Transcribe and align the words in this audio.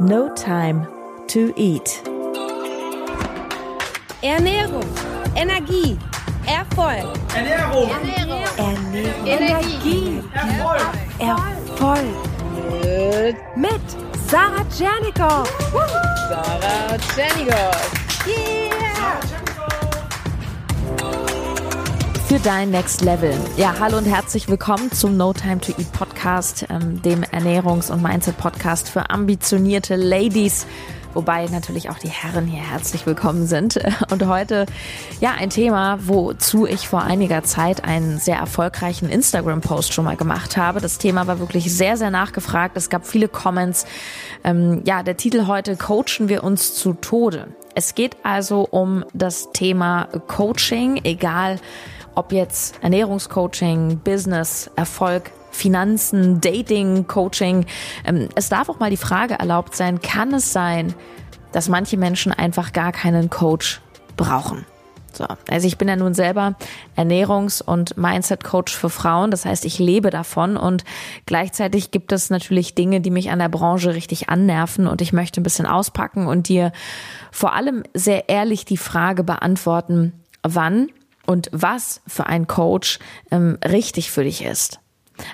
No 0.00 0.28
Time 0.34 0.86
to 1.28 1.52
Eat. 1.56 2.02
Ernährung, 4.22 4.84
Energie, 5.36 5.96
Erfolg. 6.46 7.06
Ernährung, 7.34 7.90
Ernährung, 7.90 8.42
Ernährung. 8.56 9.26
Energie, 9.26 10.22
Erfolg. 10.32 10.82
Erfolg. 11.20 12.34
mit 13.56 13.80
Sarah 14.28 14.64
Tschernikow. 14.68 15.46
Sarah 16.28 16.98
Tschernigow. 16.98 18.26
Yeah! 18.26 19.43
Für 22.34 22.40
dein 22.40 22.72
Next 22.72 23.02
Level. 23.02 23.32
Ja, 23.56 23.76
hallo 23.78 23.96
und 23.96 24.06
herzlich 24.06 24.48
willkommen 24.48 24.90
zum 24.90 25.16
No 25.16 25.32
Time 25.32 25.60
to 25.60 25.70
Eat 25.78 25.92
Podcast, 25.92 26.66
ähm, 26.68 27.00
dem 27.00 27.22
Ernährungs- 27.22 27.92
und 27.92 28.02
Mindset-Podcast 28.02 28.88
für 28.88 29.08
ambitionierte 29.08 29.94
Ladies. 29.94 30.66
Wobei 31.12 31.46
natürlich 31.46 31.90
auch 31.90 31.98
die 31.98 32.08
Herren 32.08 32.48
hier 32.48 32.60
herzlich 32.60 33.06
willkommen 33.06 33.46
sind. 33.46 33.78
Und 34.10 34.26
heute, 34.26 34.66
ja, 35.20 35.30
ein 35.38 35.48
Thema, 35.48 36.00
wozu 36.02 36.66
ich 36.66 36.88
vor 36.88 37.04
einiger 37.04 37.44
Zeit 37.44 37.84
einen 37.84 38.18
sehr 38.18 38.38
erfolgreichen 38.38 39.08
Instagram-Post 39.08 39.92
schon 39.92 40.04
mal 40.04 40.16
gemacht 40.16 40.56
habe. 40.56 40.80
Das 40.80 40.98
Thema 40.98 41.28
war 41.28 41.38
wirklich 41.38 41.72
sehr, 41.72 41.96
sehr 41.96 42.10
nachgefragt. 42.10 42.76
Es 42.76 42.90
gab 42.90 43.06
viele 43.06 43.28
Comments. 43.28 43.86
Ähm, 44.42 44.82
ja, 44.84 45.04
der 45.04 45.16
Titel 45.16 45.46
heute, 45.46 45.76
Coachen 45.76 46.28
wir 46.28 46.42
uns 46.42 46.74
zu 46.74 46.94
Tode. 46.94 47.46
Es 47.76 47.94
geht 47.94 48.16
also 48.24 48.66
um 48.68 49.04
das 49.12 49.52
Thema 49.52 50.08
Coaching, 50.26 51.00
egal 51.04 51.60
ob 52.14 52.32
jetzt 52.32 52.82
Ernährungscoaching, 52.82 53.98
Business, 53.98 54.70
Erfolg, 54.76 55.30
Finanzen, 55.50 56.40
Dating, 56.40 57.06
Coaching. 57.06 57.66
Ähm, 58.04 58.28
Es 58.34 58.48
darf 58.48 58.68
auch 58.68 58.78
mal 58.78 58.90
die 58.90 58.96
Frage 58.96 59.34
erlaubt 59.34 59.76
sein, 59.76 60.00
kann 60.00 60.34
es 60.34 60.52
sein, 60.52 60.94
dass 61.52 61.68
manche 61.68 61.96
Menschen 61.96 62.32
einfach 62.32 62.72
gar 62.72 62.92
keinen 62.92 63.30
Coach 63.30 63.80
brauchen? 64.16 64.66
So, 65.16 65.26
also 65.48 65.66
ich 65.68 65.78
bin 65.78 65.88
ja 65.88 65.94
nun 65.94 66.12
selber 66.12 66.56
Ernährungs- 66.96 67.62
und 67.62 67.96
Mindset-Coach 67.96 68.74
für 68.74 68.90
Frauen. 68.90 69.30
Das 69.30 69.44
heißt, 69.44 69.64
ich 69.64 69.78
lebe 69.78 70.10
davon 70.10 70.56
und 70.56 70.84
gleichzeitig 71.26 71.92
gibt 71.92 72.10
es 72.10 72.30
natürlich 72.30 72.74
Dinge, 72.74 73.00
die 73.00 73.12
mich 73.12 73.30
an 73.30 73.38
der 73.38 73.48
Branche 73.48 73.94
richtig 73.94 74.28
annerven 74.28 74.88
und 74.88 75.00
ich 75.00 75.12
möchte 75.12 75.40
ein 75.40 75.44
bisschen 75.44 75.66
auspacken 75.66 76.26
und 76.26 76.48
dir 76.48 76.72
vor 77.30 77.54
allem 77.54 77.84
sehr 77.94 78.28
ehrlich 78.28 78.64
die 78.64 78.76
Frage 78.76 79.22
beantworten, 79.22 80.12
wann 80.42 80.88
und 81.26 81.48
was 81.52 82.00
für 82.06 82.26
ein 82.26 82.46
Coach 82.46 82.98
ähm, 83.30 83.58
richtig 83.64 84.10
für 84.10 84.24
dich 84.24 84.44
ist. 84.44 84.80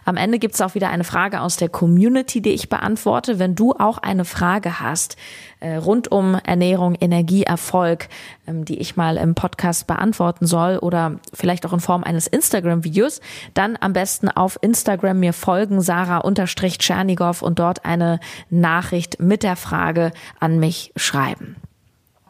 Am 0.05 0.17
Ende 0.17 0.39
gibt 0.39 0.55
es 0.55 0.61
auch 0.61 0.75
wieder 0.75 0.91
eine 0.91 1.05
Frage 1.05 1.41
aus 1.41 1.57
der 1.57 1.69
Community, 1.69 2.43
die 2.43 2.51
ich 2.51 2.69
beantworte. 2.69 3.39
Wenn 3.39 3.55
du 3.55 3.73
auch 3.73 3.99
eine 3.99 4.25
Frage 4.25 4.81
hast 4.81 5.17
äh, 5.61 5.77
rund 5.77 6.13
um 6.13 6.35
Ernährung, 6.45 6.95
Energie, 7.01 7.45
Erfolg, 7.45 8.09
ähm, 8.47 8.65
die 8.65 8.79
ich 8.79 8.97
mal 8.97 9.17
im 9.17 9.35
Podcast 9.35 9.87
beantworten 9.87 10.47
soll 10.47 10.79
oder 10.79 11.19
vielleicht 11.33 11.65
auch 11.65 11.73
in 11.73 11.81
Form 11.81 12.05
eines 12.05 12.27
Instagram-Videos, 12.27 13.21
dann 13.55 13.79
am 13.81 13.93
besten 13.93 14.29
auf 14.29 14.59
Instagram 14.61 15.19
mir 15.19 15.33
folgen, 15.33 15.81
Sarah-Tschernigow 15.81 17.43
und 17.43 17.59
dort 17.59 17.85
eine 17.85 18.21
Nachricht 18.51 19.21
mit 19.21 19.43
der 19.43 19.57
Frage 19.57 20.13
an 20.39 20.59
mich 20.59 20.93
schreiben 20.97 21.57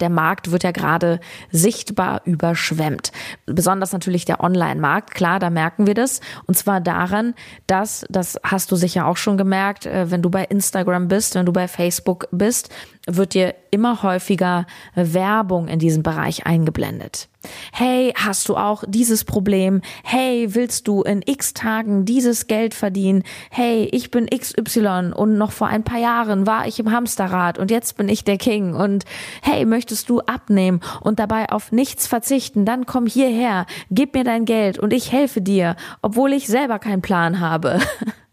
der 0.00 0.10
Markt 0.10 0.50
wird 0.50 0.64
ja 0.64 0.70
gerade 0.70 1.20
sichtbar 1.50 2.22
überschwemmt. 2.24 3.12
Besonders 3.46 3.92
natürlich 3.92 4.24
der 4.24 4.40
Online-Markt. 4.40 5.14
Klar, 5.14 5.38
da 5.38 5.50
merken 5.50 5.86
wir 5.86 5.94
das. 5.94 6.20
Und 6.46 6.56
zwar 6.56 6.80
daran, 6.80 7.34
dass, 7.66 8.04
das 8.08 8.38
hast 8.42 8.72
du 8.72 8.76
sicher 8.76 9.06
auch 9.06 9.16
schon 9.16 9.36
gemerkt, 9.36 9.86
äh, 9.86 10.10
wenn 10.10 10.22
du 10.22 10.30
bei 10.30 10.44
Instagram 10.44 11.08
bist, 11.08 11.34
wenn 11.34 11.46
du 11.46 11.52
bei 11.52 11.68
Facebook 11.68 12.28
bist, 12.30 12.70
wird 13.06 13.34
dir 13.34 13.54
immer 13.70 14.02
häufiger 14.02 14.66
Werbung 14.94 15.68
in 15.68 15.78
diesem 15.78 16.02
Bereich 16.02 16.46
eingeblendet. 16.46 17.28
Hey, 17.72 18.12
hast 18.16 18.48
du 18.48 18.56
auch 18.56 18.84
dieses 18.86 19.24
Problem? 19.24 19.80
Hey, 20.04 20.54
willst 20.54 20.86
du 20.86 21.02
in 21.02 21.22
x 21.24 21.54
Tagen 21.54 22.04
dieses 22.04 22.46
Geld 22.46 22.74
verdienen? 22.74 23.22
Hey, 23.50 23.88
ich 23.92 24.10
bin 24.10 24.26
XY 24.26 25.12
und 25.14 25.38
noch 25.38 25.52
vor 25.52 25.68
ein 25.68 25.82
paar 25.82 25.98
Jahren 25.98 26.46
war 26.46 26.66
ich 26.66 26.78
im 26.78 26.92
Hamsterrad 26.92 27.58
und 27.58 27.70
jetzt 27.70 27.96
bin 27.96 28.08
ich 28.08 28.24
der 28.24 28.36
King 28.36 28.74
und 28.74 29.04
hey, 29.40 29.64
möchtest 29.64 30.10
du 30.10 30.20
abnehmen 30.20 30.80
und 31.00 31.18
dabei 31.18 31.48
auf 31.50 31.72
nichts 31.72 32.06
verzichten? 32.06 32.66
Dann 32.66 32.84
komm 32.84 33.06
hierher, 33.06 33.64
gib 33.90 34.14
mir 34.14 34.24
dein 34.24 34.44
Geld 34.44 34.78
und 34.78 34.92
ich 34.92 35.10
helfe 35.10 35.40
dir, 35.40 35.76
obwohl 36.02 36.34
ich 36.34 36.46
selber 36.46 36.78
keinen 36.78 37.02
Plan 37.02 37.40
habe. 37.40 37.78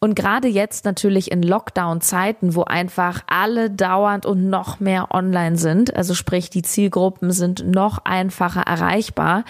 Und 0.00 0.14
gerade 0.14 0.46
jetzt 0.46 0.84
natürlich 0.84 1.32
in 1.32 1.42
Lockdown-Zeiten, 1.42 2.54
wo 2.54 2.62
einfach 2.62 3.24
alle 3.26 3.68
dauernd 3.68 4.26
und 4.26 4.48
noch 4.48 4.78
mehr 4.78 5.08
online 5.12 5.56
sind, 5.56 5.96
also 5.96 6.14
sprich 6.14 6.50
die 6.50 6.62
Zielgruppen 6.62 7.32
sind 7.32 7.66
noch 7.66 7.98
einfacher 8.04 8.60
erreichbar, 8.60 9.44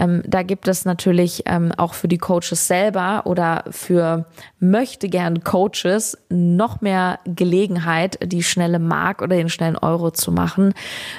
ähm, 0.00 0.22
da 0.26 0.42
gibt 0.42 0.66
es 0.66 0.84
natürlich 0.84 1.44
ähm, 1.46 1.70
auch 1.76 1.94
für 1.94 2.08
die 2.08 2.18
Coaches 2.18 2.66
selber 2.66 3.22
oder 3.26 3.62
für 3.70 4.26
möchte 4.58 5.08
gern 5.08 5.44
Coaches 5.44 6.18
noch 6.28 6.80
mehr 6.80 7.20
Gelegenheit, 7.24 8.18
die 8.24 8.42
schnelle 8.42 8.80
Mark 8.80 9.22
oder 9.22 9.36
den 9.36 9.50
schnellen 9.50 9.76
Euro 9.76 10.10
zu 10.10 10.32
machen. 10.32 10.74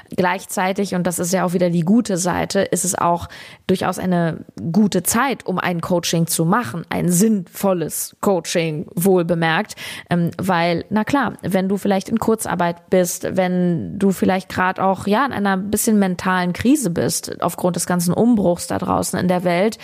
Gleichzeitig, 0.09 0.93
und 0.93 1.07
das 1.07 1.19
ist 1.19 1.31
ja 1.31 1.45
auch 1.45 1.53
wieder 1.53 1.69
die 1.69 1.85
gute 1.85 2.17
Seite, 2.17 2.59
ist 2.59 2.83
es 2.83 2.95
auch 2.95 3.29
durchaus 3.65 3.97
eine 3.97 4.43
gute 4.73 5.03
Zeit, 5.03 5.45
um 5.45 5.57
ein 5.57 5.79
Coaching 5.79 6.27
zu 6.27 6.43
machen, 6.43 6.85
ein 6.89 7.09
sinnvolles 7.09 8.17
Coaching 8.19 8.72
wohl 8.95 9.25
bemerkt, 9.25 9.75
ähm, 10.09 10.31
weil, 10.37 10.85
na 10.89 11.03
klar, 11.03 11.33
wenn 11.41 11.69
du 11.69 11.77
vielleicht 11.77 12.09
in 12.09 12.19
Kurzarbeit 12.19 12.89
bist, 12.89 13.27
wenn 13.35 13.97
du 13.99 14.11
vielleicht 14.11 14.49
gerade 14.49 14.83
auch 14.83 15.07
ja 15.07 15.25
in 15.25 15.33
einer 15.33 15.57
bisschen 15.57 15.99
mentalen 15.99 16.53
Krise 16.53 16.89
bist, 16.89 17.41
aufgrund 17.41 17.75
des 17.75 17.85
ganzen 17.85 18.13
Umbruchs 18.13 18.67
da 18.67 18.77
draußen 18.77 19.19
in 19.19 19.27
der 19.27 19.43
Welt, 19.43 19.77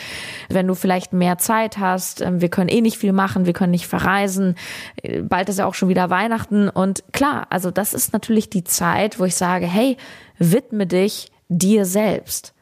wenn 0.49 0.67
du 0.67 0.75
vielleicht 0.75 1.13
mehr 1.13 1.38
Zeit 1.38 1.78
hast, 1.78 2.22
ähm, 2.22 2.41
wir 2.41 2.49
können 2.49 2.69
eh 2.69 2.81
nicht 2.81 2.97
viel 2.97 3.13
machen, 3.13 3.45
wir 3.45 3.53
können 3.53 3.72
nicht 3.72 3.88
verreisen, 3.88 4.55
äh, 5.01 5.22
bald 5.22 5.49
ist 5.49 5.59
ja 5.59 5.66
auch 5.66 5.75
schon 5.75 5.89
wieder 5.89 6.09
Weihnachten 6.09 6.69
und 6.69 7.03
klar, 7.13 7.47
also 7.49 7.72
das 7.72 7.94
ist 7.94 8.13
natürlich 8.13 8.49
die 8.49 8.63
Zeit, 8.63 9.19
wo 9.19 9.25
ich 9.25 9.35
sage, 9.35 9.66
hey, 9.66 9.97
widme 10.38 10.88
dich 10.88 11.31
dir 11.49 11.85
selbst. 11.85 12.53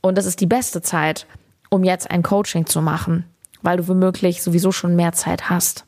Und 0.00 0.16
das 0.16 0.26
ist 0.26 0.40
die 0.40 0.46
beste 0.46 0.82
Zeit, 0.82 1.26
um 1.70 1.82
jetzt 1.82 2.10
ein 2.10 2.22
Coaching 2.22 2.66
zu 2.66 2.80
machen 2.80 3.24
weil 3.66 3.78
du 3.78 3.88
womöglich 3.88 4.44
sowieso 4.44 4.70
schon 4.70 4.94
mehr 4.94 5.12
Zeit 5.12 5.50
hast. 5.50 5.84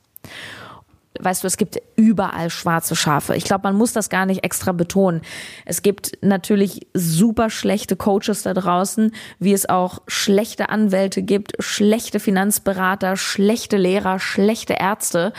Weißt 1.21 1.43
du, 1.43 1.47
es 1.47 1.56
gibt 1.56 1.81
überall 1.97 2.50
schwarze 2.50 2.97
Schafe. 2.97 3.37
Ich 3.37 3.44
glaube, 3.44 3.62
man 3.62 3.77
muss 3.77 3.93
das 3.93 4.11
gar 4.11 4.27
nicht 4.27 4.44
extra 4.44 4.72
betonen. 4.72 5.22
Es 5.65 5.83
gibt 5.83 6.19
natürlich 6.21 6.87
super 6.93 7.50
schlechte 7.50 7.97
Coaches 7.97 8.43
da 8.43 8.53
draußen, 8.53 9.12
wie 9.39 9.53
es 9.53 9.69
auch 9.69 10.03
schlechte 10.09 10.69
Anwälte 10.69 11.22
gibt, 11.22 11.53
schlechte 11.61 12.21
Finanzberater, 12.21 13.16
schlechte 13.16 13.77
Lehrer, 13.77 14.19
schlechte 14.19 14.75
Ärzte. 14.75 15.33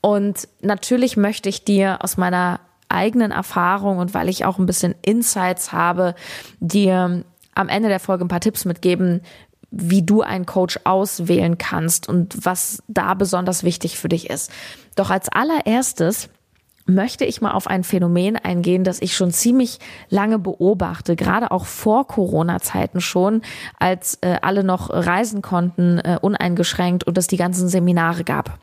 Und 0.00 0.48
natürlich 0.62 1.16
möchte 1.16 1.50
ich 1.50 1.64
dir 1.64 2.02
aus 2.02 2.16
meiner 2.16 2.60
eigenen 2.88 3.32
Erfahrung 3.32 3.98
und 3.98 4.14
weil 4.14 4.28
ich 4.30 4.44
auch 4.46 4.58
ein 4.58 4.66
bisschen 4.66 4.94
Insights 5.02 5.72
habe, 5.72 6.14
dir 6.60 7.24
am 7.54 7.68
Ende 7.68 7.88
der 7.88 8.00
Folge 8.00 8.24
ein 8.24 8.28
paar 8.28 8.40
Tipps 8.40 8.64
mitgeben, 8.64 9.22
wie 9.78 10.02
du 10.02 10.22
einen 10.22 10.46
Coach 10.46 10.80
auswählen 10.84 11.58
kannst 11.58 12.08
und 12.08 12.44
was 12.44 12.82
da 12.88 13.14
besonders 13.14 13.64
wichtig 13.64 13.98
für 13.98 14.08
dich 14.08 14.30
ist. 14.30 14.50
Doch 14.94 15.10
als 15.10 15.28
allererstes 15.28 16.28
möchte 16.86 17.24
ich 17.24 17.40
mal 17.40 17.50
auf 17.50 17.66
ein 17.66 17.84
Phänomen 17.84 18.36
eingehen, 18.36 18.84
das 18.84 19.02
ich 19.02 19.16
schon 19.16 19.32
ziemlich 19.32 19.78
lange 20.08 20.38
beobachte, 20.38 21.16
gerade 21.16 21.50
auch 21.50 21.66
vor 21.66 22.06
Corona-Zeiten 22.06 23.00
schon, 23.00 23.42
als 23.78 24.18
äh, 24.20 24.38
alle 24.40 24.64
noch 24.64 24.90
reisen 24.90 25.42
konnten, 25.42 25.98
äh, 25.98 26.18
uneingeschränkt 26.20 27.04
und 27.04 27.18
es 27.18 27.26
die 27.26 27.36
ganzen 27.36 27.68
Seminare 27.68 28.24
gab. 28.24 28.58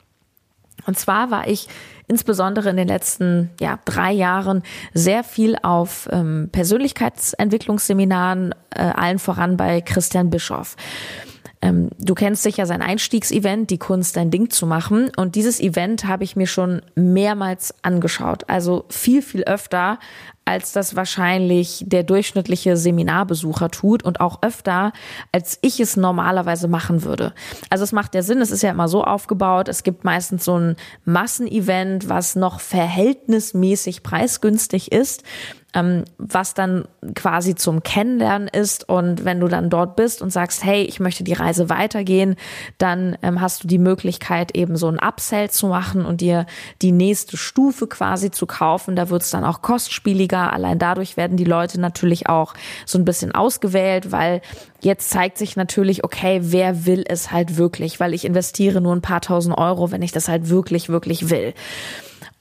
Und 0.86 0.98
zwar 0.98 1.32
war 1.32 1.48
ich 1.48 1.68
insbesondere 2.08 2.70
in 2.70 2.78
den 2.78 2.88
letzten 2.88 3.50
ja, 3.60 3.80
drei 3.86 4.12
Jahren 4.12 4.64
sehr 4.94 5.24
viel 5.24 5.58
auf 5.62 6.08
ähm, 6.12 6.50
Persönlichkeitsentwicklungsseminaren, 6.52 8.54
äh, 8.76 8.82
allen 8.82 9.20
voran 9.20 9.58
bei 9.58 9.82
Christian 9.82 10.30
Bischoff. 10.30 10.76
Ähm, 11.64 11.90
du 11.98 12.14
kennst 12.14 12.44
sicher 12.44 12.66
sein 12.66 12.82
Einstiegsevent, 12.82 13.70
die 13.70 13.78
Kunst, 13.78 14.18
dein 14.18 14.32
Ding 14.32 14.50
zu 14.50 14.68
machen. 14.68 15.10
Und 15.16 15.36
dieses 15.36 15.62
Event 15.62 16.06
habe 16.06 16.26
ich 16.26 16.36
mir 16.36 16.48
schon 16.48 16.82
mehrmals 16.96 17.74
angeschaut. 17.84 18.50
Also 18.50 18.84
viel, 18.90 19.22
viel 19.22 19.46
öfter 19.46 19.98
als 20.46 20.74
das 20.74 20.96
wahrscheinlich 20.96 21.84
der 21.88 22.04
durchschnittliche 22.04 22.78
Seminarbesucher 22.78 23.72
tut 23.72 24.04
und 24.04 24.20
auch 24.20 24.40
öfter, 24.42 24.92
als 25.32 25.58
ich 25.62 25.80
es 25.80 25.98
normalerweise 25.98 26.68
machen 26.68 27.04
würde. 27.04 27.34
Also 27.70 27.84
es 27.84 27.92
macht 27.92 28.16
ja 28.16 28.22
Sinn, 28.22 28.42
es 28.42 28.52
ist 28.52 28.64
ja 28.64 28.72
immer 28.72 28.88
so 28.88 29.04
aufgebaut, 29.04 29.68
es 29.68 29.84
gibt 29.84 30.04
meistens 30.04 30.46
so 30.46 30.58
ein 30.58 30.76
Massenevent, 31.06 32.10
was 32.10 32.36
noch 32.36 32.60
verhältnismäßig 32.60 34.04
preisgünstig 34.04 34.92
ist 34.92 35.24
ähm, 35.74 36.06
was 36.18 36.54
dann 36.54 36.86
quasi 37.16 37.56
zum 37.56 37.84
Kennenlernen 37.84 38.48
ist. 38.48 38.88
Und 38.88 39.26
wenn 39.26 39.40
du 39.40 39.48
dann 39.48 39.70
dort 39.70 39.96
bist 39.96 40.22
und 40.22 40.32
sagst, 40.32 40.64
hey, 40.64 40.84
ich 40.84 41.00
möchte 41.00 41.24
die 41.24 41.34
Reise 41.34 41.70
weitergehen, 41.70 42.36
dann 42.78 43.18
ähm, 43.22 43.42
hast 43.42 43.64
du 43.64 43.68
die 43.68 43.80
Möglichkeit, 43.80 44.56
eben 44.56 44.78
so 44.78 44.88
ein 44.88 45.00
Upsell 45.00 45.50
zu 45.50 45.68
machen 45.68 46.06
und 46.06 46.22
dir 46.22 46.46
die 46.82 46.92
nächste 46.92 47.38
Stufe 47.38 47.88
quasi 47.88 48.32
zu 48.32 48.46
kaufen. 48.46 48.96
Da 48.96 49.10
wird 49.10 49.24
es 49.24 49.32
dann 49.32 49.44
auch 49.44 49.62
kostspieliger. 49.62 50.33
Allein 50.42 50.80
dadurch 50.80 51.18
werden 51.18 51.38
die 51.38 51.44
Leute 51.44 51.80
natürlich 51.80 52.28
auch 52.28 52.54
so 52.86 52.98
ein 52.98 53.06
bisschen 53.06 53.34
ausgewählt, 53.34 54.12
weil 54.12 54.42
jetzt 54.82 55.10
zeigt 55.10 55.38
sich 55.38 55.56
natürlich, 55.56 56.04
okay, 56.04 56.40
wer 56.42 56.86
will 56.86 57.04
es 57.08 57.32
halt 57.32 57.58
wirklich, 57.58 58.00
weil 58.00 58.14
ich 58.14 58.26
investiere 58.26 58.82
nur 58.82 58.96
ein 58.96 59.02
paar 59.02 59.22
tausend 59.22 59.58
Euro, 59.58 59.92
wenn 59.92 60.02
ich 60.02 60.12
das 60.12 60.28
halt 60.28 60.50
wirklich, 60.50 60.90
wirklich 60.90 61.30
will. 61.30 61.54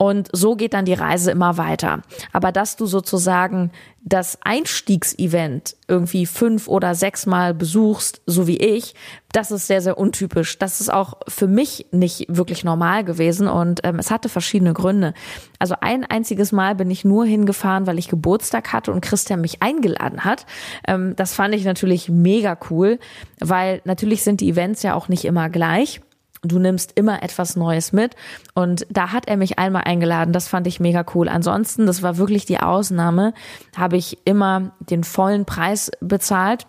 Und 0.02 0.30
so 0.32 0.56
geht 0.56 0.74
dann 0.74 0.84
die 0.84 0.94
Reise 0.94 1.30
immer 1.30 1.58
weiter. 1.58 2.02
Aber 2.32 2.50
dass 2.50 2.74
du 2.74 2.86
sozusagen 2.86 3.70
das 4.00 4.36
Einstiegsevent 4.42 5.76
irgendwie 5.86 6.26
fünf 6.26 6.66
oder 6.66 6.96
sechs 6.96 7.24
Mal 7.24 7.54
besuchst, 7.54 8.20
so 8.26 8.48
wie 8.48 8.56
ich, 8.56 8.96
das 9.30 9.52
ist 9.52 9.68
sehr, 9.68 9.80
sehr 9.80 9.96
untypisch. 9.96 10.58
Das 10.58 10.80
ist 10.80 10.92
auch 10.92 11.18
für 11.28 11.46
mich 11.46 11.86
nicht 11.92 12.26
wirklich 12.28 12.64
normal 12.64 13.04
gewesen 13.04 13.46
und 13.46 13.82
ähm, 13.84 14.00
es 14.00 14.10
hatte 14.10 14.28
verschiedene 14.28 14.74
Gründe. 14.74 15.14
Also 15.60 15.76
ein 15.80 16.04
einziges 16.04 16.50
Mal 16.50 16.74
bin 16.74 16.90
ich 16.90 17.04
nur 17.04 17.24
hingefahren, 17.24 17.86
weil 17.86 18.00
ich 18.00 18.08
Geburtstag 18.08 18.72
hatte 18.72 18.90
und 18.90 19.02
Christian 19.02 19.40
mich 19.40 19.62
eingeladen 19.62 20.24
hat. 20.24 20.46
Ähm, 20.88 21.14
das 21.14 21.32
fand 21.32 21.54
ich 21.54 21.64
natürlich 21.64 22.08
mega 22.08 22.58
cool, 22.70 22.98
weil 23.38 23.80
natürlich 23.84 24.24
sind 24.24 24.40
die 24.40 24.50
Events 24.50 24.82
ja 24.82 24.94
auch 24.94 25.06
nicht 25.06 25.24
immer 25.24 25.48
gleich. 25.48 26.00
Du 26.42 26.58
nimmst 26.58 26.92
immer 26.96 27.22
etwas 27.22 27.54
Neues 27.54 27.92
mit. 27.92 28.16
Und 28.54 28.86
da 28.90 29.12
hat 29.12 29.28
er 29.28 29.36
mich 29.36 29.58
einmal 29.58 29.84
eingeladen. 29.84 30.32
Das 30.32 30.48
fand 30.48 30.66
ich 30.66 30.80
mega 30.80 31.04
cool. 31.14 31.28
Ansonsten, 31.28 31.86
das 31.86 32.02
war 32.02 32.16
wirklich 32.16 32.46
die 32.46 32.58
Ausnahme, 32.58 33.32
habe 33.76 33.96
ich 33.96 34.18
immer 34.24 34.72
den 34.80 35.04
vollen 35.04 35.44
Preis 35.44 35.90
bezahlt 36.00 36.66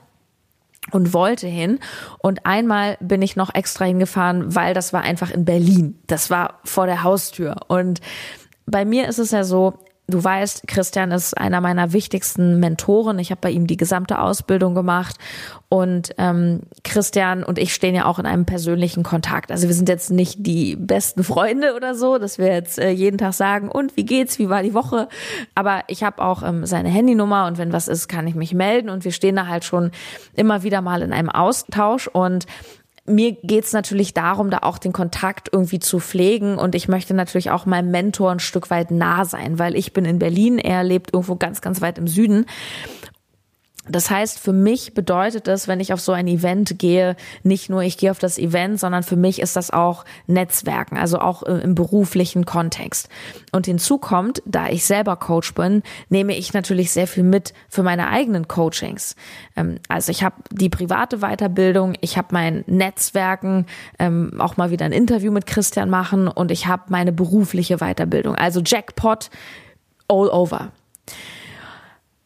und 0.91 1.13
wollte 1.13 1.47
hin. 1.47 1.79
Und 2.19 2.45
einmal 2.45 2.97
bin 2.99 3.21
ich 3.21 3.35
noch 3.35 3.53
extra 3.53 3.85
hingefahren, 3.85 4.55
weil 4.55 4.73
das 4.73 4.93
war 4.93 5.01
einfach 5.01 5.31
in 5.31 5.45
Berlin. 5.45 5.99
Das 6.07 6.29
war 6.29 6.59
vor 6.63 6.85
der 6.85 7.03
Haustür. 7.03 7.55
Und 7.67 7.99
bei 8.65 8.85
mir 8.85 9.07
ist 9.07 9.19
es 9.19 9.31
ja 9.31 9.43
so, 9.43 9.79
Du 10.13 10.23
weißt, 10.23 10.67
Christian 10.67 11.09
ist 11.09 11.35
einer 11.35 11.59
meiner 11.59 11.91
wichtigsten 11.91 12.59
Mentoren. 12.59 13.17
Ich 13.17 13.31
habe 13.31 13.41
bei 13.41 13.49
ihm 13.49 13.65
die 13.65 13.77
gesamte 13.77 14.19
Ausbildung 14.19 14.75
gemacht 14.75 15.15
und 15.69 16.13
ähm, 16.19 16.59
Christian 16.83 17.43
und 17.43 17.57
ich 17.57 17.73
stehen 17.73 17.95
ja 17.95 18.05
auch 18.05 18.19
in 18.19 18.27
einem 18.27 18.45
persönlichen 18.45 19.01
Kontakt. 19.01 19.51
Also 19.51 19.67
wir 19.67 19.73
sind 19.73 19.89
jetzt 19.89 20.11
nicht 20.11 20.45
die 20.45 20.75
besten 20.75 21.23
Freunde 21.23 21.73
oder 21.75 21.95
so, 21.95 22.19
dass 22.19 22.37
wir 22.37 22.45
jetzt 22.53 22.77
äh, 22.77 22.91
jeden 22.91 23.17
Tag 23.17 23.33
sagen, 23.33 23.69
und 23.69 23.97
wie 23.97 24.05
geht's, 24.05 24.37
wie 24.37 24.49
war 24.49 24.61
die 24.61 24.75
Woche? 24.75 25.07
Aber 25.55 25.81
ich 25.87 26.03
habe 26.03 26.23
auch 26.23 26.43
ähm, 26.43 26.67
seine 26.67 26.89
Handynummer 26.89 27.47
und 27.47 27.57
wenn 27.57 27.73
was 27.73 27.87
ist, 27.87 28.07
kann 28.07 28.27
ich 28.27 28.35
mich 28.35 28.53
melden 28.53 28.91
und 28.91 29.05
wir 29.05 29.11
stehen 29.11 29.35
da 29.35 29.47
halt 29.47 29.63
schon 29.63 29.89
immer 30.35 30.61
wieder 30.61 30.81
mal 30.81 31.01
in 31.01 31.11
einem 31.11 31.31
Austausch 31.31 32.05
und 32.07 32.45
mir 33.05 33.33
geht's 33.33 33.73
natürlich 33.73 34.13
darum, 34.13 34.49
da 34.49 34.59
auch 34.59 34.77
den 34.77 34.93
Kontakt 34.93 35.49
irgendwie 35.51 35.79
zu 35.79 35.99
pflegen 35.99 36.57
und 36.57 36.73
ich 36.73 36.87
möchte 36.87 37.13
natürlich 37.13 37.51
auch 37.51 37.65
meinem 37.65 37.91
Mentor 37.91 38.31
ein 38.31 38.39
Stück 38.39 38.69
weit 38.69 38.91
nah 38.91 39.25
sein, 39.25 39.59
weil 39.59 39.75
ich 39.75 39.93
bin 39.93 40.05
in 40.05 40.19
Berlin, 40.19 40.57
er 40.57 40.83
lebt 40.83 41.13
irgendwo 41.13 41.35
ganz, 41.35 41.61
ganz 41.61 41.81
weit 41.81 41.97
im 41.97 42.07
Süden 42.07 42.45
das 43.89 44.09
heißt, 44.09 44.39
für 44.39 44.53
mich 44.53 44.93
bedeutet 44.93 45.49
es, 45.49 45.67
wenn 45.67 45.81
ich 45.81 45.91
auf 45.91 45.99
so 45.99 46.13
ein 46.13 46.27
Event 46.27 46.79
gehe, 46.79 47.17
nicht 47.43 47.69
nur 47.69 47.81
ich 47.81 47.97
gehe 47.97 48.11
auf 48.11 48.19
das 48.19 48.37
Event, 48.37 48.79
sondern 48.79 49.03
für 49.03 49.17
mich 49.17 49.41
ist 49.41 49.57
das 49.57 49.71
auch 49.71 50.05
Netzwerken, 50.25 50.97
also 50.97 51.19
auch 51.19 51.43
im 51.43 51.75
beruflichen 51.75 52.45
Kontext. 52.45 53.09
Und 53.51 53.65
hinzu 53.65 53.97
kommt, 53.97 54.41
da 54.45 54.69
ich 54.69 54.85
selber 54.85 55.17
Coach 55.17 55.53
bin, 55.53 55.83
nehme 56.07 56.33
ich 56.33 56.53
natürlich 56.53 56.91
sehr 56.91 57.07
viel 57.07 57.23
mit 57.23 57.53
für 57.67 57.83
meine 57.83 58.07
eigenen 58.07 58.47
Coachings. 58.47 59.17
Ähm, 59.57 59.79
also 59.89 60.11
ich 60.11 60.23
habe 60.23 60.35
die 60.49 60.69
private 60.69 61.17
Weiterbildung, 61.17 61.95
ich 61.99 62.17
habe 62.17 62.29
mein 62.31 62.63
Netzwerken, 62.67 63.65
ähm, 63.99 64.39
auch 64.39 64.55
mal 64.55 64.71
wieder 64.71 64.85
ein 64.85 64.93
Interview 64.93 65.31
mit 65.31 65.45
Christian 65.45 65.89
machen 65.89 66.29
und 66.29 66.51
ich 66.51 66.67
habe 66.67 66.83
meine 66.87 67.11
berufliche 67.11 67.77
Weiterbildung. 67.77 68.35
Also 68.35 68.61
Jackpot 68.63 69.29
all 70.07 70.29
over. 70.29 70.71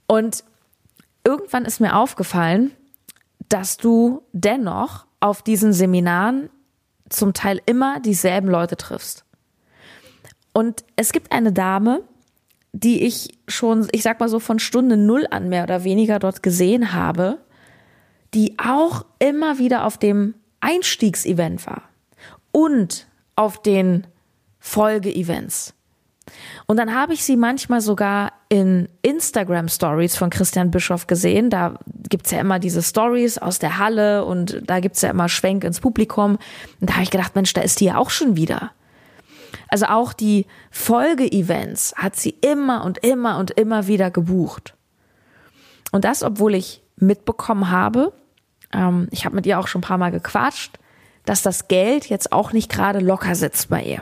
Und 0.06 0.44
irgendwann 1.28 1.66
ist 1.66 1.82
mir 1.82 1.98
aufgefallen, 1.98 2.72
dass 3.50 3.76
du 3.76 4.24
dennoch 4.32 5.06
auf 5.20 5.42
diesen 5.42 5.74
Seminaren 5.74 6.50
zum 7.10 7.34
Teil 7.34 7.62
immer 7.66 8.00
dieselben 8.00 8.48
Leute 8.48 8.78
triffst. 8.78 9.26
Und 10.54 10.86
es 10.96 11.12
gibt 11.12 11.34
eine 11.34 11.52
Dame, 11.52 12.02
die 12.72 13.04
ich 13.04 13.38
schon, 13.48 13.88
ich 13.92 14.04
sag 14.04 14.22
mal 14.22 14.30
so 14.30 14.40
von 14.40 14.60
Stunde 14.60 14.96
null 14.96 15.28
an 15.30 15.50
mehr 15.50 15.64
oder 15.64 15.84
weniger 15.84 16.20
dort 16.20 16.42
gesehen 16.44 16.94
habe, 16.94 17.40
die 18.34 18.58
auch 18.58 19.06
immer 19.20 19.58
wieder 19.58 19.86
auf 19.86 19.98
dem 19.98 20.34
Einstiegsevent 20.62 21.68
war 21.68 21.84
und 22.52 23.06
auf 23.36 23.62
den 23.62 24.08
Folgeevents. 24.60 25.74
Und 26.66 26.78
dann 26.78 26.94
habe 26.94 27.14
ich 27.14 27.24
sie 27.24 27.38
manchmal 27.38 27.82
sogar 27.82 28.34
in 28.50 28.90
Instagram 29.02 29.70
Stories 29.70 30.16
von 30.16 30.30
Christian 30.30 30.72
Bischoff 30.72 31.08
gesehen. 31.08 31.50
Da 31.50 31.80
gibt's 32.10 32.32
ja 32.32 32.40
immer 32.40 32.60
diese 32.60 32.82
Stories 32.82 33.38
aus 33.38 33.60
der 33.60 33.78
Halle 33.78 34.26
und 34.26 34.62
da 34.66 34.80
gibt's 34.80 35.02
ja 35.02 35.10
immer 35.10 35.30
Schwenk 35.30 35.64
ins 35.64 35.80
Publikum. 35.80 36.38
Und 36.80 36.90
da 36.90 36.94
habe 36.94 37.04
ich 37.04 37.12
gedacht, 37.12 37.36
Mensch, 37.36 37.54
da 37.54 37.62
ist 37.62 37.80
die 37.80 37.86
ja 37.86 37.98
auch 37.98 38.10
schon 38.10 38.36
wieder. 38.36 38.72
Also 39.70 39.86
auch 39.86 40.14
die 40.14 40.46
Folge-Events 40.72 41.96
hat 41.96 42.16
sie 42.16 42.36
immer 42.42 42.84
und 42.86 43.00
immer 43.00 43.38
und 43.38 43.52
immer 43.52 43.88
wieder 43.88 44.12
gebucht. 44.12 44.76
Und 45.92 46.06
das, 46.06 46.24
obwohl 46.24 46.56
ich 46.56 46.82
mitbekommen 46.98 47.70
habe, 47.70 48.14
ähm, 48.74 49.08
ich 49.12 49.26
habe 49.26 49.36
mit 49.36 49.46
ihr 49.46 49.60
auch 49.60 49.68
schon 49.68 49.80
ein 49.80 49.88
paar 49.88 49.98
Mal 49.98 50.12
gequatscht, 50.12 50.80
dass 51.26 51.42
das 51.42 51.68
Geld 51.68 52.08
jetzt 52.08 52.32
auch 52.32 52.54
nicht 52.54 52.72
gerade 52.72 53.00
locker 53.00 53.36
sitzt 53.36 53.70
bei 53.70 53.84
ihr 53.84 54.02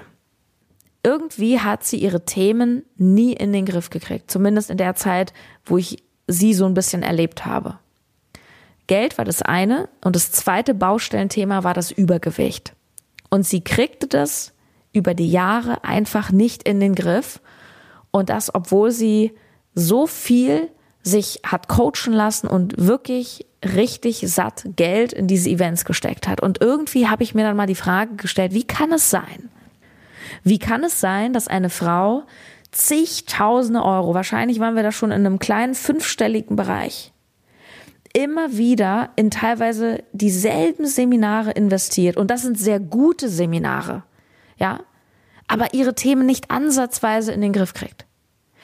irgendwie 1.06 1.60
hat 1.60 1.84
sie 1.84 1.98
ihre 1.98 2.26
Themen 2.26 2.84
nie 2.98 3.34
in 3.34 3.54
den 3.54 3.66
Griff 3.66 3.92
gekriegt. 3.92 4.32
Zumindest 4.32 4.72
in 4.72 4.78
der 4.78 4.96
Zeit, 4.96 5.34
wo 5.64 5.78
ich 5.78 6.04
sie 6.28 6.56
so 6.56 6.66
ein 6.66 6.74
bisschen 6.74 7.04
erlebt 7.04 7.46
habe. 7.46 7.78
Geld 8.88 9.18
war 9.18 9.26
das 9.26 9.44
eine 9.44 9.88
und 10.04 10.16
das 10.16 10.32
zweite 10.32 10.74
Baustellenthema 10.74 11.64
war 11.64 11.76
das 11.76 11.92
Übergewicht. 11.92 12.74
Und 13.30 13.46
sie 13.46 13.64
kriegte 13.64 14.08
das 14.08 14.54
über 14.94 15.14
die 15.14 15.30
Jahre 15.30 15.84
einfach 15.84 16.32
nicht 16.32 16.64
in 16.64 16.80
den 16.80 16.96
Griff. 16.96 17.40
Und 18.12 18.30
das, 18.30 18.54
obwohl 18.54 18.92
sie 18.92 19.34
so 19.76 20.08
viel 20.08 20.70
sich 21.04 21.42
hat 21.46 21.68
coachen 21.68 22.14
lassen 22.14 22.48
und 22.48 22.74
wirklich 22.78 23.46
richtig 23.64 24.22
satt 24.28 24.66
Geld 24.76 25.14
in 25.14 25.28
diese 25.28 25.50
Events 25.50 25.86
gesteckt 25.86 26.28
hat. 26.28 26.42
Und 26.42 26.62
irgendwie 26.62 27.08
habe 27.08 27.24
ich 27.24 27.36
mir 27.36 27.44
dann 27.44 27.58
mal 27.58 27.68
die 27.68 27.76
Frage 27.76 28.16
gestellt, 28.16 28.54
wie 28.54 28.64
kann 28.64 28.92
es 28.92 29.12
sein, 29.12 29.50
wie 30.44 30.60
kann 30.60 30.84
es 30.84 31.00
sein, 31.00 31.34
dass 31.34 31.48
eine 31.48 31.70
Frau 31.70 32.24
zigtausende 32.72 33.84
Euro, 33.84 34.14
wahrscheinlich 34.14 34.60
waren 34.60 34.76
wir 34.76 34.84
da 34.84 34.92
schon 34.92 35.12
in 35.12 35.26
einem 35.26 35.40
kleinen 35.40 35.76
fünfstelligen 35.76 36.56
Bereich, 36.56 37.14
immer 38.14 38.58
wieder 38.58 39.12
in 39.16 39.32
teilweise 39.32 40.04
dieselben 40.12 40.86
Seminare 40.86 41.52
investiert 41.52 42.18
und 42.18 42.30
das 42.32 42.42
sind 42.42 42.60
sehr 42.60 42.80
gute 42.80 43.30
Seminare, 43.30 44.04
ja, 44.58 44.82
aber 45.48 45.74
ihre 45.74 45.96
Themen 45.96 46.26
nicht 46.26 46.52
ansatzweise 46.52 47.32
in 47.32 47.42
den 47.42 47.54
Griff 47.54 47.74
kriegt. 47.74 48.06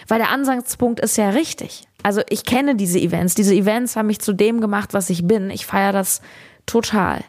Weil 0.07 0.19
der 0.19 0.31
Ansatzpunkt 0.31 0.99
ist 0.99 1.17
ja 1.17 1.29
richtig. 1.29 1.87
Also 2.03 2.21
ich 2.29 2.43
kenne 2.43 2.75
diese 2.75 2.99
Events. 2.99 3.35
Diese 3.35 3.53
Events 3.53 3.95
haben 3.95 4.07
mich 4.07 4.19
zu 4.19 4.33
dem 4.33 4.61
gemacht, 4.61 4.93
was 4.93 5.09
ich 5.09 5.27
bin. 5.27 5.49
Ich 5.51 5.65
feiere 5.65 5.91
das 5.91 6.21
total. 6.65 7.23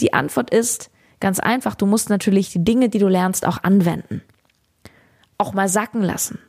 Die 0.00 0.12
Antwort 0.12 0.50
ist, 0.50 0.90
Ganz 1.22 1.38
einfach, 1.38 1.76
du 1.76 1.86
musst 1.86 2.10
natürlich 2.10 2.50
die 2.50 2.64
Dinge, 2.64 2.88
die 2.88 2.98
du 2.98 3.06
lernst, 3.06 3.46
auch 3.46 3.62
anwenden. 3.62 4.22
Auch 5.38 5.54
mal 5.54 5.68
sacken 5.68 6.02
lassen. 6.02 6.40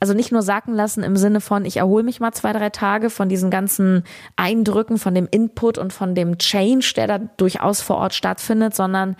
Also 0.00 0.12
nicht 0.12 0.32
nur 0.32 0.42
sacken 0.42 0.74
lassen 0.74 1.02
im 1.02 1.16
Sinne 1.16 1.40
von, 1.40 1.64
ich 1.64 1.78
erhole 1.78 2.04
mich 2.04 2.20
mal 2.20 2.32
zwei, 2.32 2.52
drei 2.52 2.68
Tage 2.68 3.08
von 3.08 3.30
diesen 3.30 3.48
ganzen 3.48 4.04
Eindrücken, 4.36 4.98
von 4.98 5.14
dem 5.14 5.28
Input 5.30 5.78
und 5.78 5.94
von 5.94 6.14
dem 6.14 6.36
Change, 6.36 6.92
der 6.94 7.06
da 7.06 7.18
durchaus 7.18 7.80
vor 7.80 7.96
Ort 7.96 8.12
stattfindet, 8.12 8.76
sondern 8.76 9.16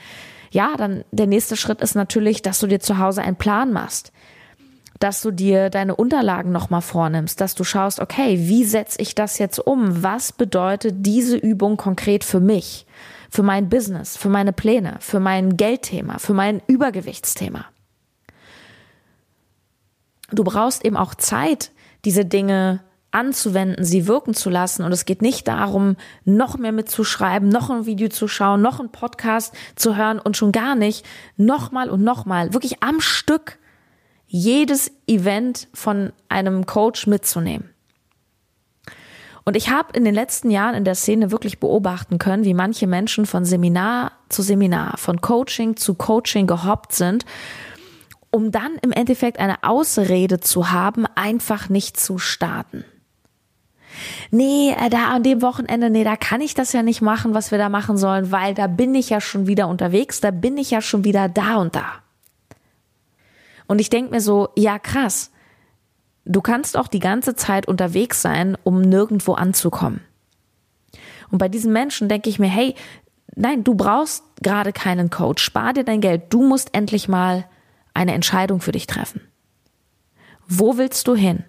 ja, 0.51 0.77
dann 0.77 1.05
der 1.11 1.27
nächste 1.27 1.57
Schritt 1.57 1.81
ist 1.81 1.95
natürlich, 1.95 2.43
dass 2.43 2.61
du 2.61 2.67
dir 2.67 2.81
zu 2.81 2.99
Hause 2.99 3.23
einen 3.23 3.37
Plan 3.37 3.73
machst. 3.73 4.13
Dass 5.01 5.23
du 5.23 5.31
dir 5.31 5.71
deine 5.71 5.97
Unterlagen 5.97 6.53
nochmal 6.53 6.83
vornimmst, 6.83 7.41
dass 7.41 7.55
du 7.55 7.65
schaust, 7.65 7.99
okay, 7.99 8.41
wie 8.41 8.65
setze 8.65 9.01
ich 9.01 9.15
das 9.15 9.39
jetzt 9.39 9.59
um? 9.59 10.03
Was 10.03 10.33
bedeutet 10.33 10.97
diese 10.99 11.39
Übung 11.39 11.79
konkret 11.79 12.25
für 12.25 12.41
mich? 12.41 12.85
Für 13.31 13.43
mein 13.43 13.69
Business, 13.69 14.17
für 14.17 14.29
meine 14.29 14.53
Pläne, 14.53 14.97
für 15.01 15.21
mein 15.21 15.57
Geldthema, 15.57 16.19
für 16.19 16.35
mein 16.35 16.63
Übergewichtsthema. 16.67 17.67
du 20.31 20.45
brauchst 20.45 20.85
eben 20.85 20.97
auch 20.97 21.15
Zeit, 21.15 21.73
diese 22.05 22.25
Dinge 22.25 22.81
anzuwenden, 23.11 23.85
sie 23.85 24.07
wirken 24.07 24.35
zu 24.35 24.51
lassen. 24.51 24.85
Und 24.85 24.93
es 24.93 25.05
geht 25.05 25.23
nicht 25.23 25.49
darum, 25.49 25.97
noch 26.25 26.59
mehr 26.59 26.73
mitzuschreiben, 26.73 27.49
noch 27.49 27.71
ein 27.71 27.87
Video 27.87 28.09
zu 28.09 28.29
schauen, 28.29 28.61
noch 28.61 28.81
ein 28.81 28.93
Podcast 28.93 29.55
zu 29.77 29.97
hören 29.97 30.19
und 30.19 30.37
schon 30.37 30.53
gar 30.53 30.75
nicht 30.75 31.07
nochmal 31.37 31.91
und 31.91 32.03
nochmal, 32.03 32.53
wirklich 32.53 32.83
am 32.83 33.01
Stück 33.01 33.59
jedes 34.27 34.93
Event 35.07 35.69
von 35.73 36.13
einem 36.29 36.67
Coach 36.67 37.07
mitzunehmen. 37.07 37.71
Und 39.49 39.57
ich 39.57 39.71
habe 39.71 39.95
in 39.95 40.05
den 40.05 40.13
letzten 40.13 40.51
Jahren 40.51 40.75
in 40.75 40.85
der 40.85 40.95
Szene 40.95 41.31
wirklich 41.31 41.59
beobachten 41.59 42.19
können, 42.19 42.45
wie 42.45 42.53
manche 42.53 42.87
Menschen 42.87 43.25
von 43.25 43.47
Seminar 43.47 44.13
zu 44.29 44.43
Seminar, 44.43 44.99
von 44.99 45.23
Coaching 45.23 45.75
zu 45.75 45.95
Coaching 45.95 46.47
gehoppt 46.47 46.93
sind, 46.93 47.25
um 48.31 48.53
dann 48.53 48.73
im 48.83 48.93
Endeffekt 48.93 49.39
eine 49.39 49.65
Ausrede 49.65 50.41
zu 50.41 50.71
haben, 50.71 51.07
einfach 51.15 51.71
nicht 51.71 51.99
zu 51.99 52.19
starten 52.19 52.85
nee, 54.31 54.71
äh, 54.79 54.91
da 54.91 55.09
an 55.09 55.23
dem 55.23 55.41
Wochenende, 55.41 55.89
nee, 55.89 56.05
da 56.05 56.17
kann 56.17 56.43
ich 56.43 56.53
das 56.53 56.75
ja 56.75 56.83
nicht 56.83 57.01
machen, 57.01 57.33
was 57.33 57.51
wir 57.51 57.57
da 57.57 57.71
machen 57.71 57.97
sollen, 57.97 58.31
weil 58.31 58.53
da 58.53 58.67
bin 58.67 58.95
ich 58.95 59.09
ja 59.09 59.19
schon 59.19 59.47
wieder 59.47 59.67
unterwegs, 59.67 60.21
da 60.21 60.31
bin 60.31 60.59
ich 60.59 60.71
ja 60.71 60.83
schon 60.83 61.05
wieder 61.05 61.27
da 61.31 61.57
und 61.57 61.75
da. 61.75 61.87
Und 63.67 63.81
ich 63.81 63.89
denke 63.89 64.11
mir 64.11 64.21
so, 64.21 64.51
ja 64.57 64.79
krass, 64.79 65.33
du 66.29 66.41
kannst 66.41 66.77
auch 66.77 66.89
die 66.89 67.01
ganze 67.01 67.35
Zeit 67.35 67.67
unterwegs 67.67 68.23
sein, 68.23 68.57
um 68.63 68.81
nirgendwo 68.81 69.33
anzukommen. 69.33 70.01
Und 71.31 71.39
bei 71.39 71.49
diesen 71.49 71.73
Menschen 71.73 72.09
denke 72.09 72.31
ich 72.31 72.39
mir, 72.39 72.49
hey, 72.49 72.75
nein, 73.35 73.65
du 73.65 73.75
brauchst 73.75 74.23
gerade 74.43 74.73
keinen 74.73 75.11
Coach, 75.11 75.43
spar 75.43 75.73
dir 75.73 75.85
dein 75.85 76.01
Geld, 76.01 76.33
du 76.33 76.43
musst 76.43 76.75
endlich 76.75 77.09
mal 77.09 77.47
eine 77.95 78.13
Entscheidung 78.13 78.61
für 78.61 78.73
dich 78.73 78.87
treffen. 78.87 79.21
Wo 80.47 80.79
willst 80.79 81.09
du 81.09 81.15
hin? 81.15 81.45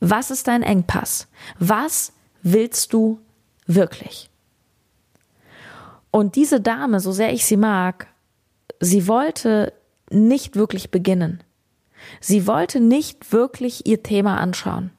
Was 0.00 0.30
ist 0.30 0.48
dein 0.48 0.62
Engpass? 0.62 1.28
Was 1.58 2.12
willst 2.42 2.92
du 2.92 3.20
wirklich? 3.66 4.30
Und 6.10 6.36
diese 6.36 6.60
Dame, 6.60 7.00
so 7.00 7.12
sehr 7.12 7.32
ich 7.32 7.46
sie 7.46 7.56
mag, 7.56 8.08
sie 8.80 9.08
wollte 9.08 9.72
nicht 10.10 10.56
wirklich 10.56 10.90
beginnen. 10.90 11.42
Sie 12.20 12.46
wollte 12.46 12.80
nicht 12.80 13.32
wirklich 13.32 13.86
ihr 13.86 14.02
Thema 14.02 14.38
anschauen. 14.38 14.90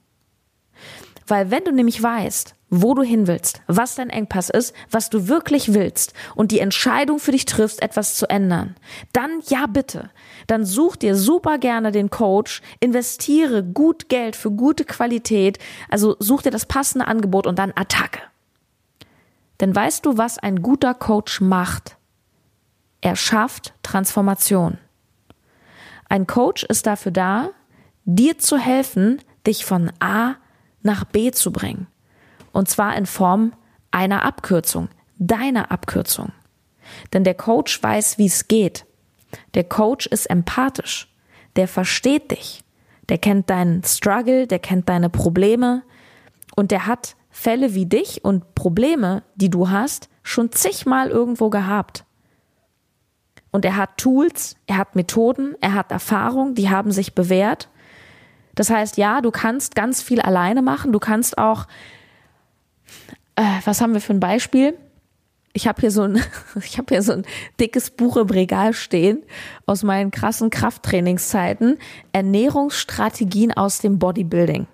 Weil 1.27 1.51
wenn 1.51 1.63
du 1.63 1.71
nämlich 1.71 2.01
weißt, 2.01 2.55
wo 2.69 2.95
du 2.95 3.03
hin 3.03 3.27
willst, 3.27 3.61
was 3.67 3.95
dein 3.95 4.09
Engpass 4.09 4.49
ist, 4.49 4.73
was 4.89 5.09
du 5.09 5.27
wirklich 5.27 5.73
willst 5.73 6.13
und 6.35 6.51
die 6.51 6.59
Entscheidung 6.59 7.19
für 7.19 7.31
dich 7.31 7.45
triffst, 7.45 7.81
etwas 7.81 8.15
zu 8.15 8.27
ändern, 8.29 8.75
dann 9.13 9.41
ja 9.47 9.67
bitte, 9.67 10.09
dann 10.47 10.65
such 10.65 10.95
dir 10.95 11.15
super 11.15 11.59
gerne 11.59 11.91
den 11.91 12.09
Coach, 12.09 12.61
investiere 12.79 13.63
gut 13.63 14.09
Geld 14.09 14.35
für 14.35 14.49
gute 14.49 14.85
Qualität, 14.85 15.59
also 15.87 16.15
such 16.19 16.41
dir 16.41 16.51
das 16.51 16.65
passende 16.65 17.07
Angebot 17.07 17.45
und 17.45 17.59
dann 17.59 17.73
Attacke. 17.75 18.21
Denn 19.59 19.75
weißt 19.75 20.05
du, 20.05 20.17
was 20.17 20.39
ein 20.39 20.63
guter 20.63 20.95
Coach 20.95 21.41
macht? 21.41 21.95
Er 23.01 23.15
schafft 23.15 23.73
Transformation. 23.83 24.79
Ein 26.13 26.27
Coach 26.27 26.63
ist 26.65 26.85
dafür 26.85 27.11
da, 27.11 27.49
dir 28.05 28.37
zu 28.37 28.59
helfen, 28.59 29.19
dich 29.47 29.65
von 29.65 29.91
A 29.99 30.35
nach 30.83 31.05
B 31.05 31.31
zu 31.31 31.51
bringen. 31.51 31.87
Und 32.51 32.69
zwar 32.69 32.95
in 32.95 33.07
Form 33.07 33.53
einer 33.89 34.23
Abkürzung, 34.23 34.89
deiner 35.17 35.71
Abkürzung. 35.71 36.31
Denn 37.13 37.23
der 37.23 37.33
Coach 37.33 37.81
weiß, 37.81 38.19
wie 38.19 38.27
es 38.27 38.47
geht. 38.47 38.85
Der 39.55 39.63
Coach 39.63 40.05
ist 40.05 40.27
empathisch. 40.27 41.11
Der 41.55 41.67
versteht 41.67 42.29
dich. 42.29 42.63
Der 43.09 43.17
kennt 43.17 43.49
deinen 43.49 43.83
Struggle, 43.83 44.45
der 44.45 44.59
kennt 44.59 44.89
deine 44.89 45.09
Probleme 45.09 45.81
und 46.55 46.69
der 46.69 46.85
hat 46.85 47.15
Fälle 47.31 47.73
wie 47.73 47.87
dich 47.87 48.23
und 48.23 48.53
Probleme, 48.53 49.23
die 49.33 49.49
du 49.49 49.71
hast, 49.71 50.09
schon 50.21 50.51
zigmal 50.51 51.09
irgendwo 51.09 51.49
gehabt. 51.49 52.05
Und 53.53 53.63
er 53.63 53.77
hat 53.77 53.97
Tools, 53.97 54.57
er 54.67 54.77
hat 54.77 54.97
Methoden, 54.97 55.55
er 55.61 55.73
hat 55.73 55.91
Erfahrung, 55.91 56.55
die 56.55 56.69
haben 56.69 56.91
sich 56.91 57.15
bewährt. 57.15 57.69
Das 58.55 58.69
heißt, 58.69 58.97
ja, 58.97 59.21
du 59.21 59.31
kannst 59.31 59.75
ganz 59.75 60.01
viel 60.01 60.19
alleine 60.19 60.61
machen, 60.61 60.91
du 60.91 60.99
kannst 60.99 61.37
auch 61.37 61.67
äh, 63.35 63.59
was 63.65 63.81
haben 63.81 63.93
wir 63.93 64.01
für 64.01 64.13
ein 64.13 64.19
Beispiel? 64.19 64.77
Ich 65.53 65.67
habe 65.67 65.81
hier 65.81 65.91
so 65.91 66.03
ein, 66.03 66.21
ich 66.63 66.77
habe 66.77 66.93
hier 66.93 67.01
so 67.01 67.13
ein 67.13 67.25
dickes 67.59 67.91
Buch 67.91 68.17
im 68.17 68.29
Regal 68.29 68.73
stehen 68.73 69.23
aus 69.65 69.83
meinen 69.83 70.11
krassen 70.11 70.49
Krafttrainingszeiten. 70.49 71.77
Ernährungsstrategien 72.11 73.53
aus 73.53 73.79
dem 73.79 73.99
Bodybuilding. 73.99 74.67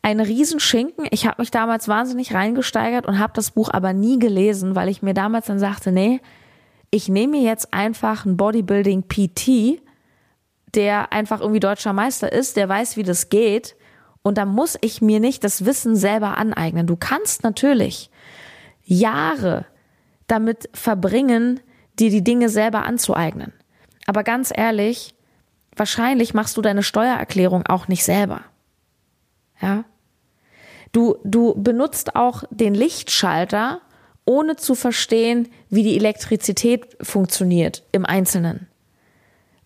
Ein 0.00 0.20
Riesenschinken. 0.20 1.06
Ich 1.10 1.26
habe 1.26 1.42
mich 1.42 1.50
damals 1.50 1.88
wahnsinnig 1.88 2.32
reingesteigert 2.32 3.06
und 3.06 3.18
habe 3.18 3.32
das 3.34 3.50
Buch 3.50 3.70
aber 3.72 3.92
nie 3.92 4.18
gelesen, 4.18 4.74
weil 4.74 4.88
ich 4.88 5.02
mir 5.02 5.14
damals 5.14 5.46
dann 5.46 5.58
sagte, 5.58 5.92
nee, 5.92 6.20
ich 6.90 7.08
nehme 7.08 7.38
jetzt 7.38 7.72
einfach 7.72 8.24
ein 8.24 8.36
Bodybuilding 8.36 9.08
PT, 9.08 9.80
der 10.74 11.12
einfach 11.12 11.40
irgendwie 11.40 11.60
deutscher 11.60 11.92
Meister 11.92 12.32
ist, 12.32 12.56
der 12.56 12.68
weiß, 12.68 12.96
wie 12.96 13.02
das 13.02 13.28
geht 13.28 13.76
und 14.22 14.36
da 14.36 14.44
muss 14.44 14.76
ich 14.80 15.00
mir 15.00 15.20
nicht 15.20 15.44
das 15.44 15.64
Wissen 15.64 15.96
selber 15.96 16.36
aneignen. 16.36 16.86
Du 16.86 16.96
kannst 16.96 17.44
natürlich 17.44 18.10
Jahre 18.84 19.66
damit 20.26 20.68
verbringen, 20.74 21.60
dir 21.98 22.10
die 22.10 22.24
Dinge 22.24 22.48
selber 22.48 22.84
anzueignen. 22.84 23.52
Aber 24.06 24.24
ganz 24.24 24.52
ehrlich, 24.54 25.14
wahrscheinlich 25.74 26.34
machst 26.34 26.56
du 26.56 26.62
deine 26.62 26.82
Steuererklärung 26.82 27.66
auch 27.66 27.88
nicht 27.88 28.04
selber. 28.04 28.42
Ja? 29.60 29.84
Du, 30.92 31.16
du 31.24 31.54
benutzt 31.54 32.14
auch 32.14 32.44
den 32.50 32.74
Lichtschalter, 32.74 33.80
ohne 34.24 34.56
zu 34.56 34.74
verstehen, 34.74 35.48
wie 35.70 35.82
die 35.82 35.96
Elektrizität 35.96 36.96
funktioniert 37.00 37.82
im 37.92 38.06
Einzelnen. 38.06 38.66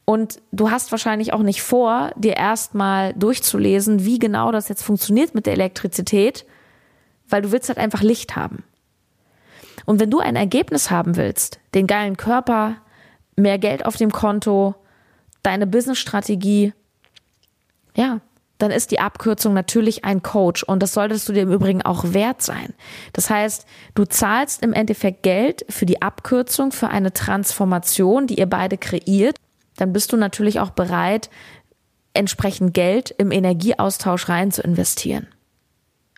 Und 0.04 0.40
du 0.50 0.70
hast 0.70 0.90
wahrscheinlich 0.90 1.32
auch 1.32 1.42
nicht 1.42 1.62
vor, 1.62 2.10
dir 2.16 2.36
erstmal 2.36 3.14
durchzulesen, 3.14 4.04
wie 4.04 4.18
genau 4.18 4.50
das 4.50 4.68
jetzt 4.68 4.82
funktioniert 4.82 5.34
mit 5.34 5.46
der 5.46 5.52
Elektrizität, 5.52 6.44
weil 7.28 7.42
du 7.42 7.52
willst 7.52 7.68
halt 7.68 7.78
einfach 7.78 8.02
Licht 8.02 8.34
haben. 8.34 8.64
Und 9.86 10.00
wenn 10.00 10.10
du 10.10 10.18
ein 10.18 10.36
Ergebnis 10.36 10.90
haben 10.90 11.16
willst, 11.16 11.60
den 11.74 11.86
geilen 11.86 12.16
Körper, 12.16 12.76
mehr 13.36 13.58
Geld 13.58 13.86
auf 13.86 13.96
dem 13.96 14.10
Konto, 14.10 14.74
deine 15.42 15.66
Businessstrategie, 15.66 16.72
ja, 17.96 18.20
dann 18.62 18.70
ist 18.70 18.90
die 18.90 19.00
Abkürzung 19.00 19.54
natürlich 19.54 20.04
ein 20.04 20.22
Coach 20.22 20.62
und 20.62 20.82
das 20.82 20.94
solltest 20.94 21.28
du 21.28 21.32
dir 21.32 21.42
im 21.42 21.52
Übrigen 21.52 21.82
auch 21.82 22.12
wert 22.12 22.42
sein. 22.42 22.72
Das 23.12 23.28
heißt, 23.28 23.66
du 23.94 24.04
zahlst 24.04 24.62
im 24.62 24.72
Endeffekt 24.72 25.22
Geld 25.22 25.66
für 25.68 25.86
die 25.86 26.00
Abkürzung, 26.00 26.72
für 26.72 26.88
eine 26.88 27.12
Transformation, 27.12 28.26
die 28.26 28.38
ihr 28.38 28.46
beide 28.46 28.78
kreiert 28.78 29.36
dann 29.76 29.92
bist 29.92 30.12
du 30.12 30.16
natürlich 30.16 30.60
auch 30.60 30.70
bereit, 30.70 31.30
entsprechend 32.14 32.74
Geld 32.74 33.10
im 33.16 33.30
Energieaustausch 33.30 34.28
rein 34.28 34.52
zu 34.52 34.62
investieren. 34.62 35.26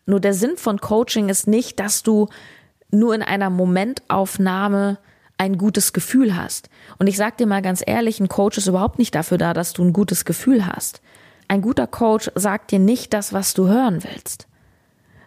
Nur 0.06 0.20
der 0.20 0.34
Sinn 0.34 0.56
von 0.56 0.80
Coaching 0.80 1.28
ist 1.28 1.46
nicht, 1.46 1.80
dass 1.80 2.02
du 2.02 2.28
nur 2.90 3.14
in 3.14 3.22
einer 3.22 3.50
Momentaufnahme 3.50 4.98
ein 5.38 5.56
gutes 5.56 5.92
Gefühl 5.92 6.36
hast. 6.36 6.68
Und 6.98 7.06
ich 7.06 7.16
sag 7.16 7.38
dir 7.38 7.46
mal 7.46 7.62
ganz 7.62 7.82
ehrlich, 7.84 8.20
ein 8.20 8.28
Coach 8.28 8.58
ist 8.58 8.66
überhaupt 8.66 8.98
nicht 8.98 9.14
dafür 9.14 9.38
da, 9.38 9.54
dass 9.54 9.72
du 9.72 9.82
ein 9.82 9.92
gutes 9.92 10.24
Gefühl 10.24 10.66
hast. 10.66 11.00
Ein 11.48 11.62
guter 11.62 11.86
Coach 11.86 12.30
sagt 12.34 12.70
dir 12.70 12.78
nicht 12.78 13.12
das, 13.12 13.32
was 13.32 13.54
du 13.54 13.68
hören 13.68 14.02
willst, 14.02 14.46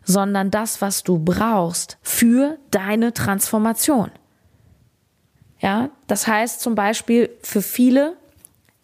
sondern 0.03 0.51
das, 0.51 0.81
was 0.81 1.03
du 1.03 1.19
brauchst 1.19 1.97
für 2.01 2.57
deine 2.71 3.13
Transformation. 3.13 4.11
Ja, 5.59 5.89
das 6.07 6.27
heißt 6.27 6.61
zum 6.61 6.75
Beispiel 6.75 7.29
für 7.41 7.61
viele, 7.61 8.15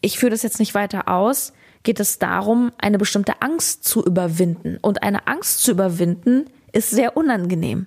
ich 0.02 0.20
führe 0.20 0.32
das 0.32 0.44
jetzt 0.44 0.60
nicht 0.60 0.74
weiter 0.74 1.08
aus, 1.08 1.54
geht 1.84 2.00
es 2.00 2.18
darum, 2.18 2.72
eine 2.78 2.98
bestimmte 2.98 3.42
Angst 3.42 3.84
zu 3.84 4.04
überwinden. 4.04 4.78
Und 4.82 5.04
eine 5.04 5.28
Angst 5.28 5.62
zu 5.62 5.72
überwinden 5.72 6.46
ist 6.72 6.90
sehr 6.90 7.16
unangenehm, 7.16 7.86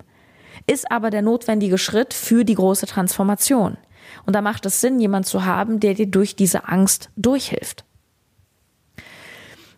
ist 0.67 0.91
aber 0.91 1.09
der 1.09 1.21
notwendige 1.21 1.77
Schritt 1.77 2.13
für 2.13 2.45
die 2.45 2.55
große 2.55 2.85
Transformation. 2.85 3.77
Und 4.25 4.35
da 4.35 4.41
macht 4.41 4.65
es 4.65 4.81
Sinn, 4.81 4.99
jemand 4.99 5.25
zu 5.25 5.45
haben, 5.45 5.79
der 5.79 5.93
dir 5.93 6.07
durch 6.07 6.35
diese 6.35 6.67
Angst 6.67 7.09
durchhilft. 7.17 7.83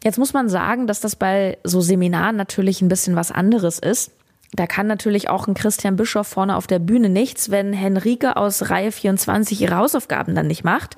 Jetzt 0.03 0.17
muss 0.17 0.33
man 0.33 0.49
sagen, 0.49 0.87
dass 0.87 1.01
das 1.01 1.15
bei 1.15 1.57
so 1.63 1.81
Seminaren 1.81 2.35
natürlich 2.35 2.81
ein 2.81 2.87
bisschen 2.87 3.15
was 3.15 3.31
anderes 3.31 3.79
ist. 3.79 4.11
Da 4.53 4.65
kann 4.65 4.87
natürlich 4.87 5.29
auch 5.29 5.47
ein 5.47 5.53
Christian 5.53 5.95
Bischof 5.95 6.27
vorne 6.27 6.55
auf 6.55 6.65
der 6.65 6.79
Bühne 6.79 7.09
nichts, 7.09 7.51
wenn 7.51 7.71
Henrike 7.71 8.35
aus 8.35 8.69
Reihe 8.69 8.91
24 8.91 9.61
ihre 9.61 9.75
Hausaufgaben 9.75 10.33
dann 10.33 10.47
nicht 10.47 10.63
macht. 10.63 10.95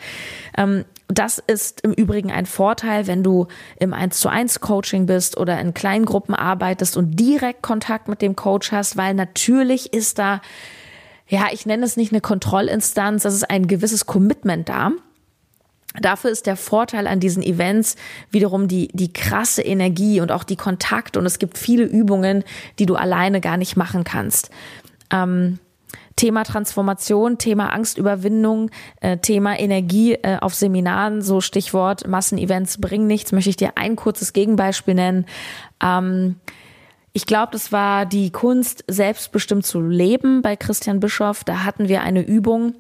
Ähm, 0.58 0.86
das 1.10 1.39
ist 1.39 1.81
im 1.81 1.91
Übrigen 1.91 2.31
ein 2.31 2.46
Vorteil, 2.46 3.08
wenn 3.08 3.24
du 3.24 3.48
im 3.77 3.93
1 3.93 4.17
zu 4.20 4.29
1 4.29 4.62
Coaching 4.62 5.05
bist 5.05 5.36
oder 5.38 5.60
in 5.60 5.74
kleinen 5.74 6.05
Gruppen 6.05 6.34
arbeitest 6.34 6.96
und 6.96 7.20
direkt 7.20 7.62
Kontakt 7.62 8.08
mit 8.08 8.22
dem 8.22 8.38
Coach 8.38 8.72
hast, 8.72 8.96
weil 8.96 9.13
natürlich 9.13 9.91
ist 9.93 10.20
da, 10.20 10.41
ja, 11.27 11.48
ich 11.51 11.65
nenne 11.65 11.86
es 11.86 11.98
nicht 11.98 12.13
eine 12.13 12.22
Kontrollinstanz, 12.22 13.24
das 13.24 13.34
ist 13.34 13.50
ein 13.50 13.67
gewisses 13.67 14.05
Commitment 14.05 14.70
da. 14.70 14.91
Dafür 16.00 16.31
ist 16.31 16.45
der 16.45 16.55
Vorteil 16.55 17.05
an 17.05 17.19
diesen 17.19 17.43
Events 17.43 17.95
wiederum 18.29 18.67
die, 18.67 18.88
die 18.93 19.12
krasse 19.12 19.62
Energie 19.62 20.21
und 20.21 20.31
auch 20.31 20.43
die 20.43 20.55
Kontakt. 20.55 21.17
Und 21.17 21.25
es 21.25 21.38
gibt 21.38 21.57
viele 21.57 21.83
Übungen, 21.83 22.43
die 22.79 22.86
du 22.86 22.95
alleine 22.95 23.41
gar 23.41 23.57
nicht 23.57 23.75
machen 23.75 24.03
kannst. 24.03 24.51
Ähm, 25.12 25.60
Thema 26.15 26.43
Transformation, 26.43 27.38
Thema 27.38 27.74
Angstüberwindung, 27.74 28.69
äh, 29.01 29.17
Thema 29.17 29.60
Energie 29.60 30.13
äh, 30.13 30.38
auf 30.39 30.53
Seminaren, 30.53 31.21
so 31.21 31.41
Stichwort 31.41 32.07
Massenevents 32.07 32.79
bringen 32.79 33.07
nichts, 33.07 33.31
möchte 33.31 33.50
ich 33.50 33.57
dir 33.57 33.71
ein 33.75 33.95
kurzes 33.95 34.31
Gegenbeispiel 34.33 34.93
nennen. 34.93 35.25
Ähm, 35.81 36.36
ich 37.13 37.25
glaube, 37.25 37.51
das 37.51 37.71
war 37.71 38.05
die 38.05 38.29
Kunst, 38.29 38.86
selbstbestimmt 38.88 39.65
zu 39.65 39.81
leben 39.81 40.41
bei 40.41 40.55
Christian 40.55 41.00
Bischoff. 41.00 41.43
Da 41.43 41.63
hatten 41.63 41.89
wir 41.89 42.01
eine 42.01 42.21
Übung. 42.21 42.75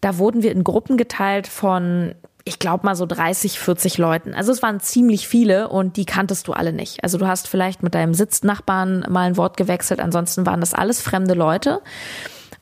Da 0.00 0.18
wurden 0.18 0.42
wir 0.42 0.52
in 0.52 0.64
Gruppen 0.64 0.96
geteilt 0.96 1.46
von, 1.46 2.14
ich 2.48 2.58
glaube 2.58 2.84
mal 2.84 2.96
so 2.96 3.06
30, 3.06 3.58
40 3.58 3.98
Leuten. 3.98 4.34
Also 4.34 4.50
es 4.52 4.62
waren 4.62 4.80
ziemlich 4.80 5.28
viele 5.28 5.68
und 5.68 5.96
die 5.96 6.06
kanntest 6.06 6.48
du 6.48 6.52
alle 6.52 6.72
nicht. 6.72 7.04
Also 7.04 7.18
du 7.18 7.26
hast 7.26 7.46
vielleicht 7.48 7.82
mit 7.82 7.94
deinem 7.94 8.14
Sitznachbarn 8.14 9.06
mal 9.08 9.26
ein 9.26 9.36
Wort 9.36 9.56
gewechselt. 9.56 10.00
Ansonsten 10.00 10.46
waren 10.46 10.60
das 10.60 10.74
alles 10.74 11.00
fremde 11.00 11.34
Leute. 11.34 11.80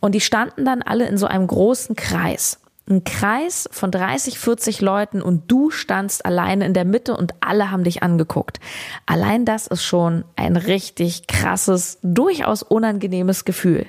Und 0.01 0.15
die 0.15 0.21
standen 0.21 0.65
dann 0.65 0.83
alle 0.83 1.07
in 1.07 1.17
so 1.17 1.27
einem 1.27 1.47
großen 1.47 1.97
Kreis 1.97 2.61
ein 2.89 3.05
Kreis 3.05 3.69
von 3.73 3.91
30, 3.91 4.39
40 4.39 4.81
Leuten 4.81 5.21
und 5.21 5.51
du 5.51 5.71
standst 5.71 6.25
alleine 6.25 6.65
in 6.67 6.75
der 6.75 6.85
Mitte 6.85 7.17
und 7.17 7.35
alle 7.41 7.71
haben 7.71 7.85
dich 7.85 8.03
angeguckt. 8.03 8.61
Allein 9.07 9.45
das 9.45 9.67
ist 9.67 9.83
schon 9.83 10.25
ein 10.37 10.57
richtig 10.57 11.27
krasses, 11.27 11.99
durchaus 12.03 12.63
unangenehmes 12.63 13.45
Gefühl. 13.45 13.87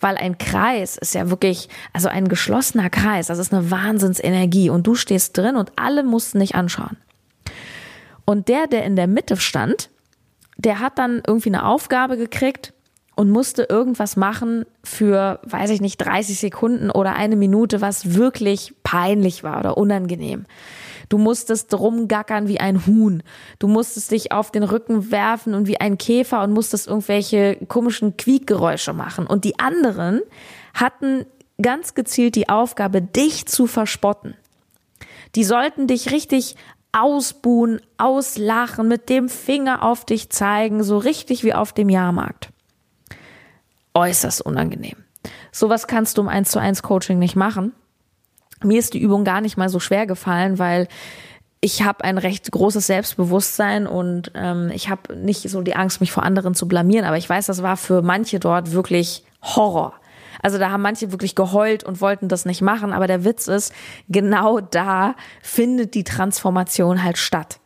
Weil 0.00 0.16
ein 0.16 0.38
Kreis 0.38 0.96
ist 0.96 1.14
ja 1.14 1.30
wirklich, 1.30 1.68
also 1.92 2.08
ein 2.08 2.28
geschlossener 2.28 2.90
Kreis, 2.90 3.28
das 3.28 3.38
ist 3.38 3.52
eine 3.52 3.70
Wahnsinnsenergie 3.70 4.70
und 4.70 4.86
du 4.86 4.94
stehst 4.94 5.36
drin 5.36 5.56
und 5.56 5.72
alle 5.76 6.02
mussten 6.02 6.40
dich 6.40 6.54
anschauen. 6.54 6.96
Und 8.24 8.48
der, 8.48 8.66
der 8.66 8.84
in 8.84 8.96
der 8.96 9.06
Mitte 9.06 9.36
stand, 9.36 9.88
der 10.58 10.80
hat 10.80 10.98
dann 10.98 11.22
irgendwie 11.26 11.50
eine 11.50 11.66
Aufgabe 11.66 12.16
gekriegt, 12.16 12.72
und 13.16 13.30
musste 13.30 13.66
irgendwas 13.68 14.16
machen 14.16 14.66
für, 14.84 15.40
weiß 15.44 15.70
ich 15.70 15.80
nicht, 15.80 15.96
30 15.96 16.38
Sekunden 16.38 16.90
oder 16.90 17.16
eine 17.16 17.34
Minute, 17.34 17.80
was 17.80 18.14
wirklich 18.14 18.74
peinlich 18.84 19.42
war 19.42 19.58
oder 19.58 19.78
unangenehm. 19.78 20.44
Du 21.08 21.18
musstest 21.18 21.72
rumgackern 21.74 22.48
wie 22.48 22.60
ein 22.60 22.86
Huhn. 22.86 23.22
Du 23.58 23.68
musstest 23.68 24.10
dich 24.10 24.32
auf 24.32 24.50
den 24.50 24.62
Rücken 24.62 25.10
werfen 25.10 25.54
und 25.54 25.66
wie 25.66 25.80
ein 25.80 25.98
Käfer 25.98 26.42
und 26.42 26.52
musstest 26.52 26.86
irgendwelche 26.88 27.56
komischen 27.68 28.16
Quiekgeräusche 28.16 28.92
machen. 28.92 29.26
Und 29.26 29.44
die 29.44 29.58
anderen 29.58 30.22
hatten 30.74 31.26
ganz 31.60 31.94
gezielt 31.94 32.34
die 32.34 32.48
Aufgabe, 32.48 33.02
dich 33.02 33.46
zu 33.46 33.66
verspotten. 33.66 34.34
Die 35.34 35.44
sollten 35.44 35.86
dich 35.86 36.12
richtig 36.12 36.56
ausbuhen, 36.92 37.80
auslachen, 37.98 38.88
mit 38.88 39.08
dem 39.08 39.28
Finger 39.28 39.82
auf 39.82 40.04
dich 40.04 40.30
zeigen, 40.30 40.82
so 40.82 40.98
richtig 40.98 41.44
wie 41.44 41.54
auf 41.54 41.72
dem 41.72 41.88
Jahrmarkt 41.88 42.50
äußerst 43.96 44.42
unangenehm. 44.42 44.96
Sowas 45.50 45.86
kannst 45.86 46.18
du 46.18 46.22
im 46.22 46.28
1 46.28 46.50
zu 46.50 46.60
1 46.60 46.82
Coaching 46.82 47.18
nicht 47.18 47.34
machen. 47.34 47.72
Mir 48.62 48.78
ist 48.78 48.94
die 48.94 49.00
Übung 49.00 49.24
gar 49.24 49.40
nicht 49.40 49.56
mal 49.56 49.68
so 49.68 49.80
schwer 49.80 50.06
gefallen, 50.06 50.58
weil 50.58 50.88
ich 51.60 51.82
habe 51.82 52.04
ein 52.04 52.18
recht 52.18 52.50
großes 52.50 52.86
Selbstbewusstsein 52.86 53.86
und 53.86 54.30
ähm, 54.34 54.70
ich 54.74 54.88
habe 54.88 55.16
nicht 55.16 55.48
so 55.48 55.62
die 55.62 55.74
Angst, 55.74 56.00
mich 56.00 56.12
vor 56.12 56.22
anderen 56.22 56.54
zu 56.54 56.68
blamieren. 56.68 57.06
Aber 57.06 57.16
ich 57.16 57.28
weiß, 57.28 57.46
das 57.46 57.62
war 57.62 57.76
für 57.76 58.02
manche 58.02 58.38
dort 58.38 58.72
wirklich 58.72 59.24
Horror. 59.42 59.94
Also 60.42 60.58
da 60.58 60.70
haben 60.70 60.82
manche 60.82 61.12
wirklich 61.12 61.34
geheult 61.34 61.82
und 61.82 62.00
wollten 62.00 62.28
das 62.28 62.44
nicht 62.44 62.62
machen. 62.62 62.92
Aber 62.92 63.06
der 63.06 63.24
Witz 63.24 63.48
ist, 63.48 63.72
genau 64.08 64.60
da 64.60 65.16
findet 65.42 65.94
die 65.94 66.04
Transformation 66.04 67.02
halt 67.02 67.18
statt. 67.18 67.58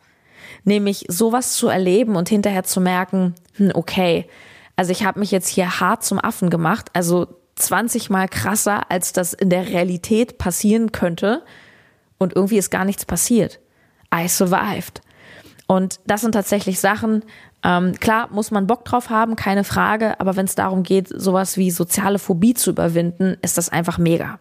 Nämlich 0.63 1.05
sowas 1.07 1.53
zu 1.53 1.67
erleben 1.67 2.15
und 2.15 2.29
hinterher 2.29 2.63
zu 2.63 2.81
merken, 2.81 3.35
hm, 3.55 3.71
okay, 3.73 4.27
also 4.75 4.91
ich 4.91 5.03
habe 5.03 5.19
mich 5.19 5.31
jetzt 5.31 5.47
hier 5.47 5.79
hart 5.79 6.03
zum 6.03 6.19
Affen 6.19 6.49
gemacht, 6.49 6.89
also 6.93 7.27
20 7.61 8.09
mal 8.09 8.27
krasser, 8.27 8.89
als 8.91 9.13
das 9.13 9.33
in 9.33 9.49
der 9.49 9.67
Realität 9.67 10.37
passieren 10.37 10.91
könnte. 10.91 11.43
Und 12.17 12.35
irgendwie 12.35 12.57
ist 12.57 12.69
gar 12.69 12.85
nichts 12.85 13.05
passiert. 13.05 13.59
I 14.13 14.27
survived. 14.27 15.01
Und 15.67 15.99
das 16.05 16.21
sind 16.21 16.33
tatsächlich 16.33 16.79
Sachen, 16.79 17.23
ähm, 17.63 17.93
klar 17.99 18.29
muss 18.31 18.51
man 18.51 18.67
Bock 18.67 18.85
drauf 18.85 19.09
haben, 19.09 19.35
keine 19.35 19.63
Frage, 19.63 20.19
aber 20.19 20.35
wenn 20.35 20.45
es 20.45 20.55
darum 20.55 20.83
geht, 20.83 21.07
sowas 21.07 21.57
wie 21.57 21.71
soziale 21.71 22.19
Phobie 22.19 22.53
zu 22.53 22.71
überwinden, 22.71 23.37
ist 23.41 23.57
das 23.57 23.69
einfach 23.69 23.97
mega. 23.97 24.39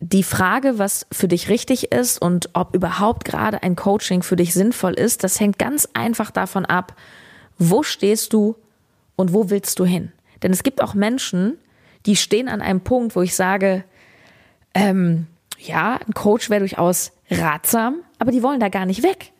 Die 0.00 0.22
Frage, 0.22 0.78
was 0.78 1.06
für 1.12 1.28
dich 1.28 1.48
richtig 1.48 1.92
ist 1.92 2.20
und 2.20 2.50
ob 2.54 2.74
überhaupt 2.74 3.24
gerade 3.24 3.62
ein 3.62 3.76
Coaching 3.76 4.22
für 4.22 4.36
dich 4.36 4.54
sinnvoll 4.54 4.94
ist, 4.94 5.24
das 5.24 5.38
hängt 5.40 5.58
ganz 5.58 5.88
einfach 5.94 6.30
davon 6.30 6.64
ab, 6.64 6.94
wo 7.58 7.82
stehst 7.82 8.32
du 8.32 8.56
und 9.16 9.32
wo 9.32 9.50
willst 9.50 9.78
du 9.78 9.84
hin? 9.84 10.12
Denn 10.42 10.52
es 10.52 10.62
gibt 10.62 10.82
auch 10.82 10.94
Menschen, 10.94 11.58
die 12.06 12.16
stehen 12.16 12.48
an 12.48 12.62
einem 12.62 12.80
Punkt, 12.80 13.16
wo 13.16 13.22
ich 13.22 13.34
sage, 13.34 13.84
ähm, 14.74 15.26
ja, 15.58 15.98
ein 16.06 16.14
Coach 16.14 16.50
wäre 16.50 16.60
durchaus 16.60 17.12
ratsam, 17.30 18.02
aber 18.18 18.30
die 18.30 18.42
wollen 18.42 18.60
da 18.60 18.68
gar 18.68 18.86
nicht 18.86 19.02
weg. 19.02 19.32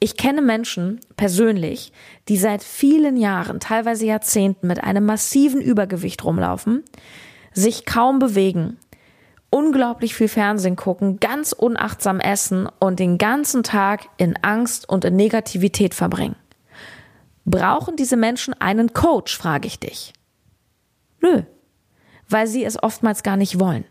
Ich 0.00 0.16
kenne 0.16 0.42
Menschen 0.42 1.00
persönlich, 1.16 1.92
die 2.28 2.36
seit 2.36 2.62
vielen 2.62 3.16
Jahren, 3.16 3.58
teilweise 3.58 4.06
Jahrzehnten 4.06 4.68
mit 4.68 4.82
einem 4.84 5.04
massiven 5.04 5.60
Übergewicht 5.60 6.22
rumlaufen, 6.22 6.84
sich 7.52 7.84
kaum 7.84 8.20
bewegen, 8.20 8.78
unglaublich 9.50 10.14
viel 10.14 10.28
Fernsehen 10.28 10.76
gucken, 10.76 11.18
ganz 11.18 11.52
unachtsam 11.52 12.20
essen 12.20 12.68
und 12.78 13.00
den 13.00 13.18
ganzen 13.18 13.64
Tag 13.64 14.06
in 14.18 14.36
Angst 14.42 14.88
und 14.88 15.04
in 15.04 15.16
Negativität 15.16 15.94
verbringen. 15.94 16.36
Brauchen 17.44 17.96
diese 17.96 18.16
Menschen 18.16 18.54
einen 18.54 18.92
Coach, 18.92 19.36
frage 19.36 19.66
ich 19.66 19.80
dich. 19.80 20.12
Nö, 21.20 21.42
weil 22.28 22.46
sie 22.46 22.64
es 22.64 22.82
oftmals 22.82 23.22
gar 23.22 23.36
nicht 23.36 23.58
wollen. 23.58 23.84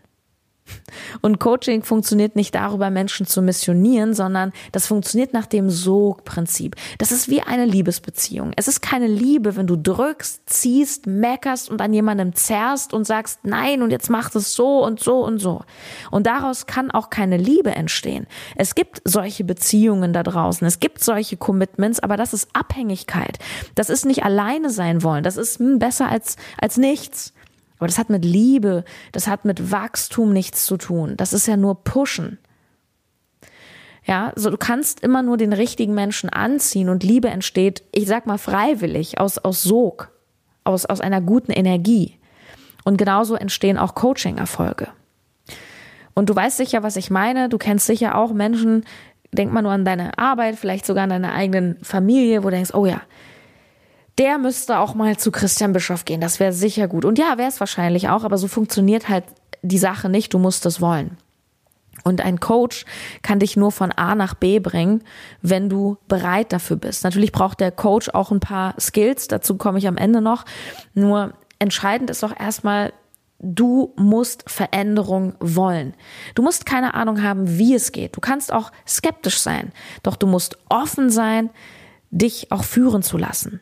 Und 1.20 1.38
Coaching 1.38 1.82
funktioniert 1.82 2.36
nicht 2.36 2.54
darüber, 2.54 2.90
Menschen 2.90 3.26
zu 3.26 3.42
missionieren, 3.42 4.14
sondern 4.14 4.52
das 4.72 4.86
funktioniert 4.86 5.32
nach 5.32 5.46
dem 5.46 5.70
Sogprinzip. 5.70 6.76
Das 6.98 7.12
ist 7.12 7.28
wie 7.28 7.42
eine 7.42 7.64
Liebesbeziehung. 7.64 8.52
Es 8.56 8.68
ist 8.68 8.80
keine 8.80 9.06
Liebe, 9.06 9.56
wenn 9.56 9.66
du 9.66 9.76
drückst, 9.76 10.48
ziehst, 10.48 11.06
meckerst 11.06 11.70
und 11.70 11.80
an 11.80 11.92
jemandem 11.92 12.34
zerrst 12.34 12.92
und 12.92 13.06
sagst, 13.06 13.40
nein, 13.44 13.82
und 13.82 13.90
jetzt 13.90 14.10
macht 14.10 14.34
es 14.34 14.54
so 14.54 14.84
und 14.84 15.00
so 15.00 15.24
und 15.24 15.38
so. 15.38 15.62
Und 16.10 16.26
daraus 16.26 16.66
kann 16.66 16.90
auch 16.90 17.10
keine 17.10 17.36
Liebe 17.36 17.70
entstehen. 17.70 18.26
Es 18.56 18.74
gibt 18.74 19.00
solche 19.04 19.44
Beziehungen 19.44 20.12
da 20.12 20.22
draußen. 20.22 20.66
Es 20.66 20.80
gibt 20.80 21.02
solche 21.02 21.36
Commitments, 21.36 22.00
aber 22.00 22.16
das 22.16 22.32
ist 22.32 22.48
Abhängigkeit. 22.52 23.38
Das 23.74 23.90
ist 23.90 24.04
nicht 24.04 24.24
alleine 24.24 24.70
sein 24.70 25.02
wollen. 25.02 25.22
Das 25.24 25.36
ist 25.36 25.58
hm, 25.58 25.78
besser 25.78 26.08
als, 26.08 26.36
als 26.60 26.76
nichts. 26.76 27.32
Aber 27.78 27.86
das 27.86 27.98
hat 27.98 28.10
mit 28.10 28.24
Liebe, 28.24 28.84
das 29.12 29.28
hat 29.28 29.44
mit 29.44 29.70
Wachstum 29.70 30.32
nichts 30.32 30.66
zu 30.66 30.76
tun. 30.76 31.16
Das 31.16 31.32
ist 31.32 31.46
ja 31.46 31.56
nur 31.56 31.82
Pushen. 31.84 32.38
Ja, 34.04 34.32
so 34.36 34.50
du 34.50 34.56
kannst 34.56 35.00
immer 35.00 35.22
nur 35.22 35.36
den 35.36 35.52
richtigen 35.52 35.94
Menschen 35.94 36.30
anziehen 36.30 36.88
und 36.88 37.04
Liebe 37.04 37.28
entsteht, 37.28 37.82
ich 37.92 38.06
sag 38.06 38.26
mal 38.26 38.38
freiwillig, 38.38 39.20
aus, 39.20 39.36
aus 39.38 39.62
Sog, 39.62 40.10
aus, 40.64 40.86
aus 40.86 41.00
einer 41.00 41.20
guten 41.20 41.52
Energie. 41.52 42.16
Und 42.84 42.96
genauso 42.96 43.34
entstehen 43.34 43.76
auch 43.76 43.94
Coaching-Erfolge. 43.94 44.88
Und 46.14 46.30
du 46.30 46.34
weißt 46.34 46.56
sicher, 46.56 46.82
was 46.82 46.96
ich 46.96 47.10
meine. 47.10 47.50
Du 47.50 47.58
kennst 47.58 47.86
sicher 47.86 48.16
auch 48.16 48.32
Menschen, 48.32 48.84
denk 49.30 49.52
mal 49.52 49.62
nur 49.62 49.72
an 49.72 49.84
deine 49.84 50.18
Arbeit, 50.18 50.56
vielleicht 50.56 50.86
sogar 50.86 51.04
an 51.04 51.10
deine 51.10 51.32
eigenen 51.32 51.76
Familie, 51.82 52.42
wo 52.42 52.48
du 52.48 52.56
denkst, 52.56 52.74
oh 52.74 52.86
ja, 52.86 53.02
der 54.18 54.38
müsste 54.38 54.78
auch 54.78 54.94
mal 54.94 55.16
zu 55.16 55.30
Christian 55.30 55.72
Bischof 55.72 56.04
gehen. 56.04 56.20
Das 56.20 56.40
wäre 56.40 56.52
sicher 56.52 56.88
gut. 56.88 57.04
Und 57.04 57.18
ja, 57.18 57.38
wäre 57.38 57.48
es 57.48 57.60
wahrscheinlich 57.60 58.08
auch, 58.08 58.24
aber 58.24 58.36
so 58.36 58.48
funktioniert 58.48 59.08
halt 59.08 59.24
die 59.62 59.78
Sache 59.78 60.08
nicht. 60.08 60.34
Du 60.34 60.38
musst 60.38 60.66
es 60.66 60.80
wollen. 60.80 61.16
Und 62.04 62.20
ein 62.20 62.40
Coach 62.40 62.84
kann 63.22 63.40
dich 63.40 63.56
nur 63.56 63.72
von 63.72 63.92
A 63.92 64.14
nach 64.14 64.34
B 64.34 64.60
bringen, 64.60 65.02
wenn 65.42 65.68
du 65.68 65.98
bereit 66.08 66.52
dafür 66.52 66.76
bist. 66.76 67.04
Natürlich 67.04 67.32
braucht 67.32 67.60
der 67.60 67.72
Coach 67.72 68.08
auch 68.10 68.30
ein 68.30 68.40
paar 68.40 68.74
Skills, 68.80 69.28
dazu 69.28 69.56
komme 69.56 69.78
ich 69.78 69.88
am 69.88 69.96
Ende 69.96 70.20
noch. 70.20 70.44
Nur 70.94 71.34
entscheidend 71.58 72.10
ist 72.10 72.22
doch 72.22 72.38
erstmal, 72.38 72.92
du 73.40 73.92
musst 73.96 74.48
Veränderung 74.48 75.34
wollen. 75.40 75.94
Du 76.34 76.42
musst 76.42 76.66
keine 76.66 76.94
Ahnung 76.94 77.22
haben, 77.22 77.58
wie 77.58 77.74
es 77.74 77.92
geht. 77.92 78.16
Du 78.16 78.20
kannst 78.20 78.52
auch 78.52 78.70
skeptisch 78.86 79.38
sein, 79.38 79.72
doch 80.02 80.16
du 80.16 80.26
musst 80.26 80.56
offen 80.68 81.10
sein, 81.10 81.50
dich 82.10 82.52
auch 82.52 82.64
führen 82.64 83.02
zu 83.02 83.18
lassen. 83.18 83.60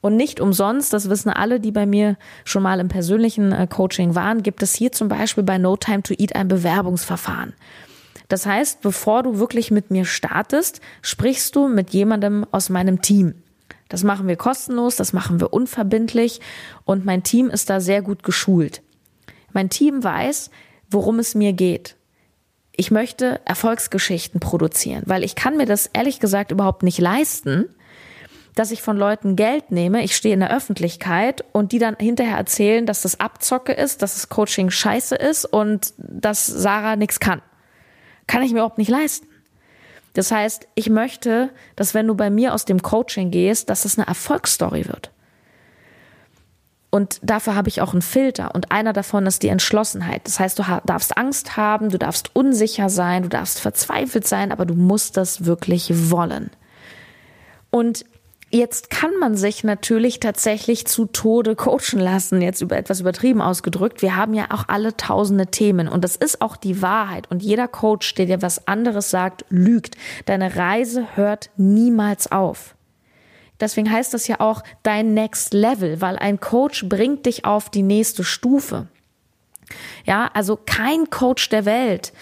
Und 0.00 0.16
nicht 0.16 0.40
umsonst, 0.40 0.92
das 0.92 1.10
wissen 1.10 1.30
alle, 1.30 1.60
die 1.60 1.72
bei 1.72 1.84
mir 1.84 2.16
schon 2.44 2.62
mal 2.62 2.80
im 2.80 2.88
persönlichen 2.88 3.52
äh, 3.52 3.66
Coaching 3.66 4.14
waren, 4.14 4.42
gibt 4.42 4.62
es 4.62 4.74
hier 4.74 4.92
zum 4.92 5.08
Beispiel 5.08 5.44
bei 5.44 5.58
No 5.58 5.76
Time 5.76 6.02
to 6.02 6.14
Eat 6.16 6.34
ein 6.34 6.48
Bewerbungsverfahren. 6.48 7.52
Das 8.28 8.46
heißt, 8.46 8.80
bevor 8.80 9.22
du 9.22 9.38
wirklich 9.38 9.70
mit 9.70 9.90
mir 9.90 10.04
startest, 10.04 10.80
sprichst 11.02 11.54
du 11.56 11.68
mit 11.68 11.90
jemandem 11.90 12.46
aus 12.50 12.70
meinem 12.70 13.02
Team. 13.02 13.34
Das 13.88 14.04
machen 14.04 14.28
wir 14.28 14.36
kostenlos, 14.36 14.96
das 14.96 15.12
machen 15.12 15.40
wir 15.40 15.52
unverbindlich 15.52 16.40
und 16.84 17.04
mein 17.04 17.24
Team 17.24 17.50
ist 17.50 17.68
da 17.68 17.80
sehr 17.80 18.02
gut 18.02 18.22
geschult. 18.22 18.82
Mein 19.52 19.68
Team 19.68 20.04
weiß, 20.04 20.50
worum 20.88 21.18
es 21.18 21.34
mir 21.34 21.52
geht. 21.52 21.96
ich 22.80 22.90
möchte 22.90 23.40
Erfolgsgeschichten 23.44 24.40
produzieren, 24.40 25.02
weil 25.04 25.22
ich 25.22 25.34
kann 25.34 25.58
mir 25.58 25.66
das 25.66 25.90
ehrlich 25.92 26.18
gesagt 26.18 26.50
überhaupt 26.50 26.82
nicht 26.82 26.98
leisten, 26.98 27.66
dass 28.54 28.70
ich 28.70 28.82
von 28.82 28.96
Leuten 28.96 29.36
Geld 29.36 29.70
nehme, 29.70 30.02
ich 30.02 30.16
stehe 30.16 30.34
in 30.34 30.40
der 30.40 30.54
Öffentlichkeit 30.54 31.44
und 31.52 31.72
die 31.72 31.78
dann 31.78 31.96
hinterher 31.98 32.36
erzählen, 32.36 32.86
dass 32.86 33.02
das 33.02 33.20
Abzocke 33.20 33.72
ist, 33.72 34.02
dass 34.02 34.14
das 34.14 34.28
Coaching 34.28 34.70
scheiße 34.70 35.14
ist 35.14 35.44
und 35.44 35.94
dass 35.98 36.46
Sarah 36.46 36.96
nichts 36.96 37.20
kann. 37.20 37.42
Kann 38.26 38.42
ich 38.42 38.52
mir 38.52 38.58
überhaupt 38.58 38.78
nicht 38.78 38.90
leisten. 38.90 39.26
Das 40.14 40.32
heißt, 40.32 40.66
ich 40.74 40.90
möchte, 40.90 41.50
dass 41.76 41.94
wenn 41.94 42.06
du 42.06 42.14
bei 42.14 42.30
mir 42.30 42.52
aus 42.54 42.64
dem 42.64 42.82
Coaching 42.82 43.30
gehst, 43.30 43.70
dass 43.70 43.84
es 43.84 43.96
eine 43.96 44.08
Erfolgsstory 44.08 44.86
wird. 44.86 45.10
Und 46.90 47.20
dafür 47.22 47.54
habe 47.54 47.68
ich 47.68 47.80
auch 47.80 47.92
einen 47.92 48.02
Filter. 48.02 48.52
Und 48.52 48.72
einer 48.72 48.92
davon 48.92 49.24
ist 49.26 49.44
die 49.44 49.48
Entschlossenheit. 49.48 50.22
Das 50.24 50.40
heißt, 50.40 50.58
du 50.58 50.64
darfst 50.84 51.16
Angst 51.16 51.56
haben, 51.56 51.90
du 51.90 51.98
darfst 51.98 52.34
unsicher 52.34 52.90
sein, 52.90 53.22
du 53.22 53.28
darfst 53.28 53.60
verzweifelt 53.60 54.26
sein, 54.26 54.50
aber 54.50 54.66
du 54.66 54.74
musst 54.74 55.16
das 55.16 55.44
wirklich 55.44 56.10
wollen. 56.10 56.50
Und 57.70 58.04
Jetzt 58.52 58.90
kann 58.90 59.12
man 59.20 59.36
sich 59.36 59.62
natürlich 59.62 60.18
tatsächlich 60.18 60.84
zu 60.84 61.06
Tode 61.06 61.54
coachen 61.54 62.00
lassen, 62.00 62.42
jetzt 62.42 62.60
über 62.60 62.76
etwas 62.76 62.98
übertrieben 62.98 63.40
ausgedrückt. 63.40 64.02
Wir 64.02 64.16
haben 64.16 64.34
ja 64.34 64.46
auch 64.50 64.64
alle 64.66 64.96
tausende 64.96 65.46
Themen 65.46 65.86
und 65.86 66.02
das 66.02 66.16
ist 66.16 66.42
auch 66.42 66.56
die 66.56 66.82
Wahrheit. 66.82 67.30
Und 67.30 67.44
jeder 67.44 67.68
Coach, 67.68 68.12
der 68.16 68.26
dir 68.26 68.42
was 68.42 68.66
anderes 68.66 69.08
sagt, 69.08 69.44
lügt. 69.50 69.96
Deine 70.26 70.56
Reise 70.56 71.06
hört 71.14 71.50
niemals 71.56 72.32
auf. 72.32 72.74
Deswegen 73.60 73.92
heißt 73.92 74.14
das 74.14 74.26
ja 74.26 74.40
auch 74.40 74.64
dein 74.82 75.14
Next 75.14 75.54
Level, 75.54 76.00
weil 76.00 76.16
ein 76.16 76.40
Coach 76.40 76.88
bringt 76.88 77.26
dich 77.26 77.44
auf 77.44 77.70
die 77.70 77.82
nächste 77.82 78.24
Stufe. 78.24 78.88
Ja, 80.04 80.28
also 80.34 80.56
kein 80.56 81.08
Coach 81.10 81.50
der 81.50 81.66
Welt 81.66 82.12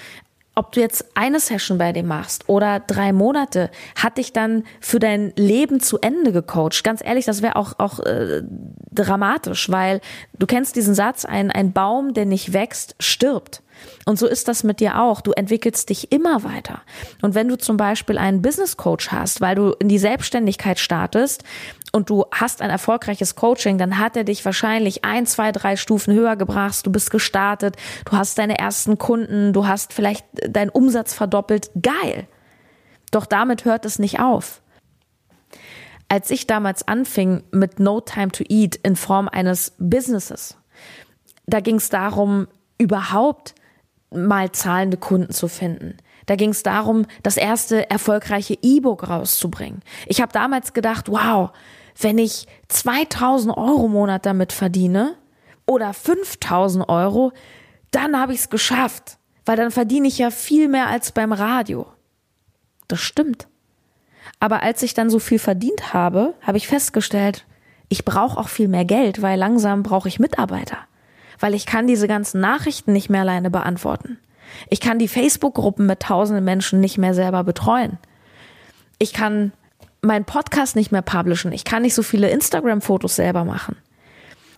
ob 0.59 0.73
du 0.73 0.81
jetzt 0.81 1.05
eine 1.15 1.39
Session 1.39 1.79
bei 1.79 1.93
dem 1.93 2.09
machst 2.09 2.49
oder 2.49 2.81
drei 2.81 3.13
Monate, 3.13 3.71
hat 3.95 4.19
dich 4.19 4.33
dann 4.33 4.65
für 4.81 4.99
dein 4.99 5.33
Leben 5.37 5.79
zu 5.79 6.01
Ende 6.01 6.33
gecoacht. 6.33 6.83
Ganz 6.83 7.01
ehrlich, 7.03 7.27
das 7.27 7.43
wäre 7.43 7.55
auch, 7.55 7.75
auch 7.79 8.01
äh, 8.01 8.43
dramatisch, 8.91 9.71
weil 9.71 10.01
du 10.37 10.47
kennst 10.47 10.75
diesen 10.75 10.95
Satz, 10.95 11.25
ein, 11.25 11.53
ein 11.53 11.73
Baum, 11.73 12.13
der 12.13 12.27
nicht 12.27 12.53
wächst, 12.53 12.97
stirbt. 12.99 13.63
Und 14.05 14.19
so 14.19 14.27
ist 14.27 14.49
das 14.49 14.65
mit 14.65 14.81
dir 14.81 15.01
auch. 15.01 15.21
Du 15.21 15.33
entwickelst 15.33 15.91
dich 15.91 16.13
immer 16.13 16.45
weiter. 16.45 16.83
Und 17.23 17.35
wenn 17.35 17.49
du 17.49 17.57
zum 17.57 17.77
Beispiel 17.77 18.19
einen 18.19 18.43
Business 18.43 18.77
Coach 18.77 19.11
hast, 19.11 19.41
weil 19.41 19.55
du 19.55 19.73
in 19.79 19.89
die 19.89 19.99
Selbstständigkeit 19.99 20.79
startest 20.79 21.45
und 21.93 22.11
du 22.11 22.25
hast 22.33 22.63
ein 22.63 22.71
erfolgreiches 22.71 23.35
Coaching, 23.35 23.79
dann 23.79 23.99
hat 23.99 24.17
er 24.17 24.25
dich 24.25 24.45
wahrscheinlich 24.45 25.05
ein, 25.05 25.27
zwei, 25.27 25.53
drei 25.53 25.77
Stufen 25.77 26.15
höher 26.15 26.37
gebracht. 26.37 26.87
Du 26.87 26.93
bist 26.93 27.11
gestartet, 27.11 27.77
du 28.05 28.13
hast 28.13 28.39
deine 28.39 28.59
ersten 28.59 28.99
Kunden, 28.99 29.53
du 29.53 29.67
hast 29.67 29.93
vielleicht 29.93 30.25
deinen 30.49 30.71
Umsatz 30.71 31.15
verdoppelt. 31.15 31.71
Geil. 31.81 32.27
Doch 33.11 33.27
damit 33.27 33.65
hört 33.65 33.85
es 33.85 33.99
nicht 33.99 34.21
auf. 34.21 34.61
Als 36.09 36.31
ich 36.31 36.47
damals 36.47 36.89
anfing 36.89 37.45
mit 37.51 37.81
No 37.81 38.01
Time 38.01 38.31
to 38.31 38.45
Eat 38.49 38.77
in 38.77 38.97
Form 38.97 39.29
eines 39.29 39.75
Businesses, 39.79 40.57
da 41.47 41.61
ging 41.61 41.77
es 41.77 41.91
darum, 41.91 42.49
überhaupt 42.79 43.55
mal 44.11 44.53
zahlende 44.53 44.97
Kunden 44.97 45.33
zu 45.33 45.49
finden. 45.49 45.97
Da 46.27 46.37
ging 46.37 46.51
es 46.51 46.63
darum, 46.63 47.07
das 47.23 47.37
erste 47.37 47.91
erfolgreiche 47.91 48.59
E-Book 48.61 49.09
rauszubringen. 49.09 49.81
Ich 50.07 50.21
habe 50.21 50.33
damals 50.33 50.75
gedacht, 50.75 51.09
wow, 51.09 51.51
wenn 52.01 52.19
ich 52.19 52.47
2000 52.69 53.57
Euro 53.57 53.87
im 53.87 53.93
Monat 53.93 54.27
damit 54.27 54.53
verdiene 54.53 55.17
oder 55.67 55.93
5000 55.93 56.89
Euro, 56.89 57.33
dann 57.91 58.19
habe 58.19 58.35
ich 58.35 58.41
es 58.41 58.51
geschafft, 58.51 59.19
weil 59.47 59.57
dann 59.57 59.71
verdiene 59.71 60.07
ich 60.07 60.19
ja 60.19 60.31
viel 60.31 60.69
mehr 60.69 60.89
als 60.89 61.13
beim 61.13 61.33
Radio. 61.33 61.87
Das 62.89 63.01
stimmt. 63.01 63.49
Aber 64.41 64.63
als 64.63 64.83
ich 64.83 64.95
dann 64.95 65.11
so 65.11 65.19
viel 65.19 65.39
verdient 65.39 65.95
habe, 65.95 66.35
habe 66.43 66.59
ich 66.59 66.69
festgestellt, 66.69 67.47
ich 67.89 68.05
brauche 68.05 68.39
auch 68.39 68.49
viel 68.49 68.69
mehr 68.69 68.85
Geld, 68.85 69.23
weil 69.23 69.39
langsam 69.39 69.83
brauche 69.83 70.09
ich 70.09 70.21
Mitarbeiter 70.21 70.79
weil 71.39 71.55
ich 71.55 71.67
kann 71.67 71.87
diese 71.87 72.09
ganzen 72.09 72.41
Nachrichten 72.41 72.93
nicht 72.93 73.11
mehr 73.11 73.23
alleine 73.23 73.51
beantworten. 73.51 74.19
Ich 74.71 74.81
kann 74.81 74.99
die 74.99 75.09
Facebook-Gruppen 75.09 75.87
mit 75.87 76.01
tausenden 76.01 76.45
Menschen 76.45 76.81
nicht 76.81 76.99
mehr 76.99 77.15
selber 77.15 77.45
betreuen. 77.45 77.99
Ich 78.99 79.13
kann 79.13 79.53
meinen 80.01 80.25
Podcast 80.25 80.77
nicht 80.77 80.93
mehr 80.93 81.03
publishen. 81.03 81.53
Ich 81.53 81.65
kann 81.65 81.83
nicht 81.83 81.95
so 81.95 82.03
viele 82.03 82.31
Instagram-Fotos 82.31 83.17
selber 83.17 83.45
machen. 83.45 83.77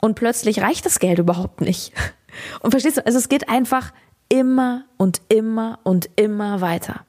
Und 0.01 0.14
plötzlich 0.14 0.62
reicht 0.62 0.87
das 0.87 0.99
Geld 0.99 1.19
überhaupt 1.19 1.61
nicht. 1.61 1.93
Und 2.61 2.71
verstehst 2.71 2.97
du, 2.97 3.07
also 3.07 3.19
es 3.19 3.29
geht 3.29 3.49
einfach 3.49 3.93
immer 4.29 4.85
und 4.97 5.21
immer 5.29 5.81
und 5.83 6.09
immer 6.14 6.61
weiter. 6.61 7.05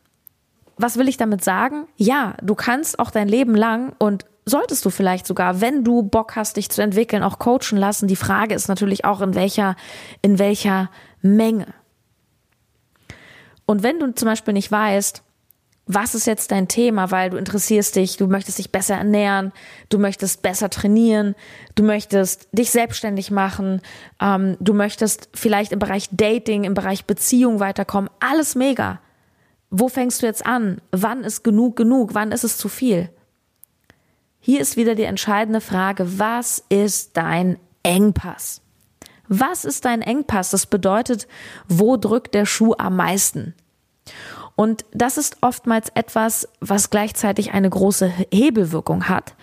Was 0.78 0.98
will 0.98 1.08
ich 1.08 1.18
damit 1.18 1.44
sagen? 1.44 1.86
Ja, 1.96 2.36
du 2.42 2.56
kannst 2.56 2.98
auch 2.98 3.12
dein 3.12 3.28
Leben 3.28 3.54
lang 3.54 3.94
und 4.00 4.26
solltest 4.52 4.86
du 4.86 4.92
vielleicht 4.92 5.26
sogar, 5.26 5.62
wenn 5.62 5.84
du 5.84 6.04
Bock 6.04 6.36
hast, 6.36 6.58
dich 6.58 6.70
zu 6.70 6.82
entwickeln, 6.84 7.24
auch 7.24 7.40
coachen 7.40 7.78
lassen. 7.78 8.08
Die 8.08 8.16
Frage 8.16 8.54
ist 8.54 8.68
natürlich 8.68 9.06
auch, 9.06 9.22
in 9.22 9.34
welcher, 9.34 9.76
in 10.22 10.38
welcher 10.38 10.92
Menge. 11.22 11.68
Und 13.66 13.84
wenn 13.84 14.00
du 14.00 14.14
zum 14.14 14.28
Beispiel 14.28 14.54
nicht 14.54 14.72
weißt, 14.72 15.24
was 15.88 16.16
ist 16.16 16.28
jetzt 16.28 16.52
dein 16.52 16.68
Thema, 16.68 17.12
weil 17.12 17.32
du 17.32 17.38
interessierst 17.38 17.96
dich, 17.96 18.18
du 18.18 18.28
möchtest 18.28 18.60
dich 18.60 18.72
besser 18.72 18.96
ernähren, 18.96 19.52
du 19.90 19.98
möchtest 19.98 20.42
besser 20.42 20.70
trainieren, 20.70 21.36
du 21.76 21.84
möchtest 21.84 22.48
dich 22.52 22.72
selbstständig 22.72 23.32
machen, 23.32 23.82
ähm, 24.22 24.58
du 24.60 24.74
möchtest 24.74 25.30
vielleicht 25.34 25.72
im 25.72 25.80
Bereich 25.80 26.10
Dating, 26.12 26.64
im 26.64 26.76
Bereich 26.76 27.06
Beziehung 27.06 27.60
weiterkommen, 27.60 28.10
alles 28.20 28.56
mega. 28.56 29.00
Wo 29.70 29.88
fängst 29.88 30.22
du 30.22 30.28
jetzt 30.28 30.46
an? 30.46 30.82
Wann 30.92 31.24
ist 31.24 31.44
genug 31.44 31.78
genug? 31.78 32.14
Wann 32.14 32.32
ist 32.32 32.44
es 32.44 32.58
zu 32.58 32.70
viel? 32.70 33.10
Hier 34.43 34.60
ist 34.60 34.75
wieder 34.75 34.95
die 34.95 35.04
entscheidende 35.04 35.62
Frage, 35.62 36.17
was 36.19 36.63
ist 36.67 37.15
dein 37.15 37.58
Engpass? 37.84 38.62
Was 39.27 39.65
ist 39.65 39.86
dein 39.86 40.01
Engpass? 40.01 40.49
Das 40.49 40.65
bedeutet, 40.65 41.27
wo 41.67 41.95
drückt 41.95 42.34
der 42.34 42.47
Schuh 42.47 42.73
am 42.77 42.95
meisten? 42.95 43.54
Und 44.56 44.84
das 44.91 45.17
ist 45.17 45.38
oftmals 45.41 45.89
etwas, 45.93 46.49
was 46.60 46.89
gleichzeitig 46.89 47.54
eine 47.54 47.69
große 47.69 48.12
Hebelwirkung 48.32 49.08
hat 49.08 49.36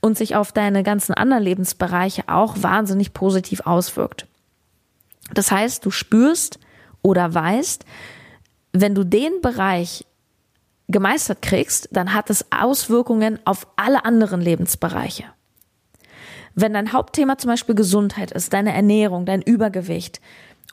und 0.00 0.18
sich 0.18 0.34
auf 0.34 0.50
deine 0.50 0.82
ganzen 0.82 1.14
anderen 1.14 1.44
Lebensbereiche 1.44 2.24
auch 2.26 2.56
wahnsinnig 2.60 3.14
positiv 3.14 3.60
auswirkt. 3.60 4.26
Das 5.32 5.52
heißt, 5.52 5.86
du 5.86 5.92
spürst 5.92 6.58
oder 7.00 7.32
weißt, 7.32 7.84
wenn 8.72 8.94
du 8.94 9.04
den 9.04 9.40
Bereich 9.40 10.04
gemeistert 10.88 11.42
kriegst, 11.42 11.88
dann 11.92 12.14
hat 12.14 12.30
es 12.30 12.46
Auswirkungen 12.50 13.38
auf 13.44 13.66
alle 13.76 14.04
anderen 14.04 14.40
Lebensbereiche. 14.40 15.24
Wenn 16.54 16.74
dein 16.74 16.92
Hauptthema 16.92 17.38
zum 17.38 17.48
Beispiel 17.50 17.74
Gesundheit 17.74 18.30
ist, 18.30 18.52
deine 18.52 18.74
Ernährung, 18.74 19.24
dein 19.24 19.42
Übergewicht 19.42 20.20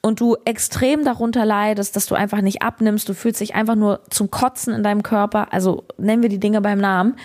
und 0.02 0.19
du 0.19 0.36
extrem 0.45 1.06
darunter 1.06 1.45
leidest, 1.45 1.95
dass 1.95 2.06
du 2.06 2.15
einfach 2.15 2.41
nicht 2.41 2.62
abnimmst, 2.62 3.08
du 3.08 3.13
fühlst 3.13 3.39
dich 3.39 3.56
einfach 3.56 3.76
nur 3.76 4.02
zum 4.10 4.30
Kotzen 4.30 4.74
in 4.74 4.84
deinem 4.84 5.04
Körper, 5.04 5.54
also 5.54 5.86
nennen 5.98 6.22
wir 6.22 6.30
die 6.30 6.39
Dinge 6.39 6.62
beim 6.62 6.80
Namen, 6.80 7.15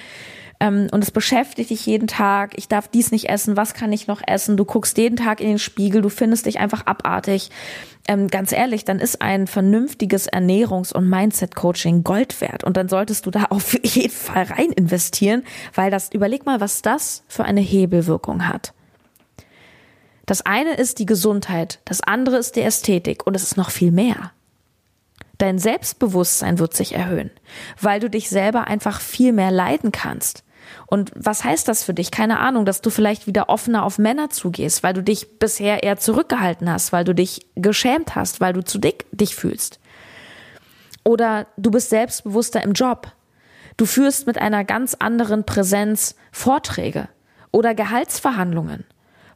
ähm, 0.61 0.89
und 0.93 1.03
es 1.03 1.11
beschäftigt 1.11 1.71
dich 1.71 1.85
jeden 1.87 2.07
Tag, 2.07 2.53
ich 2.57 2.69
darf 2.69 2.89
dies 2.89 3.11
nicht 3.11 3.29
essen, 3.29 3.57
was 3.57 3.75
kann 3.75 3.93
ich 3.93 4.07
noch 4.07 4.23
essen, 4.27 4.57
du 4.57 4.65
guckst 4.65 4.97
jeden 4.99 5.17
Tag 5.17 5.41
in 5.41 5.49
den 5.49 5.59
Spiegel, 5.59 6.01
du 6.01 6.09
findest 6.09 6.47
dich 6.47 6.61
einfach 6.61 6.87
abartig, 6.87 7.51
ähm, 8.07 8.29
ganz 8.29 8.53
ehrlich, 8.53 8.85
dann 8.85 8.99
ist 8.99 9.23
ein 9.23 9.47
vernünftiges 9.47 10.31
Ernährungs- 10.31 10.93
und 10.93 11.09
Mindset-Coaching 11.09 12.05
Gold 12.05 12.41
wert. 12.41 12.63
Und 12.63 12.77
dann 12.77 12.89
solltest 12.89 13.27
du 13.27 13.31
da 13.31 13.45
auf 13.51 13.73
jeden 13.83 14.15
Fall 14.15 14.45
rein 14.45 14.73
investieren, 14.73 15.45
weil 15.75 15.91
das, 15.91 16.11
überleg 16.13 16.45
mal, 16.47 16.61
was 16.61 16.83
das 16.83 17.25
für 17.29 17.45
eine 17.45 17.61
Hebelwirkung 17.61 18.47
hat. 18.47 18.75
Das 20.27 20.45
eine 20.47 20.75
ist 20.75 20.99
die 20.99 21.07
Gesundheit, 21.07 21.81
das 21.85 22.01
andere 22.01 22.39
ist 22.39 22.57
die 22.57 22.63
Ästhetik 22.63 23.27
und 23.27 23.35
es 23.37 23.43
ist 23.43 23.57
noch 23.57 23.71
viel 23.71 23.93
mehr. 23.93 24.33
Dein 25.37 25.59
Selbstbewusstsein 25.59 26.59
wird 26.59 26.75
sich 26.75 26.95
erhöhen, 26.95 27.31
weil 27.81 28.01
du 28.01 28.09
dich 28.09 28.31
selber 28.31 28.67
einfach 28.67 29.01
viel 29.01 29.33
mehr 29.33 29.51
leiden 29.51 29.93
kannst. 29.93 30.45
Und 30.87 31.13
was 31.15 31.45
heißt 31.45 31.67
das 31.67 31.83
für 31.83 31.95
dich? 31.95 32.11
Keine 32.11 32.39
Ahnung, 32.41 32.65
dass 32.65 32.83
du 32.83 32.91
vielleicht 32.91 33.27
wieder 33.27 33.49
offener 33.49 33.85
auf 33.85 33.99
Männer 33.99 34.31
zugehst, 34.31 34.83
weil 34.83 34.93
du 34.93 35.03
dich 35.03 35.39
bisher 35.39 35.83
eher 35.83 35.97
zurückgehalten 35.97 36.71
hast, 36.71 36.93
weil 36.93 37.05
du 37.05 37.15
dich 37.15 37.47
geschämt 37.57 38.15
hast, 38.15 38.41
weil 38.41 38.53
du 38.53 38.63
zu 38.63 38.79
dick 38.79 39.07
dich 39.13 39.35
fühlst. 39.35 39.81
Oder 41.05 41.47
du 41.57 41.71
bist 41.71 41.91
selbstbewusster 41.91 42.63
im 42.63 42.73
Job. 42.73 43.13
Du 43.77 43.87
führst 43.87 44.27
mit 44.27 44.39
einer 44.39 44.65
ganz 44.65 44.95
anderen 44.95 45.45
Präsenz 45.45 46.15
Vorträge 46.33 47.09
oder 47.51 47.75
Gehaltsverhandlungen, 47.75 48.85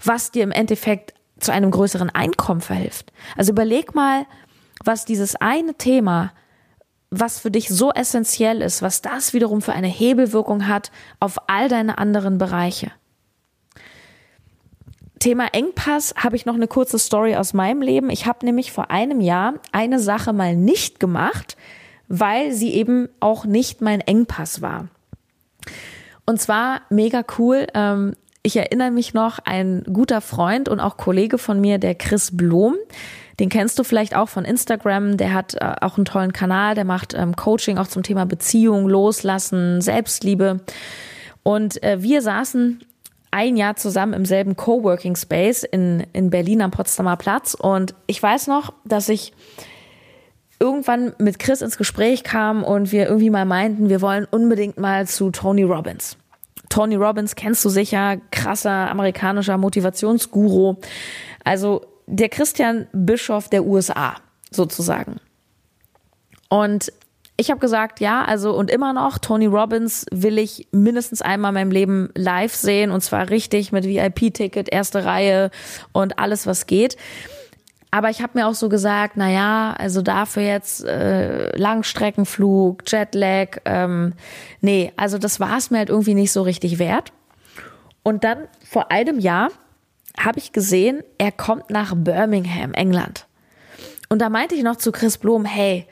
was 0.02 0.30
dir 0.30 0.44
im 0.44 0.52
Endeffekt 0.52 1.14
zu 1.40 1.52
einem 1.52 1.70
größeren 1.70 2.10
Einkommen 2.10 2.60
verhilft. 2.60 3.12
Also 3.36 3.52
überleg 3.52 3.94
mal, 3.94 4.26
was 4.84 5.04
dieses 5.04 5.36
eine 5.36 5.74
Thema 5.74 6.32
was 7.10 7.38
für 7.38 7.50
dich 7.50 7.68
so 7.68 7.90
essentiell 7.92 8.60
ist, 8.60 8.82
was 8.82 9.00
das 9.00 9.32
wiederum 9.32 9.62
für 9.62 9.72
eine 9.72 9.88
Hebelwirkung 9.88 10.68
hat 10.68 10.90
auf 11.20 11.48
all 11.48 11.68
deine 11.68 11.98
anderen 11.98 12.38
Bereiche. 12.38 12.90
Thema 15.18 15.48
Engpass 15.52 16.14
habe 16.16 16.36
ich 16.36 16.46
noch 16.46 16.54
eine 16.54 16.68
kurze 16.68 16.98
Story 16.98 17.34
aus 17.34 17.52
meinem 17.52 17.82
Leben. 17.82 18.10
Ich 18.10 18.26
habe 18.26 18.44
nämlich 18.44 18.70
vor 18.72 18.90
einem 18.90 19.20
Jahr 19.20 19.54
eine 19.72 19.98
Sache 19.98 20.32
mal 20.32 20.54
nicht 20.54 21.00
gemacht, 21.00 21.56
weil 22.08 22.52
sie 22.52 22.72
eben 22.72 23.08
auch 23.20 23.44
nicht 23.44 23.80
mein 23.80 24.00
Engpass 24.00 24.62
war. 24.62 24.88
Und 26.24 26.40
zwar 26.40 26.82
mega 26.90 27.24
cool. 27.38 27.66
Ähm, 27.74 28.14
ich 28.42 28.56
erinnere 28.56 28.90
mich 28.90 29.12
noch, 29.12 29.40
ein 29.44 29.82
guter 29.92 30.20
Freund 30.20 30.68
und 30.68 30.78
auch 30.80 30.96
Kollege 30.96 31.38
von 31.38 31.60
mir, 31.60 31.78
der 31.78 31.94
Chris 31.94 32.36
Blom, 32.36 32.76
den 33.38 33.48
kennst 33.48 33.78
du 33.78 33.84
vielleicht 33.84 34.16
auch 34.16 34.28
von 34.28 34.44
Instagram. 34.44 35.16
Der 35.16 35.32
hat 35.32 35.54
äh, 35.54 35.74
auch 35.80 35.96
einen 35.96 36.04
tollen 36.04 36.32
Kanal, 36.32 36.74
der 36.74 36.84
macht 36.84 37.14
ähm, 37.14 37.36
Coaching 37.36 37.78
auch 37.78 37.86
zum 37.86 38.02
Thema 38.02 38.26
Beziehung, 38.26 38.88
Loslassen, 38.88 39.80
Selbstliebe. 39.80 40.60
Und 41.42 41.82
äh, 41.82 42.02
wir 42.02 42.20
saßen 42.20 42.80
ein 43.30 43.56
Jahr 43.56 43.76
zusammen 43.76 44.14
im 44.14 44.24
selben 44.24 44.56
Coworking 44.56 45.16
Space 45.16 45.62
in, 45.62 46.04
in 46.12 46.30
Berlin 46.30 46.62
am 46.62 46.70
Potsdamer 46.70 47.16
Platz. 47.16 47.54
Und 47.54 47.94
ich 48.06 48.22
weiß 48.22 48.46
noch, 48.48 48.72
dass 48.84 49.08
ich 49.08 49.32
irgendwann 50.58 51.12
mit 51.18 51.38
Chris 51.38 51.62
ins 51.62 51.78
Gespräch 51.78 52.24
kam 52.24 52.64
und 52.64 52.90
wir 52.90 53.06
irgendwie 53.06 53.30
mal 53.30 53.44
meinten, 53.44 53.88
wir 53.88 54.00
wollen 54.00 54.26
unbedingt 54.28 54.78
mal 54.78 55.06
zu 55.06 55.30
Tony 55.30 55.62
Robbins. 55.62 56.16
Tony 56.68 56.96
Robbins 56.96 57.36
kennst 57.36 57.64
du 57.64 57.68
sicher, 57.68 58.16
krasser 58.30 58.90
amerikanischer 58.90 59.56
Motivationsguru. 59.56 60.76
Also 61.44 61.82
der 62.08 62.28
Christian 62.28 62.86
Bischof 62.92 63.48
der 63.48 63.64
USA 63.64 64.16
sozusagen. 64.50 65.20
Und 66.48 66.92
ich 67.36 67.50
habe 67.50 67.60
gesagt, 67.60 68.00
ja, 68.00 68.24
also 68.24 68.52
und 68.52 68.70
immer 68.70 68.92
noch, 68.92 69.18
Tony 69.18 69.46
Robbins 69.46 70.06
will 70.10 70.38
ich 70.38 70.66
mindestens 70.72 71.22
einmal 71.22 71.50
in 71.50 71.54
meinem 71.54 71.70
Leben 71.70 72.10
live 72.16 72.54
sehen 72.54 72.90
und 72.90 73.02
zwar 73.02 73.30
richtig 73.30 73.70
mit 73.70 73.84
VIP-Ticket, 73.84 74.72
erste 74.72 75.04
Reihe 75.04 75.50
und 75.92 76.18
alles, 76.18 76.46
was 76.46 76.66
geht. 76.66 76.96
Aber 77.90 78.10
ich 78.10 78.22
habe 78.22 78.38
mir 78.38 78.48
auch 78.48 78.54
so 78.54 78.68
gesagt, 78.68 79.14
na 79.16 79.30
ja, 79.30 79.74
also 79.78 80.02
dafür 80.02 80.42
jetzt 80.42 80.84
äh, 80.84 81.56
Langstreckenflug, 81.56 82.82
Jetlag, 82.86 83.58
ähm, 83.64 84.14
nee, 84.60 84.92
also 84.96 85.16
das 85.16 85.40
war 85.40 85.56
es 85.56 85.70
mir 85.70 85.78
halt 85.78 85.90
irgendwie 85.90 86.14
nicht 86.14 86.32
so 86.32 86.42
richtig 86.42 86.78
wert. 86.78 87.12
Und 88.02 88.24
dann 88.24 88.48
vor 88.68 88.90
einem 88.90 89.18
Jahr 89.18 89.50
habe 90.24 90.38
ich 90.38 90.52
gesehen, 90.52 91.02
er 91.18 91.32
kommt 91.32 91.70
nach 91.70 91.94
Birmingham, 91.96 92.74
England. 92.74 93.26
Und 94.08 94.20
da 94.20 94.28
meinte 94.28 94.54
ich 94.54 94.62
noch 94.62 94.76
zu 94.76 94.92
Chris 94.92 95.18
Blum, 95.18 95.44
hey, 95.44 95.86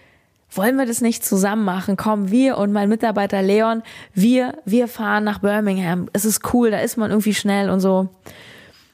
wollen 0.50 0.76
wir 0.76 0.86
das 0.86 1.00
nicht 1.00 1.24
zusammen 1.24 1.64
machen? 1.64 1.96
Komm, 1.96 2.30
wir 2.30 2.56
und 2.56 2.72
mein 2.72 2.88
Mitarbeiter 2.88 3.42
Leon, 3.42 3.82
wir, 4.14 4.54
wir 4.64 4.88
fahren 4.88 5.24
nach 5.24 5.40
Birmingham. 5.40 6.08
Es 6.12 6.24
ist 6.24 6.52
cool, 6.52 6.70
da 6.70 6.78
ist 6.78 6.96
man 6.96 7.10
irgendwie 7.10 7.34
schnell 7.34 7.68
und 7.68 7.80
so. 7.80 8.08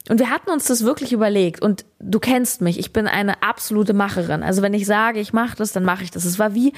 Und 0.09 0.19
wir 0.19 0.31
hatten 0.31 0.51
uns 0.51 0.65
das 0.65 0.85
wirklich 0.85 1.13
überlegt. 1.13 1.63
Und 1.63 1.85
du 2.01 2.19
kennst 2.19 2.61
mich, 2.61 2.79
ich 2.79 2.93
bin 2.93 3.07
eine 3.07 3.43
absolute 3.43 3.93
Macherin. 3.93 4.43
Also 4.43 4.61
wenn 4.63 4.75
ich 4.75 4.87
sage, 4.87 5.21
ich 5.21 5.33
mache 5.33 5.57
das, 5.57 5.73
dann 5.73 5.85
mache 5.85 6.03
ich 6.03 6.11
das. 6.11 6.25
Es 6.25 6.39
war 6.39 6.55
wie, 6.55 6.73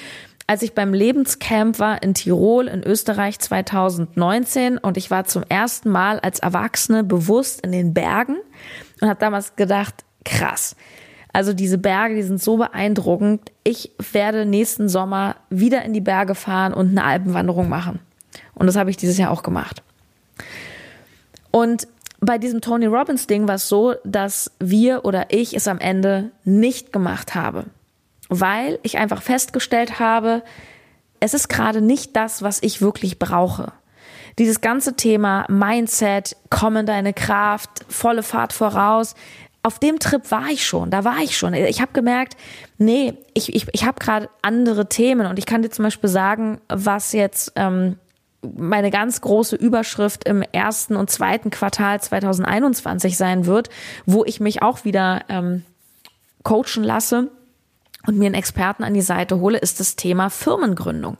als 0.46 0.62
ich 0.62 0.74
beim 0.74 0.92
Lebenscamp 0.92 1.78
war 1.78 2.02
in 2.02 2.12
Tirol 2.12 2.68
in 2.68 2.82
Österreich 2.82 3.38
2019 3.38 4.76
und 4.76 4.98
ich 4.98 5.10
war 5.10 5.24
zum 5.24 5.42
ersten 5.48 5.88
Mal 5.88 6.20
als 6.20 6.40
Erwachsene 6.40 7.02
bewusst 7.02 7.62
in 7.62 7.72
den 7.72 7.94
Bergen 7.94 8.36
und 9.00 9.08
habe 9.08 9.20
damals 9.20 9.56
gedacht, 9.56 10.04
krass. 10.24 10.76
Also 11.32 11.52
diese 11.54 11.78
Berge, 11.78 12.14
die 12.14 12.22
sind 12.22 12.42
so 12.42 12.58
beeindruckend. 12.58 13.50
Ich 13.64 13.90
werde 14.12 14.44
nächsten 14.44 14.88
Sommer 14.88 15.36
wieder 15.50 15.82
in 15.82 15.94
die 15.94 16.00
Berge 16.00 16.34
fahren 16.34 16.74
und 16.74 16.90
eine 16.90 17.04
Alpenwanderung 17.04 17.68
machen. 17.68 18.00
Und 18.54 18.66
das 18.66 18.76
habe 18.76 18.90
ich 18.90 18.96
dieses 18.96 19.18
Jahr 19.18 19.30
auch 19.30 19.42
gemacht. 19.42 19.82
Und 21.50 21.88
bei 22.26 22.38
diesem 22.38 22.60
Tony 22.60 22.86
Robbins 22.86 23.26
Ding 23.26 23.48
war 23.48 23.56
es 23.56 23.68
so, 23.68 23.94
dass 24.04 24.50
wir 24.58 25.04
oder 25.04 25.26
ich 25.30 25.54
es 25.54 25.68
am 25.68 25.78
Ende 25.78 26.30
nicht 26.44 26.92
gemacht 26.92 27.34
habe, 27.34 27.64
weil 28.28 28.78
ich 28.82 28.98
einfach 28.98 29.22
festgestellt 29.22 29.98
habe, 29.98 30.42
es 31.20 31.34
ist 31.34 31.48
gerade 31.48 31.80
nicht 31.80 32.16
das, 32.16 32.42
was 32.42 32.62
ich 32.62 32.82
wirklich 32.82 33.18
brauche. 33.18 33.72
Dieses 34.38 34.60
ganze 34.60 34.96
Thema 34.96 35.46
Mindset, 35.48 36.36
komm 36.50 36.76
in 36.76 36.86
deine 36.86 37.12
Kraft, 37.12 37.84
volle 37.88 38.22
Fahrt 38.22 38.52
voraus, 38.52 39.14
auf 39.62 39.78
dem 39.78 39.98
Trip 39.98 40.30
war 40.30 40.48
ich 40.48 40.66
schon, 40.66 40.90
da 40.90 41.04
war 41.04 41.18
ich 41.22 41.38
schon. 41.38 41.54
Ich 41.54 41.80
habe 41.80 41.92
gemerkt, 41.94 42.36
nee, 42.76 43.14
ich, 43.32 43.54
ich, 43.54 43.66
ich 43.72 43.86
habe 43.86 43.98
gerade 43.98 44.28
andere 44.42 44.88
Themen 44.90 45.26
und 45.26 45.38
ich 45.38 45.46
kann 45.46 45.62
dir 45.62 45.70
zum 45.70 45.84
Beispiel 45.84 46.10
sagen, 46.10 46.60
was 46.68 47.12
jetzt 47.12 47.52
ähm, 47.56 47.96
meine 48.56 48.90
ganz 48.90 49.20
große 49.20 49.56
Überschrift 49.56 50.26
im 50.28 50.42
ersten 50.42 50.96
und 50.96 51.10
zweiten 51.10 51.50
Quartal 51.50 52.00
2021 52.00 53.16
sein 53.16 53.46
wird, 53.46 53.70
wo 54.06 54.24
ich 54.24 54.40
mich 54.40 54.62
auch 54.62 54.84
wieder 54.84 55.22
ähm, 55.28 55.64
coachen 56.42 56.84
lasse 56.84 57.30
und 58.06 58.18
mir 58.18 58.26
einen 58.26 58.34
Experten 58.34 58.84
an 58.84 58.94
die 58.94 59.00
Seite 59.00 59.40
hole, 59.40 59.58
ist 59.58 59.80
das 59.80 59.96
Thema 59.96 60.30
Firmengründung. 60.30 61.16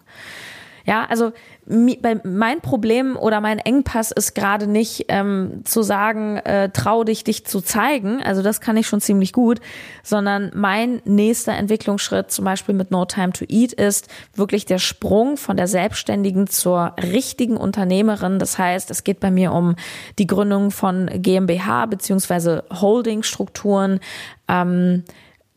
Ja, 0.86 1.06
also 1.06 1.32
mein 1.66 2.60
Problem 2.60 3.16
oder 3.16 3.40
mein 3.40 3.58
Engpass 3.58 4.10
ist 4.10 4.34
gerade 4.34 4.66
nicht 4.66 5.06
ähm, 5.08 5.62
zu 5.64 5.82
sagen, 5.82 6.36
äh, 6.36 6.68
trau 6.68 7.04
dich, 7.04 7.24
dich 7.24 7.46
zu 7.46 7.62
zeigen. 7.62 8.22
Also 8.22 8.42
das 8.42 8.60
kann 8.60 8.76
ich 8.76 8.86
schon 8.86 9.00
ziemlich 9.00 9.32
gut, 9.32 9.60
sondern 10.02 10.50
mein 10.54 11.00
nächster 11.06 11.54
Entwicklungsschritt, 11.54 12.30
zum 12.30 12.44
Beispiel 12.44 12.74
mit 12.74 12.90
No 12.90 13.06
Time 13.06 13.32
to 13.32 13.46
Eat, 13.48 13.72
ist 13.72 14.08
wirklich 14.34 14.66
der 14.66 14.78
Sprung 14.78 15.38
von 15.38 15.56
der 15.56 15.68
Selbstständigen 15.68 16.48
zur 16.48 16.94
richtigen 17.02 17.56
Unternehmerin. 17.56 18.38
Das 18.38 18.58
heißt, 18.58 18.90
es 18.90 19.04
geht 19.04 19.20
bei 19.20 19.30
mir 19.30 19.52
um 19.52 19.76
die 20.18 20.26
Gründung 20.26 20.70
von 20.70 21.08
GmbH 21.14 21.86
beziehungsweise 21.86 22.64
Holdingstrukturen. 22.70 24.00
Ähm, 24.48 25.04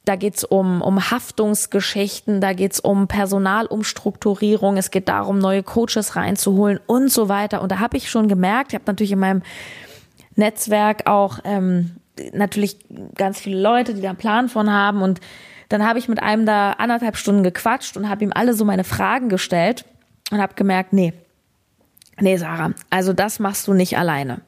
da 0.07 0.15
geht's 0.15 0.43
um, 0.43 0.81
um 0.81 1.11
Haftungsgeschichten, 1.11 2.39
da 2.39 2.53
geht's 2.53 2.79
um 2.79 3.07
Personalumstrukturierung, 3.07 4.77
es 4.77 4.89
geht 4.89 5.09
darum, 5.09 5.39
neue 5.39 5.63
Coaches 5.63 6.15
reinzuholen 6.15 6.79
und 6.87 7.11
so 7.11 7.27
weiter. 7.27 7.61
Und 7.61 7.71
da 7.71 7.79
habe 7.79 7.97
ich 7.97 8.09
schon 8.09 8.27
gemerkt, 8.27 8.71
ich 8.71 8.75
habe 8.75 8.85
natürlich 8.87 9.11
in 9.11 9.19
meinem 9.19 9.41
Netzwerk 10.35 11.07
auch 11.07 11.39
ähm, 11.43 11.97
natürlich 12.31 12.77
ganz 13.15 13.39
viele 13.39 13.61
Leute, 13.61 13.93
die 13.93 14.01
da 14.01 14.09
einen 14.09 14.17
Plan 14.17 14.47
von 14.47 14.71
haben. 14.71 15.01
Und 15.01 15.19
dann 15.69 15.85
habe 15.85 15.99
ich 15.99 16.07
mit 16.07 16.21
einem 16.23 16.45
da 16.45 16.71
anderthalb 16.73 17.17
Stunden 17.17 17.43
gequatscht 17.43 17.97
und 17.97 18.07
habe 18.07 18.23
ihm 18.23 18.31
alle 18.33 18.53
so 18.53 18.63
meine 18.63 18.85
Fragen 18.85 19.27
gestellt 19.27 19.83
und 20.31 20.39
habe 20.39 20.53
gemerkt, 20.53 20.93
nee, 20.93 21.13
nee, 22.19 22.37
Sarah, 22.37 22.71
also 22.89 23.11
das 23.11 23.39
machst 23.39 23.67
du 23.67 23.73
nicht 23.73 23.97
alleine. 23.97 24.41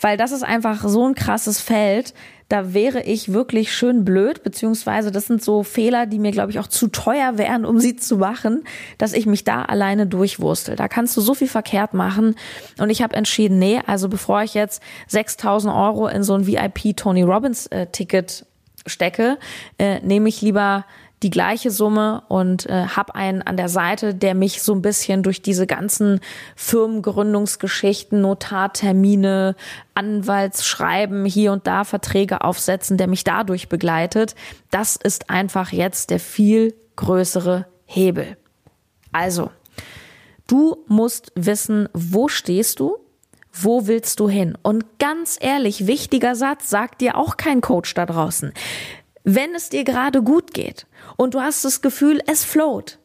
Weil 0.00 0.16
das 0.16 0.32
ist 0.32 0.42
einfach 0.42 0.86
so 0.88 1.06
ein 1.06 1.14
krasses 1.14 1.60
Feld, 1.60 2.14
da 2.48 2.72
wäre 2.72 3.02
ich 3.02 3.32
wirklich 3.32 3.74
schön 3.74 4.04
blöd, 4.04 4.42
beziehungsweise 4.42 5.12
das 5.12 5.26
sind 5.26 5.44
so 5.44 5.62
Fehler, 5.62 6.06
die 6.06 6.18
mir, 6.18 6.30
glaube 6.30 6.50
ich, 6.50 6.58
auch 6.58 6.66
zu 6.66 6.88
teuer 6.88 7.36
wären, 7.36 7.66
um 7.66 7.78
sie 7.78 7.96
zu 7.96 8.16
machen, 8.16 8.64
dass 8.96 9.12
ich 9.12 9.26
mich 9.26 9.44
da 9.44 9.62
alleine 9.62 10.06
durchwurstel. 10.06 10.74
Da 10.74 10.88
kannst 10.88 11.14
du 11.16 11.20
so 11.20 11.34
viel 11.34 11.48
verkehrt 11.48 11.92
machen. 11.92 12.36
Und 12.78 12.88
ich 12.88 13.02
habe 13.02 13.14
entschieden, 13.16 13.58
nee, 13.58 13.80
also 13.86 14.08
bevor 14.08 14.42
ich 14.42 14.54
jetzt 14.54 14.82
6000 15.08 15.74
Euro 15.74 16.08
in 16.08 16.22
so 16.22 16.34
ein 16.34 16.46
VIP 16.46 16.96
Tony 16.96 17.22
Robbins 17.22 17.66
äh, 17.66 17.86
Ticket 17.86 18.46
stecke, 18.86 19.38
äh, 19.78 20.00
nehme 20.00 20.30
ich 20.30 20.40
lieber 20.40 20.86
die 21.22 21.30
gleiche 21.30 21.70
Summe 21.70 22.22
und 22.28 22.66
äh, 22.66 22.86
habe 22.86 23.14
einen 23.14 23.42
an 23.42 23.56
der 23.56 23.68
Seite, 23.68 24.14
der 24.14 24.34
mich 24.34 24.62
so 24.62 24.72
ein 24.72 24.82
bisschen 24.82 25.22
durch 25.22 25.42
diese 25.42 25.66
ganzen 25.66 26.20
Firmengründungsgeschichten, 26.56 28.20
Notartermine, 28.20 29.56
Anwaltsschreiben, 29.94 31.24
hier 31.24 31.52
und 31.52 31.66
da 31.66 31.84
Verträge 31.84 32.42
aufsetzen, 32.42 32.96
der 32.96 33.08
mich 33.08 33.24
dadurch 33.24 33.68
begleitet. 33.68 34.34
Das 34.70 34.96
ist 34.96 35.30
einfach 35.30 35.72
jetzt 35.72 36.10
der 36.10 36.20
viel 36.20 36.74
größere 36.96 37.66
Hebel. 37.84 38.36
Also, 39.12 39.50
du 40.46 40.84
musst 40.86 41.32
wissen, 41.34 41.88
wo 41.94 42.28
stehst 42.28 42.80
du? 42.80 42.98
Wo 43.52 43.86
willst 43.88 44.20
du 44.20 44.28
hin? 44.28 44.56
Und 44.62 44.84
ganz 44.98 45.36
ehrlich, 45.40 45.86
wichtiger 45.88 46.36
Satz 46.36 46.70
sagt 46.70 47.00
dir 47.00 47.16
auch 47.16 47.36
kein 47.36 47.60
Coach 47.60 47.94
da 47.94 48.06
draußen. 48.06 48.52
Wenn 49.30 49.54
es 49.54 49.68
dir 49.68 49.84
gerade 49.84 50.22
gut 50.22 50.54
geht 50.54 50.86
und 51.18 51.34
du 51.34 51.42
hast 51.42 51.62
das 51.62 51.82
Gefühl, 51.82 52.22
es 52.26 52.44
float, 52.44 52.98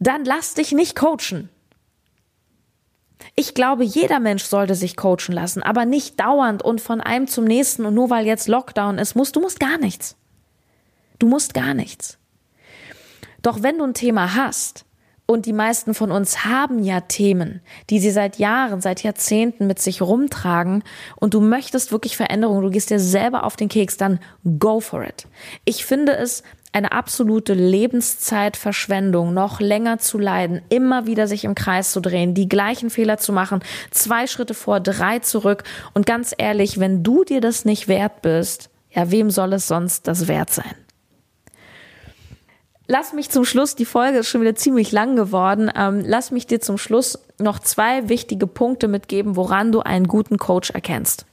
dann 0.00 0.24
lass 0.24 0.54
dich 0.54 0.72
nicht 0.72 0.96
coachen. 0.96 1.48
Ich 3.36 3.54
glaube, 3.54 3.84
jeder 3.84 4.18
Mensch 4.18 4.42
sollte 4.42 4.74
sich 4.74 4.96
coachen 4.96 5.32
lassen, 5.32 5.62
aber 5.62 5.84
nicht 5.84 6.18
dauernd 6.18 6.64
und 6.64 6.80
von 6.80 7.00
einem 7.00 7.28
zum 7.28 7.44
nächsten 7.44 7.86
und 7.86 7.94
nur 7.94 8.10
weil 8.10 8.26
jetzt 8.26 8.48
Lockdown 8.48 8.98
ist, 8.98 9.14
musst 9.14 9.36
du 9.36 9.40
musst 9.40 9.60
gar 9.60 9.78
nichts. 9.78 10.16
Du 11.20 11.28
musst 11.28 11.54
gar 11.54 11.72
nichts. 11.72 12.18
Doch 13.40 13.62
wenn 13.62 13.78
du 13.78 13.84
ein 13.84 13.94
Thema 13.94 14.34
hast, 14.34 14.86
und 15.30 15.44
die 15.44 15.52
meisten 15.52 15.92
von 15.92 16.10
uns 16.10 16.46
haben 16.46 16.82
ja 16.82 17.02
Themen, 17.02 17.60
die 17.90 18.00
sie 18.00 18.10
seit 18.10 18.38
Jahren, 18.38 18.80
seit 18.80 19.02
Jahrzehnten 19.02 19.66
mit 19.66 19.78
sich 19.78 20.00
rumtragen. 20.00 20.82
Und 21.16 21.34
du 21.34 21.42
möchtest 21.42 21.92
wirklich 21.92 22.16
Veränderungen, 22.16 22.62
du 22.62 22.70
gehst 22.70 22.88
dir 22.88 22.98
selber 22.98 23.44
auf 23.44 23.54
den 23.54 23.68
Keks, 23.68 23.98
dann 23.98 24.20
go 24.58 24.80
for 24.80 25.04
it. 25.04 25.26
Ich 25.66 25.84
finde 25.84 26.16
es 26.16 26.42
eine 26.72 26.92
absolute 26.92 27.52
Lebenszeitverschwendung, 27.52 29.34
noch 29.34 29.60
länger 29.60 29.98
zu 29.98 30.16
leiden, 30.18 30.62
immer 30.70 31.06
wieder 31.06 31.26
sich 31.26 31.44
im 31.44 31.54
Kreis 31.54 31.92
zu 31.92 32.00
drehen, 32.00 32.32
die 32.32 32.48
gleichen 32.48 32.88
Fehler 32.88 33.18
zu 33.18 33.34
machen, 33.34 33.60
zwei 33.90 34.26
Schritte 34.26 34.54
vor, 34.54 34.80
drei 34.80 35.18
zurück. 35.18 35.62
Und 35.92 36.06
ganz 36.06 36.34
ehrlich, 36.38 36.80
wenn 36.80 37.02
du 37.02 37.24
dir 37.24 37.42
das 37.42 37.66
nicht 37.66 37.86
wert 37.86 38.22
bist, 38.22 38.70
ja, 38.92 39.10
wem 39.10 39.30
soll 39.30 39.52
es 39.52 39.68
sonst 39.68 40.08
das 40.08 40.26
wert 40.26 40.48
sein? 40.48 40.87
Lass 42.90 43.12
mich 43.12 43.28
zum 43.28 43.44
Schluss, 43.44 43.74
die 43.74 43.84
Folge 43.84 44.18
ist 44.18 44.28
schon 44.28 44.40
wieder 44.40 44.54
ziemlich 44.54 44.92
lang 44.92 45.14
geworden, 45.14 45.70
ähm, 45.76 46.02
lass 46.06 46.30
mich 46.30 46.46
dir 46.46 46.58
zum 46.58 46.78
Schluss 46.78 47.18
noch 47.38 47.58
zwei 47.58 48.08
wichtige 48.08 48.46
Punkte 48.46 48.88
mitgeben, 48.88 49.36
woran 49.36 49.72
du 49.72 49.80
einen 49.80 50.08
guten 50.08 50.38
Coach 50.38 50.70
erkennst. 50.70 51.26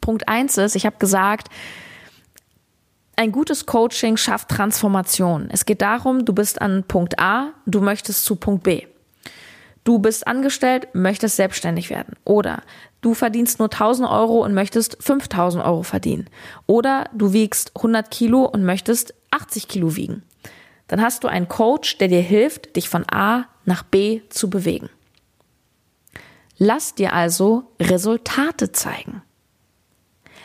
Punkt 0.00 0.28
eins 0.28 0.56
ist, 0.56 0.76
ich 0.76 0.86
habe 0.86 0.96
gesagt, 1.00 1.48
ein 3.16 3.32
gutes 3.32 3.66
Coaching 3.66 4.16
schafft 4.16 4.48
Transformation. 4.48 5.48
Es 5.50 5.66
geht 5.66 5.82
darum, 5.82 6.24
du 6.24 6.32
bist 6.32 6.62
an 6.62 6.84
Punkt 6.84 7.18
A, 7.18 7.50
du 7.66 7.80
möchtest 7.80 8.24
zu 8.24 8.36
Punkt 8.36 8.62
B. 8.62 8.86
Du 9.82 9.98
bist 9.98 10.24
angestellt, 10.24 10.86
möchtest 10.92 11.34
selbstständig 11.34 11.90
werden. 11.90 12.14
Oder 12.24 12.62
du 13.00 13.14
verdienst 13.14 13.58
nur 13.58 13.70
1000 13.72 14.08
Euro 14.08 14.44
und 14.44 14.54
möchtest 14.54 15.02
5000 15.02 15.64
Euro 15.64 15.82
verdienen. 15.82 16.30
Oder 16.66 17.10
du 17.12 17.32
wiegst 17.32 17.72
100 17.74 18.08
Kilo 18.12 18.44
und 18.44 18.64
möchtest 18.64 19.14
80 19.32 19.66
Kilo 19.66 19.96
wiegen. 19.96 20.22
Dann 20.94 21.02
hast 21.02 21.24
du 21.24 21.28
einen 21.28 21.48
Coach, 21.48 21.98
der 21.98 22.06
dir 22.06 22.20
hilft, 22.20 22.76
dich 22.76 22.88
von 22.88 23.04
A 23.10 23.46
nach 23.64 23.82
B 23.82 24.20
zu 24.28 24.48
bewegen. 24.48 24.88
Lass 26.56 26.94
dir 26.94 27.12
also 27.12 27.72
Resultate 27.80 28.70
zeigen. 28.70 29.20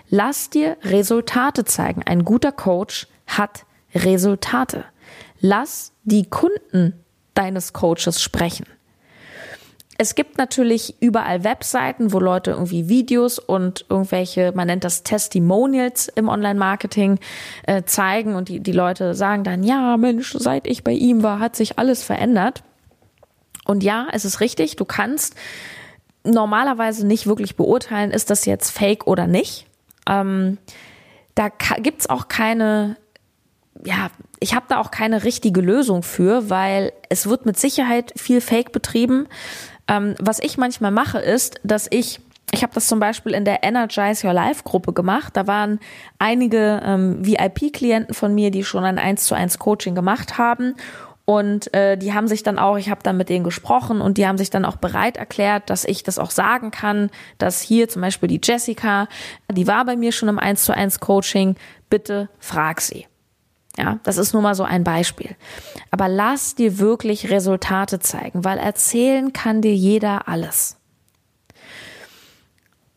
Lass 0.07 0.49
dir 0.49 0.75
Resultate 0.81 1.65
zeigen. 1.65 2.01
Ein 2.01 2.25
guter 2.25 2.51
Coach 2.51 3.05
hat 3.27 3.67
Resultate. 3.93 4.85
Lass 5.39 5.93
die 6.03 6.27
Kunden 6.27 7.05
deines 7.35 7.71
Coaches 7.71 8.19
sprechen. 8.19 8.65
Es 10.01 10.15
gibt 10.15 10.37
natürlich 10.37 10.95
überall 11.01 11.43
Webseiten, 11.43 12.13
wo 12.13 12.21
Leute 12.21 12.51
irgendwie 12.51 12.87
Videos 12.87 13.37
und 13.37 13.85
irgendwelche, 13.89 14.53
man 14.55 14.67
nennt 14.67 14.85
das 14.85 15.03
Testimonials 15.03 16.07
im 16.07 16.29
Online-Marketing 16.29 17.19
äh, 17.63 17.83
zeigen 17.83 18.35
und 18.35 18.47
die, 18.47 18.61
die 18.61 18.71
Leute 18.71 19.13
sagen 19.13 19.43
dann, 19.43 19.61
ja, 19.61 19.97
Mensch, 19.97 20.33
seit 20.39 20.67
ich 20.67 20.85
bei 20.85 20.93
ihm 20.93 21.21
war, 21.21 21.41
hat 21.41 21.57
sich 21.57 21.77
alles 21.77 22.01
verändert. 22.01 22.63
Und 23.65 23.83
ja, 23.83 24.07
es 24.13 24.23
ist 24.23 24.39
richtig, 24.39 24.77
du 24.77 24.85
kannst 24.85 25.35
normalerweise 26.23 27.05
nicht 27.05 27.27
wirklich 27.27 27.57
beurteilen, 27.57 28.11
ist 28.11 28.29
das 28.29 28.45
jetzt 28.45 28.71
fake 28.71 29.05
oder 29.05 29.27
nicht. 29.27 29.67
Ähm, 30.07 30.59
da 31.35 31.49
gibt's 31.49 32.09
auch 32.09 32.29
keine, 32.29 32.95
ja, 33.83 34.11
ich 34.39 34.55
habe 34.55 34.65
da 34.69 34.79
auch 34.79 34.91
keine 34.91 35.25
richtige 35.25 35.59
Lösung 35.59 36.03
für, 36.03 36.49
weil 36.49 36.93
es 37.09 37.27
wird 37.27 37.45
mit 37.45 37.59
Sicherheit 37.59 38.13
viel 38.15 38.39
Fake 38.39 38.71
betrieben. 38.71 39.27
Ähm, 39.89 40.15
was 40.19 40.39
ich 40.39 40.57
manchmal 40.57 40.91
mache, 40.91 41.19
ist, 41.19 41.59
dass 41.63 41.87
ich 41.89 42.21
ich 42.51 42.63
habe 42.63 42.73
das 42.73 42.87
zum 42.87 42.99
Beispiel 42.99 43.33
in 43.33 43.45
der 43.45 43.63
Energize 43.63 44.25
Your 44.25 44.33
Life 44.33 44.63
Gruppe 44.63 44.91
gemacht. 44.91 45.37
Da 45.37 45.45
waren 45.45 45.79
einige 46.17 46.81
ähm, 46.83 47.23
VIP-Klienten 47.23 48.15
von 48.15 48.33
mir, 48.33 48.49
die 48.49 48.63
schon 48.63 48.83
ein 48.83 48.97
1 48.97 49.25
zu 49.25 49.35
1 49.35 49.59
Coaching 49.59 49.93
gemacht 49.93 50.39
haben. 50.39 50.73
Und 51.25 51.71
äh, 51.75 51.95
die 51.95 52.11
haben 52.11 52.27
sich 52.27 52.41
dann 52.41 52.57
auch, 52.57 52.77
ich 52.77 52.89
habe 52.89 53.03
dann 53.03 53.17
mit 53.17 53.29
denen 53.29 53.43
gesprochen 53.43 54.01
und 54.01 54.17
die 54.17 54.25
haben 54.25 54.39
sich 54.39 54.49
dann 54.49 54.65
auch 54.65 54.77
bereit 54.77 55.17
erklärt, 55.17 55.69
dass 55.69 55.85
ich 55.85 56.01
das 56.01 56.17
auch 56.17 56.31
sagen 56.31 56.71
kann, 56.71 57.11
dass 57.37 57.61
hier 57.61 57.87
zum 57.87 58.01
Beispiel 58.01 58.27
die 58.29 58.41
Jessica, 58.43 59.07
die 59.51 59.67
war 59.67 59.85
bei 59.85 59.95
mir 59.95 60.11
schon 60.11 60.27
im 60.27 60.39
1 60.39 60.63
zu 60.63 60.73
1 60.73 60.99
Coaching, 60.99 61.55
bitte 61.87 62.29
frag 62.39 62.81
sie. 62.81 63.05
Ja, 63.79 63.99
das 64.03 64.17
ist 64.17 64.33
nur 64.33 64.41
mal 64.41 64.55
so 64.55 64.63
ein 64.63 64.83
Beispiel. 64.83 65.37
Aber 65.89 66.09
lass 66.09 66.53
dir 66.53 66.79
wirklich 66.79 67.29
Resultate 67.29 67.99
zeigen, 67.99 68.43
weil 68.43 68.57
erzählen 68.57 69.31
kann 69.31 69.61
dir 69.61 69.73
jeder 69.73 70.27
alles. 70.27 70.75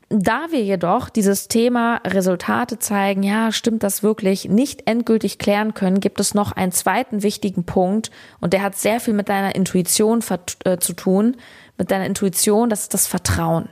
Da 0.08 0.50
wir 0.50 0.62
jedoch 0.62 1.08
dieses 1.08 1.46
Thema 1.46 2.00
Resultate 2.04 2.80
zeigen, 2.80 3.22
ja, 3.22 3.52
stimmt 3.52 3.84
das 3.84 4.02
wirklich, 4.02 4.48
nicht 4.48 4.88
endgültig 4.88 5.38
klären 5.38 5.72
können, 5.72 6.00
gibt 6.00 6.18
es 6.18 6.34
noch 6.34 6.50
einen 6.50 6.72
zweiten 6.72 7.22
wichtigen 7.22 7.62
Punkt 7.62 8.10
und 8.40 8.52
der 8.52 8.62
hat 8.62 8.74
sehr 8.74 8.98
viel 8.98 9.14
mit 9.14 9.28
deiner 9.28 9.54
Intuition 9.54 10.20
äh, 10.64 10.78
zu 10.78 10.94
tun, 10.94 11.36
mit 11.78 11.92
deiner 11.92 12.06
Intuition, 12.06 12.68
das 12.68 12.82
ist 12.82 12.94
das 12.94 13.06
Vertrauen. 13.06 13.68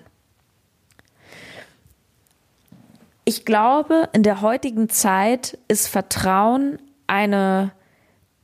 Ich 3.25 3.45
glaube, 3.45 4.09
in 4.13 4.23
der 4.23 4.41
heutigen 4.41 4.89
Zeit 4.89 5.59
ist 5.69 5.89
Vertrauen 5.89 6.79
eine 7.11 7.73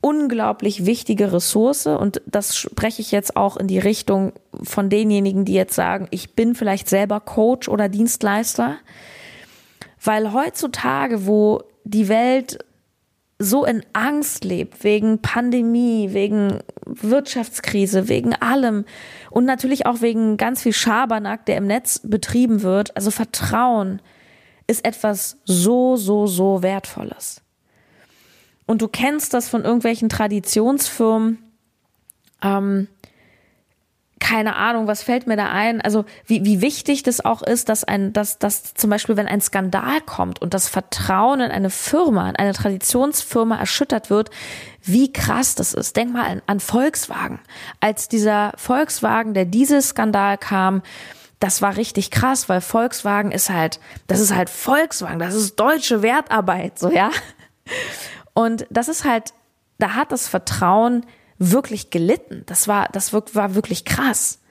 unglaublich 0.01 0.85
wichtige 0.85 1.33
Ressource 1.33 1.87
und 1.87 2.21
das 2.27 2.55
spreche 2.55 3.01
ich 3.01 3.11
jetzt 3.11 3.35
auch 3.35 3.57
in 3.57 3.67
die 3.67 3.79
Richtung 3.79 4.33
von 4.61 4.89
denjenigen, 4.89 5.43
die 5.43 5.53
jetzt 5.53 5.73
sagen, 5.73 6.07
ich 6.11 6.35
bin 6.35 6.53
vielleicht 6.53 6.87
selber 6.87 7.19
Coach 7.19 7.67
oder 7.67 7.89
Dienstleister, 7.89 8.77
weil 10.03 10.33
heutzutage, 10.33 11.25
wo 11.25 11.63
die 11.83 12.09
Welt 12.09 12.59
so 13.39 13.65
in 13.65 13.83
Angst 13.93 14.43
lebt, 14.43 14.83
wegen 14.83 15.21
Pandemie, 15.21 16.09
wegen 16.13 16.59
Wirtschaftskrise, 16.85 18.07
wegen 18.07 18.33
allem 18.33 18.85
und 19.31 19.45
natürlich 19.45 19.85
auch 19.85 20.01
wegen 20.01 20.37
ganz 20.37 20.63
viel 20.63 20.73
Schabernack, 20.73 21.45
der 21.45 21.57
im 21.57 21.67
Netz 21.67 22.01
betrieben 22.03 22.61
wird. 22.61 22.95
Also 22.95 23.11
Vertrauen 23.11 24.01
ist 24.67 24.85
etwas 24.85 25.37
so, 25.45 25.95
so, 25.95 26.27
so 26.27 26.61
Wertvolles 26.61 27.41
und 28.67 28.81
du 28.81 28.87
kennst 28.87 29.33
das 29.33 29.49
von 29.49 29.63
irgendwelchen 29.63 30.09
Traditionsfirmen, 30.09 31.39
ähm, 32.43 32.87
keine 34.19 34.55
Ahnung, 34.55 34.87
was 34.87 35.03
fällt 35.03 35.27
mir 35.27 35.37
da 35.37 35.49
ein? 35.51 35.79
Also 35.79 36.05
wie, 36.25 36.43
wie 36.43 36.61
wichtig 36.61 37.03
das 37.03 37.23
auch 37.23 37.41
ist, 37.43 37.69
dass 37.69 37.83
ein, 37.83 38.13
dass, 38.13 38.39
dass 38.39 38.73
zum 38.73 38.89
Beispiel, 38.89 39.15
wenn 39.15 39.27
ein 39.27 39.41
Skandal 39.41 40.01
kommt 40.01 40.41
und 40.41 40.53
das 40.53 40.67
Vertrauen 40.67 41.39
in 41.39 41.51
eine 41.51 41.69
Firma, 41.69 42.29
in 42.29 42.35
eine 42.35 42.53
Traditionsfirma 42.53 43.57
erschüttert 43.57 44.09
wird, 44.09 44.29
wie 44.81 45.13
krass 45.13 45.55
das 45.55 45.73
ist. 45.73 45.95
Denk 45.95 46.13
mal 46.13 46.25
an, 46.25 46.41
an 46.47 46.59
Volkswagen. 46.59 47.39
Als 47.79 48.09
dieser 48.09 48.53
Volkswagen, 48.57 49.33
der 49.33 49.45
dieses 49.45 49.89
Skandal 49.89 50.37
kam, 50.37 50.81
das 51.39 51.61
war 51.61 51.77
richtig 51.77 52.09
krass, 52.09 52.49
weil 52.49 52.61
Volkswagen 52.61 53.31
ist 53.31 53.51
halt, 53.51 53.79
das 54.07 54.19
ist 54.19 54.33
halt 54.33 54.49
Volkswagen, 54.49 55.19
das 55.19 55.35
ist 55.35 55.59
deutsche 55.59 56.01
Wertarbeit, 56.01 56.79
so 56.79 56.91
ja. 56.91 57.11
Und 58.37 58.67
das 58.69 58.87
ist 58.87 59.03
halt, 59.03 59.33
da 59.79 59.95
hat 59.95 60.11
das 60.11 60.27
Vertrauen 60.27 61.07
wirklich 61.39 61.89
gelitten. 61.89 62.43
Das 62.45 62.67
war, 62.67 62.87
das 62.91 63.11
war 63.11 63.55
wirklich 63.55 63.83
krass. 63.83 64.41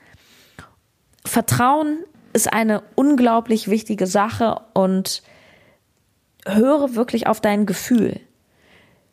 Vertrauen 1.25 1.99
ist 2.33 2.53
eine 2.53 2.83
unglaublich 2.97 3.69
wichtige 3.69 4.09
Sache 4.09 4.61
und 4.75 5.23
höre 6.45 6.97
wirklich 6.97 7.29
auf 7.29 7.41
dein 7.41 7.65
Gefühl. 7.65 8.19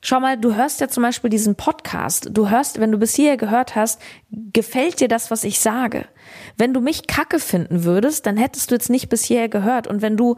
Schau 0.01 0.19
mal, 0.19 0.39
du 0.39 0.55
hörst 0.55 0.81
ja 0.81 0.87
zum 0.87 1.03
Beispiel 1.03 1.29
diesen 1.29 1.53
Podcast. 1.53 2.29
Du 2.31 2.49
hörst, 2.49 2.79
wenn 2.79 2.91
du 2.91 2.97
bis 2.97 3.13
hierher 3.13 3.37
gehört 3.37 3.75
hast, 3.75 4.01
gefällt 4.31 5.01
dir 5.01 5.07
das, 5.07 5.29
was 5.29 5.43
ich 5.43 5.59
sage? 5.59 6.07
Wenn 6.57 6.73
du 6.73 6.81
mich 6.81 7.05
kacke 7.05 7.37
finden 7.37 7.83
würdest, 7.83 8.25
dann 8.25 8.37
hättest 8.37 8.71
du 8.71 8.75
jetzt 8.75 8.89
nicht 8.89 9.09
bis 9.09 9.23
hierher 9.23 9.49
gehört. 9.49 9.85
Und 9.85 10.01
wenn 10.01 10.17
du 10.17 10.35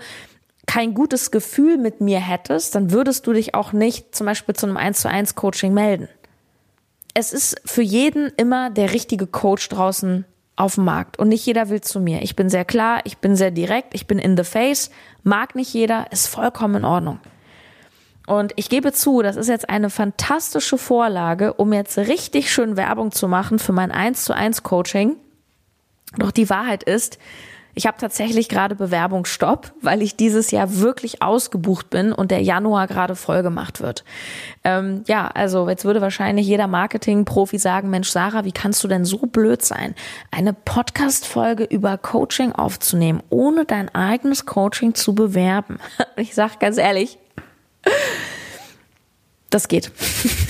kein 0.65 0.93
gutes 0.93 1.31
Gefühl 1.31 1.77
mit 1.77 2.01
mir 2.01 2.19
hättest, 2.19 2.75
dann 2.75 2.91
würdest 2.91 3.27
du 3.27 3.33
dich 3.33 3.53
auch 3.53 3.73
nicht 3.73 4.15
zum 4.15 4.25
Beispiel 4.25 4.55
zu 4.55 4.65
einem 4.65 4.77
1 4.77 5.01
zu 5.01 5.09
1 5.09 5.35
Coaching 5.35 5.73
melden. 5.73 6.09
Es 7.13 7.31
ist 7.31 7.61
für 7.65 7.81
jeden 7.81 8.31
immer 8.37 8.69
der 8.69 8.93
richtige 8.93 9.27
Coach 9.27 9.69
draußen 9.69 10.25
auf 10.55 10.75
dem 10.75 10.85
Markt 10.85 11.19
und 11.19 11.29
nicht 11.29 11.45
jeder 11.45 11.69
will 11.69 11.81
zu 11.81 11.99
mir. 11.99 12.21
Ich 12.21 12.35
bin 12.35 12.49
sehr 12.49 12.65
klar, 12.65 13.01
ich 13.03 13.17
bin 13.17 13.35
sehr 13.35 13.51
direkt, 13.51 13.93
ich 13.93 14.07
bin 14.07 14.19
in 14.19 14.37
the 14.37 14.43
face, 14.43 14.89
mag 15.23 15.55
nicht 15.55 15.73
jeder, 15.73 16.11
ist 16.11 16.27
vollkommen 16.27 16.75
in 16.75 16.85
Ordnung. 16.85 17.19
Und 18.27 18.53
ich 18.55 18.69
gebe 18.69 18.91
zu, 18.91 19.21
das 19.21 19.35
ist 19.35 19.49
jetzt 19.49 19.69
eine 19.69 19.89
fantastische 19.89 20.77
Vorlage, 20.77 21.53
um 21.53 21.73
jetzt 21.73 21.97
richtig 21.97 22.51
schön 22.51 22.75
Werbung 22.75 23.11
zu 23.11 23.27
machen 23.27 23.59
für 23.59 23.73
mein 23.73 23.91
1 23.91 24.23
zu 24.23 24.33
1 24.33 24.63
Coaching. 24.63 25.17
Doch 26.17 26.31
die 26.31 26.49
Wahrheit 26.49 26.83
ist, 26.83 27.19
ich 27.75 27.85
habe 27.85 27.97
tatsächlich 27.99 28.47
gerade 28.47 28.73
Bewerbungsstopp, 28.73 29.73
weil 29.81 30.01
ich 30.01 30.15
dieses 30.15 30.49
Jahr 30.51 30.77
wirklich 30.77 31.21
ausgebucht 31.21 31.89
bin 31.89 32.13
und 32.13 32.31
der 32.31 32.41
Januar 32.41 32.87
gerade 32.87 33.15
voll 33.15 33.43
gemacht 33.43 33.81
wird. 33.81 34.05
Ähm, 34.63 35.03
ja, 35.07 35.27
also 35.27 35.67
jetzt 35.67 35.83
würde 35.83 35.99
wahrscheinlich 35.99 36.47
jeder 36.47 36.67
Marketing-Profi 36.67 37.59
sagen, 37.59 37.89
Mensch, 37.89 38.09
Sarah, 38.09 38.45
wie 38.45 38.53
kannst 38.53 38.81
du 38.83 38.87
denn 38.87 39.03
so 39.03 39.17
blöd 39.17 39.61
sein, 39.61 39.93
eine 40.31 40.53
Podcast-Folge 40.53 41.65
über 41.65 41.97
Coaching 41.97 42.53
aufzunehmen, 42.53 43.21
ohne 43.29 43.65
dein 43.65 43.93
eigenes 43.93 44.45
Coaching 44.45 44.95
zu 44.95 45.13
bewerben? 45.13 45.79
Ich 46.17 46.33
sag 46.33 46.61
ganz 46.61 46.77
ehrlich, 46.77 47.17
das 49.49 49.67
geht. 49.67 49.91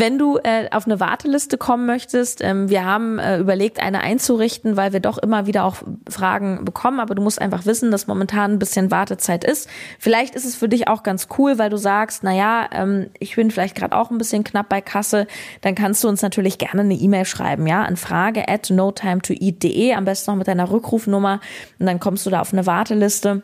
Wenn 0.00 0.16
du 0.16 0.38
äh, 0.44 0.68
auf 0.70 0.86
eine 0.86 1.00
Warteliste 1.00 1.58
kommen 1.58 1.84
möchtest, 1.84 2.40
ähm, 2.40 2.68
wir 2.68 2.84
haben 2.84 3.18
äh, 3.18 3.38
überlegt, 3.38 3.82
eine 3.82 4.00
einzurichten, 4.00 4.76
weil 4.76 4.92
wir 4.92 5.00
doch 5.00 5.18
immer 5.18 5.48
wieder 5.48 5.64
auch 5.64 5.78
Fragen 6.08 6.64
bekommen, 6.64 7.00
aber 7.00 7.16
du 7.16 7.22
musst 7.22 7.40
einfach 7.40 7.66
wissen, 7.66 7.90
dass 7.90 8.06
momentan 8.06 8.52
ein 8.52 8.58
bisschen 8.60 8.92
Wartezeit 8.92 9.42
ist. 9.42 9.68
Vielleicht 9.98 10.36
ist 10.36 10.44
es 10.44 10.54
für 10.54 10.68
dich 10.68 10.86
auch 10.86 11.02
ganz 11.02 11.26
cool, 11.36 11.58
weil 11.58 11.68
du 11.68 11.78
sagst, 11.78 12.22
na 12.22 12.32
ja, 12.32 12.68
ähm, 12.70 13.10
ich 13.18 13.34
bin 13.34 13.50
vielleicht 13.50 13.74
gerade 13.74 13.96
auch 13.96 14.12
ein 14.12 14.18
bisschen 14.18 14.44
knapp 14.44 14.68
bei 14.68 14.80
Kasse, 14.80 15.26
dann 15.62 15.74
kannst 15.74 16.04
du 16.04 16.08
uns 16.08 16.22
natürlich 16.22 16.58
gerne 16.58 16.82
eine 16.82 16.94
E-Mail 16.94 17.24
schreiben, 17.24 17.66
ja, 17.66 17.82
an 17.82 17.96
frage 17.96 18.48
at 18.48 18.70
notimetoeat.de, 18.70 19.94
am 19.94 20.04
besten 20.04 20.30
noch 20.30 20.38
mit 20.38 20.46
deiner 20.46 20.70
Rückrufnummer 20.70 21.40
und 21.80 21.86
dann 21.86 21.98
kommst 21.98 22.24
du 22.24 22.30
da 22.30 22.40
auf 22.40 22.52
eine 22.52 22.66
Warteliste. 22.66 23.42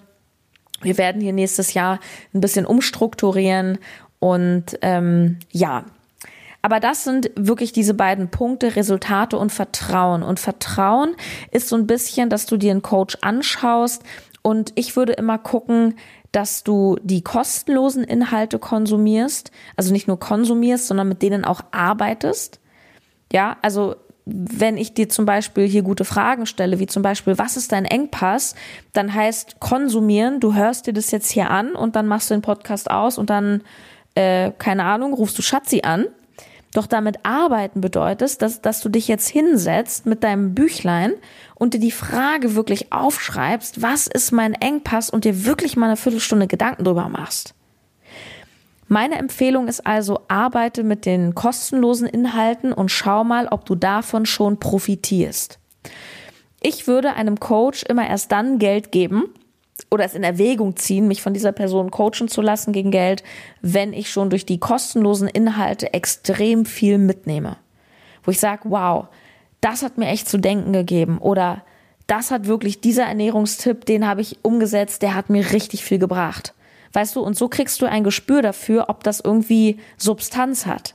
Wir 0.82 0.98
werden 0.98 1.20
hier 1.20 1.32
nächstes 1.32 1.74
Jahr 1.74 1.98
ein 2.32 2.40
bisschen 2.40 2.64
umstrukturieren 2.64 3.78
und 4.20 4.78
ähm, 4.82 5.40
ja, 5.50 5.84
aber 6.64 6.80
das 6.80 7.04
sind 7.04 7.30
wirklich 7.36 7.72
diese 7.74 7.92
beiden 7.92 8.30
Punkte, 8.30 8.74
Resultate 8.74 9.36
und 9.36 9.52
Vertrauen. 9.52 10.22
Und 10.22 10.40
Vertrauen 10.40 11.14
ist 11.50 11.68
so 11.68 11.76
ein 11.76 11.86
bisschen, 11.86 12.30
dass 12.30 12.46
du 12.46 12.56
dir 12.56 12.70
einen 12.70 12.80
Coach 12.80 13.18
anschaust. 13.20 14.02
Und 14.40 14.72
ich 14.74 14.96
würde 14.96 15.12
immer 15.12 15.36
gucken, 15.36 15.96
dass 16.32 16.64
du 16.64 16.96
die 17.02 17.20
kostenlosen 17.20 18.02
Inhalte 18.02 18.58
konsumierst. 18.58 19.50
Also 19.76 19.92
nicht 19.92 20.08
nur 20.08 20.18
konsumierst, 20.18 20.86
sondern 20.86 21.06
mit 21.06 21.20
denen 21.20 21.44
auch 21.44 21.60
arbeitest. 21.70 22.60
Ja, 23.30 23.58
also 23.60 23.96
wenn 24.24 24.78
ich 24.78 24.94
dir 24.94 25.10
zum 25.10 25.26
Beispiel 25.26 25.68
hier 25.68 25.82
gute 25.82 26.06
Fragen 26.06 26.46
stelle, 26.46 26.78
wie 26.78 26.86
zum 26.86 27.02
Beispiel, 27.02 27.36
was 27.36 27.58
ist 27.58 27.72
dein 27.72 27.84
Engpass, 27.84 28.54
dann 28.94 29.12
heißt 29.12 29.60
konsumieren, 29.60 30.40
du 30.40 30.54
hörst 30.54 30.86
dir 30.86 30.94
das 30.94 31.10
jetzt 31.10 31.30
hier 31.30 31.50
an 31.50 31.74
und 31.74 31.94
dann 31.94 32.06
machst 32.06 32.30
du 32.30 32.34
den 32.34 32.40
Podcast 32.40 32.90
aus 32.90 33.18
und 33.18 33.28
dann, 33.28 33.60
äh, 34.14 34.50
keine 34.56 34.84
Ahnung, 34.84 35.12
rufst 35.12 35.36
du 35.36 35.42
Schatzi 35.42 35.82
an 35.84 36.06
doch 36.74 36.86
damit 36.86 37.24
arbeiten 37.24 37.80
bedeutet, 37.80 38.42
dass, 38.42 38.60
dass 38.60 38.80
du 38.80 38.88
dich 38.88 39.08
jetzt 39.08 39.28
hinsetzt 39.28 40.06
mit 40.06 40.22
deinem 40.22 40.54
Büchlein 40.54 41.14
und 41.54 41.74
dir 41.74 41.80
die 41.80 41.90
Frage 41.90 42.54
wirklich 42.54 42.92
aufschreibst, 42.92 43.80
was 43.80 44.06
ist 44.06 44.32
mein 44.32 44.54
Engpass 44.54 45.08
und 45.08 45.24
dir 45.24 45.46
wirklich 45.46 45.76
mal 45.76 45.86
eine 45.86 45.96
Viertelstunde 45.96 46.46
Gedanken 46.46 46.84
drüber 46.84 47.08
machst. 47.08 47.54
Meine 48.88 49.16
Empfehlung 49.16 49.68
ist 49.68 49.86
also, 49.86 50.20
arbeite 50.28 50.84
mit 50.84 51.06
den 51.06 51.34
kostenlosen 51.34 52.06
Inhalten 52.06 52.72
und 52.72 52.90
schau 52.90 53.24
mal, 53.24 53.48
ob 53.48 53.64
du 53.64 53.74
davon 53.74 54.26
schon 54.26 54.60
profitierst. 54.60 55.58
Ich 56.60 56.86
würde 56.86 57.14
einem 57.14 57.40
Coach 57.40 57.82
immer 57.84 58.06
erst 58.06 58.32
dann 58.32 58.58
Geld 58.58 58.92
geben, 58.92 59.24
oder 59.94 60.04
es 60.04 60.14
in 60.14 60.24
Erwägung 60.24 60.76
ziehen, 60.76 61.08
mich 61.08 61.22
von 61.22 61.32
dieser 61.32 61.52
Person 61.52 61.90
coachen 61.90 62.28
zu 62.28 62.42
lassen 62.42 62.72
gegen 62.72 62.90
Geld, 62.90 63.22
wenn 63.62 63.92
ich 63.92 64.10
schon 64.10 64.28
durch 64.28 64.44
die 64.44 64.58
kostenlosen 64.58 65.28
Inhalte 65.28 65.94
extrem 65.94 66.66
viel 66.66 66.98
mitnehme. 66.98 67.56
Wo 68.24 68.32
ich 68.32 68.40
sage, 68.40 68.62
wow, 68.64 69.06
das 69.60 69.82
hat 69.82 69.96
mir 69.96 70.08
echt 70.08 70.28
zu 70.28 70.38
denken 70.38 70.72
gegeben 70.72 71.18
oder 71.18 71.62
das 72.06 72.30
hat 72.30 72.46
wirklich 72.46 72.80
dieser 72.80 73.04
Ernährungstipp, 73.04 73.86
den 73.86 74.06
habe 74.06 74.20
ich 74.20 74.38
umgesetzt, 74.42 75.00
der 75.00 75.14
hat 75.14 75.30
mir 75.30 75.52
richtig 75.52 75.84
viel 75.84 75.98
gebracht. 75.98 76.52
Weißt 76.92 77.16
du, 77.16 77.20
und 77.20 77.36
so 77.36 77.48
kriegst 77.48 77.80
du 77.80 77.86
ein 77.86 78.04
Gespür 78.04 78.42
dafür, 78.42 78.86
ob 78.88 79.04
das 79.04 79.20
irgendwie 79.20 79.78
Substanz 79.96 80.66
hat. 80.66 80.94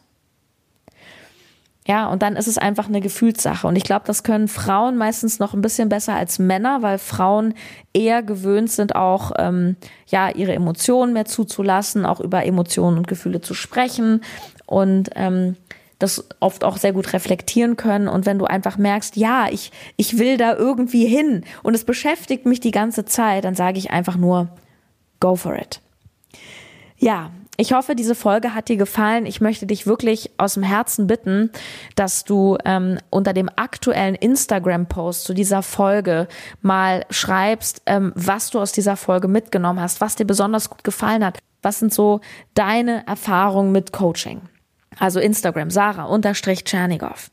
Ja, 1.90 2.06
und 2.06 2.22
dann 2.22 2.36
ist 2.36 2.48
es 2.48 2.60
einfach 2.60 2.88
eine 2.88 3.02
Gefühlssache. 3.02 3.66
Und 3.66 3.76
ich 3.76 3.84
glaube, 3.84 4.06
das 4.06 4.22
können 4.22 4.48
Frauen 4.48 4.96
meistens 4.96 5.40
noch 5.40 5.56
ein 5.56 5.62
bisschen 5.62 5.90
besser 5.90 6.14
als 6.14 6.38
Männer, 6.38 6.84
weil 6.84 7.00
Frauen 7.00 7.56
eher 7.94 8.22
gewöhnt 8.22 8.70
sind, 8.70 8.96
auch 8.96 9.32
ähm, 9.40 9.76
ja 10.06 10.30
ihre 10.30 10.54
Emotionen 10.54 11.14
mehr 11.14 11.26
zuzulassen, 11.26 12.06
auch 12.06 12.20
über 12.20 12.46
Emotionen 12.46 13.00
und 13.00 13.08
Gefühle 13.08 13.42
zu 13.42 13.56
sprechen 13.56 14.22
und 14.68 15.10
ähm, 15.16 15.56
das 15.98 16.28
oft 16.40 16.64
auch 16.64 16.78
sehr 16.78 16.94
gut 16.94 17.12
reflektieren 17.12 17.76
können. 17.76 18.08
Und 18.08 18.28
wenn 18.28 18.38
du 18.38 18.46
einfach 18.46 18.78
merkst, 18.78 19.16
ja, 19.16 19.48
ich, 19.50 19.72
ich 19.98 20.20
will 20.20 20.38
da 20.38 20.56
irgendwie 20.56 21.08
hin 21.08 21.44
und 21.64 21.74
es 21.74 21.86
beschäftigt 21.86 22.46
mich 22.46 22.60
die 22.60 22.70
ganze 22.70 23.06
Zeit, 23.06 23.46
dann 23.46 23.56
sage 23.56 23.80
ich 23.80 23.90
einfach 23.90 24.16
nur, 24.16 24.50
go 25.20 25.36
for 25.36 25.56
it. 25.56 25.82
Ja, 27.00 27.32
ich 27.60 27.74
hoffe, 27.74 27.94
diese 27.94 28.16
Folge 28.16 28.56
hat 28.56 28.70
dir 28.70 28.78
gefallen. 28.78 29.26
Ich 29.26 29.42
möchte 29.42 29.66
dich 29.66 29.86
wirklich 29.86 30.32
aus 30.38 30.54
dem 30.54 30.64
Herzen 30.64 31.08
bitten, 31.08 31.52
dass 31.96 32.24
du 32.24 32.58
ähm, 32.64 33.00
unter 33.10 33.34
dem 33.34 33.50
aktuellen 33.54 34.16
Instagram-Post 34.16 35.26
zu 35.26 35.34
dieser 35.34 35.62
Folge 35.62 36.30
mal 36.62 37.06
schreibst, 37.10 37.82
ähm, 37.86 38.14
was 38.16 38.50
du 38.50 38.62
aus 38.62 38.72
dieser 38.72 38.96
Folge 38.96 39.28
mitgenommen 39.28 39.82
hast, 39.82 40.00
was 40.00 40.16
dir 40.16 40.26
besonders 40.26 40.70
gut 40.70 40.86
gefallen 40.86 41.26
hat. 41.26 41.40
Was 41.62 41.80
sind 41.80 41.94
so 41.94 42.22
deine 42.54 43.06
Erfahrungen 43.06 43.74
mit 43.74 43.92
Coaching? 43.92 44.40
Also 44.98 45.20
Instagram, 45.20 45.70
Sarah 45.70 46.06
unterstrich 46.06 46.64
Tschernigow. 46.64 47.30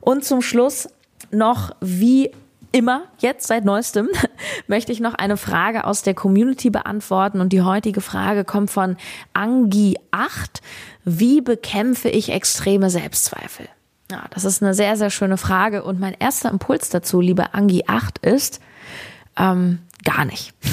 Und 0.00 0.24
zum 0.24 0.42
Schluss 0.42 0.88
noch, 1.30 1.70
wie 1.80 2.32
immer, 2.72 3.02
jetzt 3.18 3.46
seit 3.46 3.64
neuestem, 3.64 4.08
möchte 4.66 4.92
ich 4.92 5.00
noch 5.00 5.14
eine 5.14 5.36
Frage 5.36 5.84
aus 5.84 6.02
der 6.02 6.14
Community 6.14 6.70
beantworten. 6.70 7.40
Und 7.40 7.52
die 7.52 7.62
heutige 7.62 8.00
Frage 8.00 8.44
kommt 8.44 8.70
von 8.70 8.96
Angi8. 9.34 10.60
Wie 11.04 11.40
bekämpfe 11.40 12.08
ich 12.08 12.30
extreme 12.30 12.90
Selbstzweifel? 12.90 13.68
Ja, 14.10 14.24
das 14.30 14.44
ist 14.44 14.62
eine 14.62 14.74
sehr, 14.74 14.96
sehr 14.96 15.10
schöne 15.10 15.36
Frage. 15.36 15.84
Und 15.84 16.00
mein 16.00 16.14
erster 16.18 16.50
Impuls 16.50 16.88
dazu, 16.88 17.20
liebe 17.20 17.54
Angi8, 17.54 18.26
ist 18.26 18.60
ähm, 19.36 19.80
gar 20.04 20.24
nicht. 20.24 20.52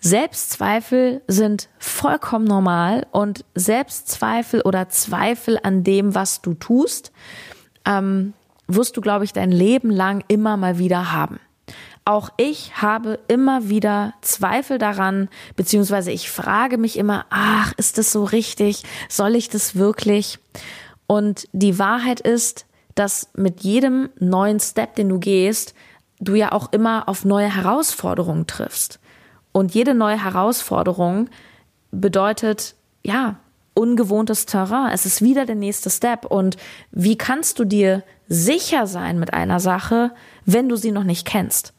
Selbstzweifel 0.00 1.22
sind 1.28 1.70
vollkommen 1.78 2.44
normal 2.44 3.06
und 3.10 3.44
Selbstzweifel 3.54 4.60
oder 4.60 4.90
Zweifel 4.90 5.58
an 5.62 5.82
dem, 5.82 6.14
was 6.14 6.42
du 6.42 6.52
tust, 6.52 7.10
ähm, 7.86 8.34
wirst 8.66 8.96
du, 8.96 9.00
glaube 9.00 9.24
ich, 9.24 9.32
dein 9.32 9.50
Leben 9.50 9.90
lang 9.90 10.24
immer 10.28 10.56
mal 10.56 10.78
wieder 10.78 11.12
haben. 11.12 11.38
Auch 12.04 12.28
ich 12.36 12.82
habe 12.82 13.18
immer 13.28 13.70
wieder 13.70 14.12
Zweifel 14.20 14.76
daran, 14.76 15.28
beziehungsweise 15.56 16.10
ich 16.10 16.30
frage 16.30 16.76
mich 16.76 16.98
immer, 16.98 17.24
ach, 17.30 17.72
ist 17.78 17.96
das 17.96 18.12
so 18.12 18.24
richtig? 18.24 18.82
Soll 19.08 19.36
ich 19.36 19.48
das 19.48 19.74
wirklich? 19.74 20.38
Und 21.06 21.48
die 21.52 21.78
Wahrheit 21.78 22.20
ist, 22.20 22.66
dass 22.94 23.30
mit 23.34 23.62
jedem 23.62 24.10
neuen 24.18 24.60
Step, 24.60 24.96
den 24.96 25.08
du 25.08 25.18
gehst, 25.18 25.74
du 26.20 26.34
ja 26.34 26.52
auch 26.52 26.72
immer 26.72 27.08
auf 27.08 27.24
neue 27.24 27.54
Herausforderungen 27.54 28.46
triffst. 28.46 29.00
Und 29.52 29.74
jede 29.74 29.94
neue 29.94 30.22
Herausforderung 30.22 31.28
bedeutet, 31.90 32.74
ja, 33.02 33.36
ungewohntes 33.74 34.46
Terrain. 34.46 34.92
Es 34.92 35.04
ist 35.04 35.20
wieder 35.22 35.46
der 35.46 35.56
nächste 35.56 35.90
Step. 35.90 36.24
Und 36.24 36.56
wie 36.92 37.18
kannst 37.18 37.58
du 37.58 37.64
dir 37.64 38.02
sicher 38.28 38.86
sein 38.86 39.18
mit 39.18 39.34
einer 39.34 39.60
Sache, 39.60 40.12
wenn 40.46 40.68
du 40.68 40.76
sie 40.76 40.92
noch 40.92 41.04
nicht 41.04 41.26
kennst? 41.26 41.72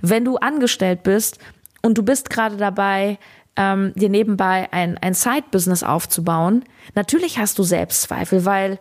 Wenn 0.00 0.24
du 0.24 0.36
angestellt 0.36 1.02
bist 1.02 1.38
und 1.82 1.98
du 1.98 2.02
bist 2.02 2.30
gerade 2.30 2.56
dabei, 2.56 3.18
ähm, 3.56 3.92
dir 3.94 4.08
nebenbei 4.08 4.68
ein, 4.70 4.96
ein 4.98 5.14
Side-Business 5.14 5.82
aufzubauen, 5.82 6.64
natürlich 6.94 7.38
hast 7.38 7.58
du 7.58 7.62
Selbstzweifel, 7.62 8.44
weil 8.44 8.78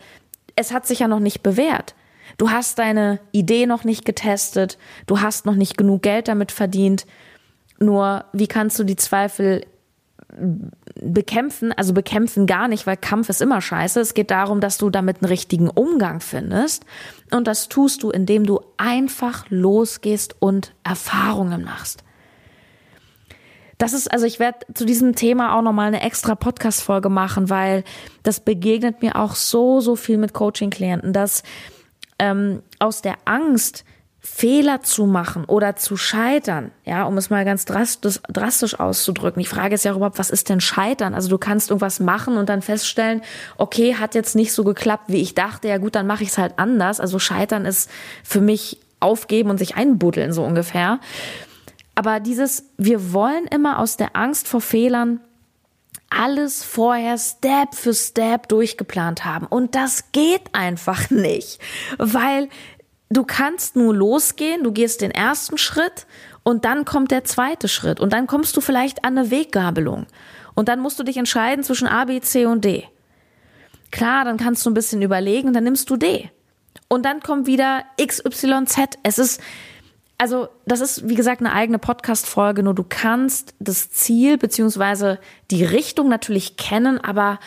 es 0.55 0.71
hat 0.71 0.85
sich 0.85 0.99
ja 0.99 1.07
noch 1.07 1.19
nicht 1.19 1.43
bewährt. 1.43 1.95
Du 2.37 2.49
hast 2.51 2.79
deine 2.79 3.19
Idee 3.31 3.65
noch 3.65 3.83
nicht 3.83 4.05
getestet, 4.05 4.77
du 5.07 5.21
hast 5.21 5.45
noch 5.45 5.55
nicht 5.55 5.77
genug 5.77 6.03
Geld 6.03 6.27
damit 6.27 6.51
verdient. 6.51 7.05
Nur 7.79 8.25
wie 8.31 8.47
kannst 8.47 8.79
du 8.79 8.83
die 8.83 8.95
Zweifel 8.95 9.65
bekämpfen, 10.95 11.71
also 11.71 11.93
bekämpfen 11.93 12.45
gar 12.47 12.67
nicht, 12.67 12.87
weil 12.87 12.97
Kampf 12.97 13.29
ist 13.29 13.41
immer 13.41 13.61
scheiße. 13.61 13.99
Es 13.99 14.13
geht 14.13 14.31
darum, 14.31 14.59
dass 14.59 14.77
du 14.77 14.89
damit 14.89 15.17
einen 15.21 15.29
richtigen 15.29 15.69
Umgang 15.69 16.19
findest. 16.19 16.85
Und 17.31 17.47
das 17.47 17.69
tust 17.69 18.03
du, 18.03 18.09
indem 18.09 18.45
du 18.45 18.61
einfach 18.77 19.45
losgehst 19.49 20.35
und 20.39 20.73
Erfahrungen 20.83 21.63
machst. 21.63 22.03
Das 23.77 23.93
ist, 23.93 24.11
also 24.11 24.27
ich 24.27 24.39
werde 24.39 24.59
zu 24.75 24.85
diesem 24.85 25.15
Thema 25.15 25.57
auch 25.57 25.63
nochmal 25.63 25.87
eine 25.87 26.03
extra 26.03 26.35
Podcast-Folge 26.35 27.09
machen, 27.09 27.49
weil 27.49 27.83
das 28.21 28.39
begegnet 28.39 29.01
mir 29.01 29.15
auch 29.15 29.33
so, 29.33 29.81
so 29.81 29.95
viel 29.95 30.19
mit 30.19 30.33
Coaching-Klienten, 30.33 31.13
dass 31.13 31.41
ähm, 32.19 32.61
aus 32.77 33.01
der 33.01 33.15
Angst, 33.25 33.83
Fehler 34.23 34.81
zu 34.81 35.07
machen 35.07 35.45
oder 35.45 35.75
zu 35.75 35.97
scheitern, 35.97 36.69
ja, 36.85 37.05
um 37.05 37.17
es 37.17 37.31
mal 37.31 37.43
ganz 37.43 37.65
drastisch, 37.65 38.19
drastisch 38.29 38.79
auszudrücken. 38.79 39.41
Die 39.41 39.49
Frage 39.49 39.73
ist 39.73 39.83
ja 39.83 39.95
überhaupt, 39.95 40.19
was 40.19 40.29
ist 40.29 40.49
denn 40.49 40.61
Scheitern? 40.61 41.15
Also 41.15 41.27
du 41.27 41.39
kannst 41.39 41.71
irgendwas 41.71 41.99
machen 41.99 42.37
und 42.37 42.47
dann 42.47 42.61
feststellen, 42.61 43.23
okay, 43.57 43.95
hat 43.95 44.13
jetzt 44.13 44.35
nicht 44.35 44.53
so 44.53 44.63
geklappt, 44.63 45.05
wie 45.07 45.21
ich 45.21 45.33
dachte, 45.33 45.69
ja 45.69 45.79
gut, 45.79 45.95
dann 45.95 46.05
mache 46.05 46.21
ich 46.21 46.29
es 46.29 46.37
halt 46.37 46.53
anders. 46.57 46.99
Also 46.99 47.17
Scheitern 47.17 47.65
ist 47.65 47.89
für 48.23 48.41
mich 48.41 48.79
aufgeben 48.99 49.49
und 49.49 49.57
sich 49.57 49.75
einbuddeln, 49.75 50.33
so 50.33 50.43
ungefähr. 50.43 50.99
Aber 51.95 52.19
dieses, 52.19 52.65
wir 52.77 53.13
wollen 53.13 53.45
immer 53.47 53.79
aus 53.79 53.97
der 53.97 54.15
Angst 54.15 54.47
vor 54.47 54.61
Fehlern 54.61 55.19
alles 56.11 56.63
vorher 56.63 57.17
Step 57.17 57.73
für 57.73 57.93
Step 57.93 58.49
durchgeplant 58.49 59.25
haben. 59.25 59.47
Und 59.47 59.73
das 59.73 60.11
geht 60.11 60.53
einfach 60.53 61.09
nicht, 61.09 61.59
weil 61.97 62.49
du 63.11 63.25
kannst 63.25 63.75
nur 63.75 63.93
losgehen, 63.93 64.63
du 64.63 64.71
gehst 64.71 65.01
den 65.01 65.11
ersten 65.11 65.57
Schritt 65.57 66.07
und 66.43 66.65
dann 66.65 66.85
kommt 66.85 67.11
der 67.11 67.25
zweite 67.25 67.67
Schritt 67.67 67.99
und 67.99 68.13
dann 68.13 68.25
kommst 68.25 68.55
du 68.55 68.61
vielleicht 68.61 69.03
an 69.03 69.17
eine 69.17 69.29
Weggabelung 69.29 70.07
und 70.55 70.69
dann 70.69 70.79
musst 70.79 70.97
du 70.97 71.03
dich 71.03 71.17
entscheiden 71.17 71.63
zwischen 71.63 71.87
A, 71.87 72.05
B, 72.05 72.21
C 72.21 72.45
und 72.45 72.63
D. 72.63 72.87
klar, 73.91 74.23
dann 74.23 74.37
kannst 74.37 74.65
du 74.65 74.69
ein 74.69 74.73
bisschen 74.73 75.01
überlegen 75.01 75.49
und 75.49 75.53
dann 75.53 75.65
nimmst 75.65 75.89
du 75.89 75.97
D. 75.97 76.29
Und 76.87 77.05
dann 77.05 77.21
kommt 77.21 77.47
wieder 77.47 77.83
XYZ. 78.01 78.97
Es 79.03 79.19
ist, 79.19 79.41
also 80.17 80.47
das 80.65 80.79
ist, 80.79 81.09
wie 81.09 81.15
gesagt, 81.15 81.41
eine 81.41 81.51
eigene 81.51 81.79
Podcast-Folge, 81.79 82.63
nur 82.63 82.73
du 82.73 82.85
kannst 82.87 83.53
das 83.59 83.91
Ziel 83.91 84.37
beziehungsweise 84.37 85.19
die 85.51 85.65
Richtung 85.65 86.07
natürlich 86.07 86.55
kennen, 86.55 86.97
aber 86.99 87.39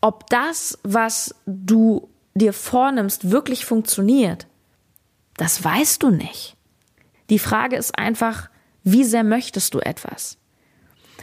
ob 0.00 0.28
das, 0.30 0.78
was 0.82 1.34
du 1.44 2.08
dir 2.34 2.52
vornimmst, 2.52 3.30
wirklich 3.30 3.64
funktioniert, 3.64 4.46
das 5.36 5.62
weißt 5.62 6.02
du 6.02 6.10
nicht. 6.10 6.56
Die 7.30 7.38
Frage 7.38 7.76
ist 7.76 7.98
einfach, 7.98 8.48
wie 8.84 9.04
sehr 9.04 9.24
möchtest 9.24 9.74
du 9.74 9.80
etwas? 9.80 10.38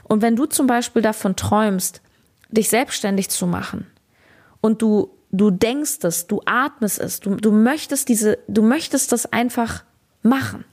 Und 0.03 0.21
wenn 0.21 0.35
du 0.35 0.45
zum 0.45 0.67
Beispiel 0.67 1.01
davon 1.01 1.35
träumst, 1.35 2.01
dich 2.49 2.69
selbstständig 2.69 3.29
zu 3.29 3.47
machen 3.47 3.87
und 4.61 4.81
du, 4.81 5.09
du 5.31 5.51
denkst 5.51 6.03
es, 6.03 6.27
du 6.27 6.41
atmest 6.45 6.99
es, 6.99 7.19
du, 7.19 7.35
du 7.35 7.51
möchtest 7.51 8.09
diese, 8.09 8.37
du 8.47 8.61
möchtest 8.61 9.11
das 9.11 9.31
einfach 9.31 9.83
machen, 10.21 10.63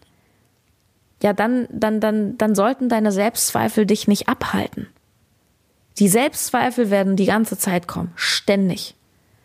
ja, 1.22 1.32
dann, 1.32 1.68
dann, 1.70 2.00
dann, 2.00 2.36
dann 2.36 2.54
sollten 2.54 2.88
deine 2.88 3.12
Selbstzweifel 3.12 3.86
dich 3.86 4.08
nicht 4.08 4.28
abhalten. 4.28 4.88
Die 5.98 6.08
Selbstzweifel 6.08 6.90
werden 6.90 7.16
die 7.16 7.26
ganze 7.26 7.56
Zeit 7.56 7.86
kommen, 7.86 8.12
ständig, 8.16 8.96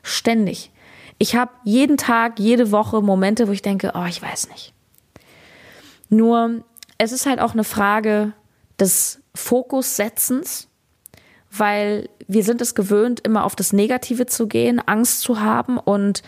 ständig. 0.02 0.72
Ich 1.18 1.36
habe 1.36 1.52
jeden 1.64 1.98
Tag, 1.98 2.40
jede 2.40 2.72
Woche 2.72 3.02
Momente, 3.02 3.48
wo 3.48 3.52
ich 3.52 3.62
denke, 3.62 3.94
oh, 3.96 4.06
ich 4.06 4.22
weiß 4.22 4.50
nicht. 4.50 4.74
Nur 6.10 6.64
es 6.98 7.12
ist 7.12 7.26
halt 7.26 7.40
auch 7.40 7.54
eine 7.54 7.64
Frage 7.64 8.34
des 8.80 9.22
Fokussetzens, 9.36 10.68
weil 11.52 12.10
wir 12.28 12.44
sind 12.44 12.62
es 12.62 12.76
gewöhnt, 12.76 13.20
immer 13.22 13.46
auf 13.46 13.56
das 13.56 13.74
Negative 13.74 14.26
zu 14.26 14.48
gehen, 14.48 14.80
Angst 14.86 15.22
zu 15.22 15.40
haben 15.40 15.78
und 15.78 16.22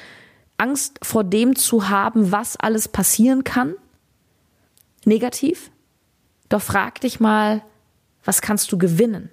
Angst 0.57 0.99
vor 1.01 1.23
dem 1.23 1.55
zu 1.55 1.89
haben, 1.89 2.31
was 2.31 2.57
alles 2.57 2.87
passieren 2.87 3.43
kann. 3.43 3.75
Negativ. 5.05 5.71
Doch 6.49 6.61
frag 6.61 7.01
dich 7.01 7.19
mal, 7.19 7.61
was 8.23 8.41
kannst 8.41 8.71
du 8.71 8.77
gewinnen? 8.77 9.29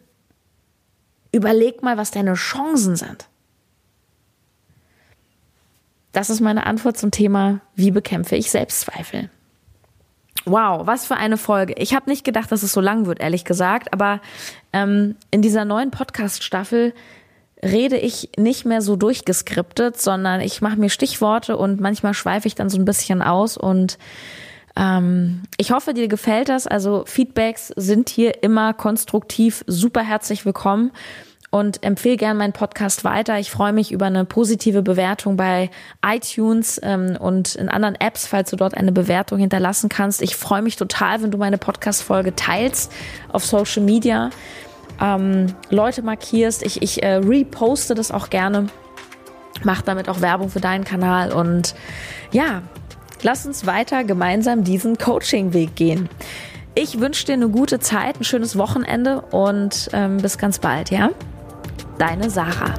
Überleg 1.32 1.82
mal, 1.82 1.96
was 1.96 2.11
deine 2.11 2.34
Chancen 2.34 2.96
sind. 2.96 3.28
Das 6.17 6.31
ist 6.31 6.41
meine 6.41 6.64
Antwort 6.64 6.97
zum 6.97 7.11
Thema, 7.11 7.61
wie 7.75 7.91
bekämpfe 7.91 8.37
ich 8.37 8.51
Selbstzweifel. 8.51 9.29
Wow, 10.47 10.87
was 10.87 11.05
für 11.05 11.17
eine 11.17 11.37
Folge. 11.37 11.75
Ich 11.77 11.95
habe 11.95 12.09
nicht 12.09 12.25
gedacht, 12.25 12.51
dass 12.51 12.62
es 12.62 12.73
so 12.73 12.81
lang 12.81 13.05
wird, 13.05 13.21
ehrlich 13.21 13.45
gesagt, 13.45 13.93
aber 13.93 14.23
ähm, 14.73 15.17
in 15.31 15.43
dieser 15.43 15.67
neuen 15.67 15.91
Podcast-Staffel 15.91 16.95
rede 17.62 17.99
ich 17.99 18.31
nicht 18.39 18.64
mehr 18.64 18.81
so 18.81 18.97
durchgeskriptet, 18.97 20.01
sondern 20.01 20.41
ich 20.41 20.62
mache 20.62 20.77
mir 20.79 20.89
Stichworte 20.89 21.59
und 21.59 21.83
manchmal 21.83 22.14
schweife 22.14 22.49
ich 22.49 22.55
dann 22.55 22.71
so 22.71 22.79
ein 22.79 22.87
bisschen 22.87 23.21
aus 23.21 23.59
und 23.59 23.99
ähm, 24.75 25.43
ich 25.59 25.71
hoffe, 25.71 25.93
dir 25.93 26.09
gefällt 26.09 26.49
das. 26.49 26.67
Also 26.67 27.05
Feedbacks 27.07 27.75
sind 27.77 28.09
hier 28.09 28.43
immer 28.43 28.73
konstruktiv, 28.73 29.64
super 29.67 30.01
herzlich 30.03 30.47
willkommen 30.47 30.93
und 31.59 31.82
empfehle 31.82 32.16
gerne 32.16 32.38
meinen 32.38 32.52
Podcast 32.52 33.04
weiter. 33.04 33.38
Ich 33.38 33.50
freue 33.50 33.72
mich 33.72 33.92
über 33.92 34.07
eine 34.07 34.24
positive 34.24 34.82
Bewertung 34.82 35.36
bei 35.36 35.70
iTunes 36.04 36.80
ähm, 36.82 37.16
und 37.18 37.54
in 37.54 37.68
anderen 37.68 37.94
Apps, 37.94 38.26
falls 38.26 38.50
du 38.50 38.57
dort 38.57 38.76
eine 38.76 38.92
Bewertung 38.92 39.38
hinterlassen 39.38 39.88
kannst. 39.88 40.22
Ich 40.22 40.36
freue 40.36 40.62
mich 40.62 40.76
total, 40.76 41.22
wenn 41.22 41.30
du 41.30 41.38
meine 41.38 41.59
Podcast-Folge 41.59 42.34
teilst 42.34 42.92
auf 43.32 43.44
Social 43.44 43.82
Media, 43.82 44.30
ähm, 45.00 45.54
Leute 45.70 46.02
markierst. 46.02 46.62
Ich, 46.62 46.82
ich 46.82 47.02
äh, 47.02 47.16
reposte 47.16 47.94
das 47.94 48.11
auch 48.11 48.30
gerne, 48.30 48.66
mach 49.62 49.82
damit 49.82 50.09
auch 50.09 50.20
Werbung 50.20 50.48
für 50.48 50.61
deinen 50.61 50.84
Kanal 50.84 51.32
und 51.32 51.74
ja, 52.32 52.62
lass 53.22 53.46
uns 53.46 53.66
weiter 53.66 54.04
gemeinsam 54.04 54.64
diesen 54.64 54.98
Coaching-Weg 54.98 55.76
gehen. 55.76 56.09
Ich 56.74 57.00
wünsche 57.00 57.24
dir 57.24 57.32
eine 57.32 57.48
gute 57.48 57.78
Zeit, 57.78 58.20
ein 58.20 58.24
schönes 58.24 58.59
Wochenende 58.59 59.22
und 59.22 59.88
ähm, 59.94 60.18
bis 60.18 60.36
ganz 60.36 60.59
bald, 60.59 60.90
ja? 60.90 61.11
Deine 61.99 62.31
Sarah. 62.31 62.74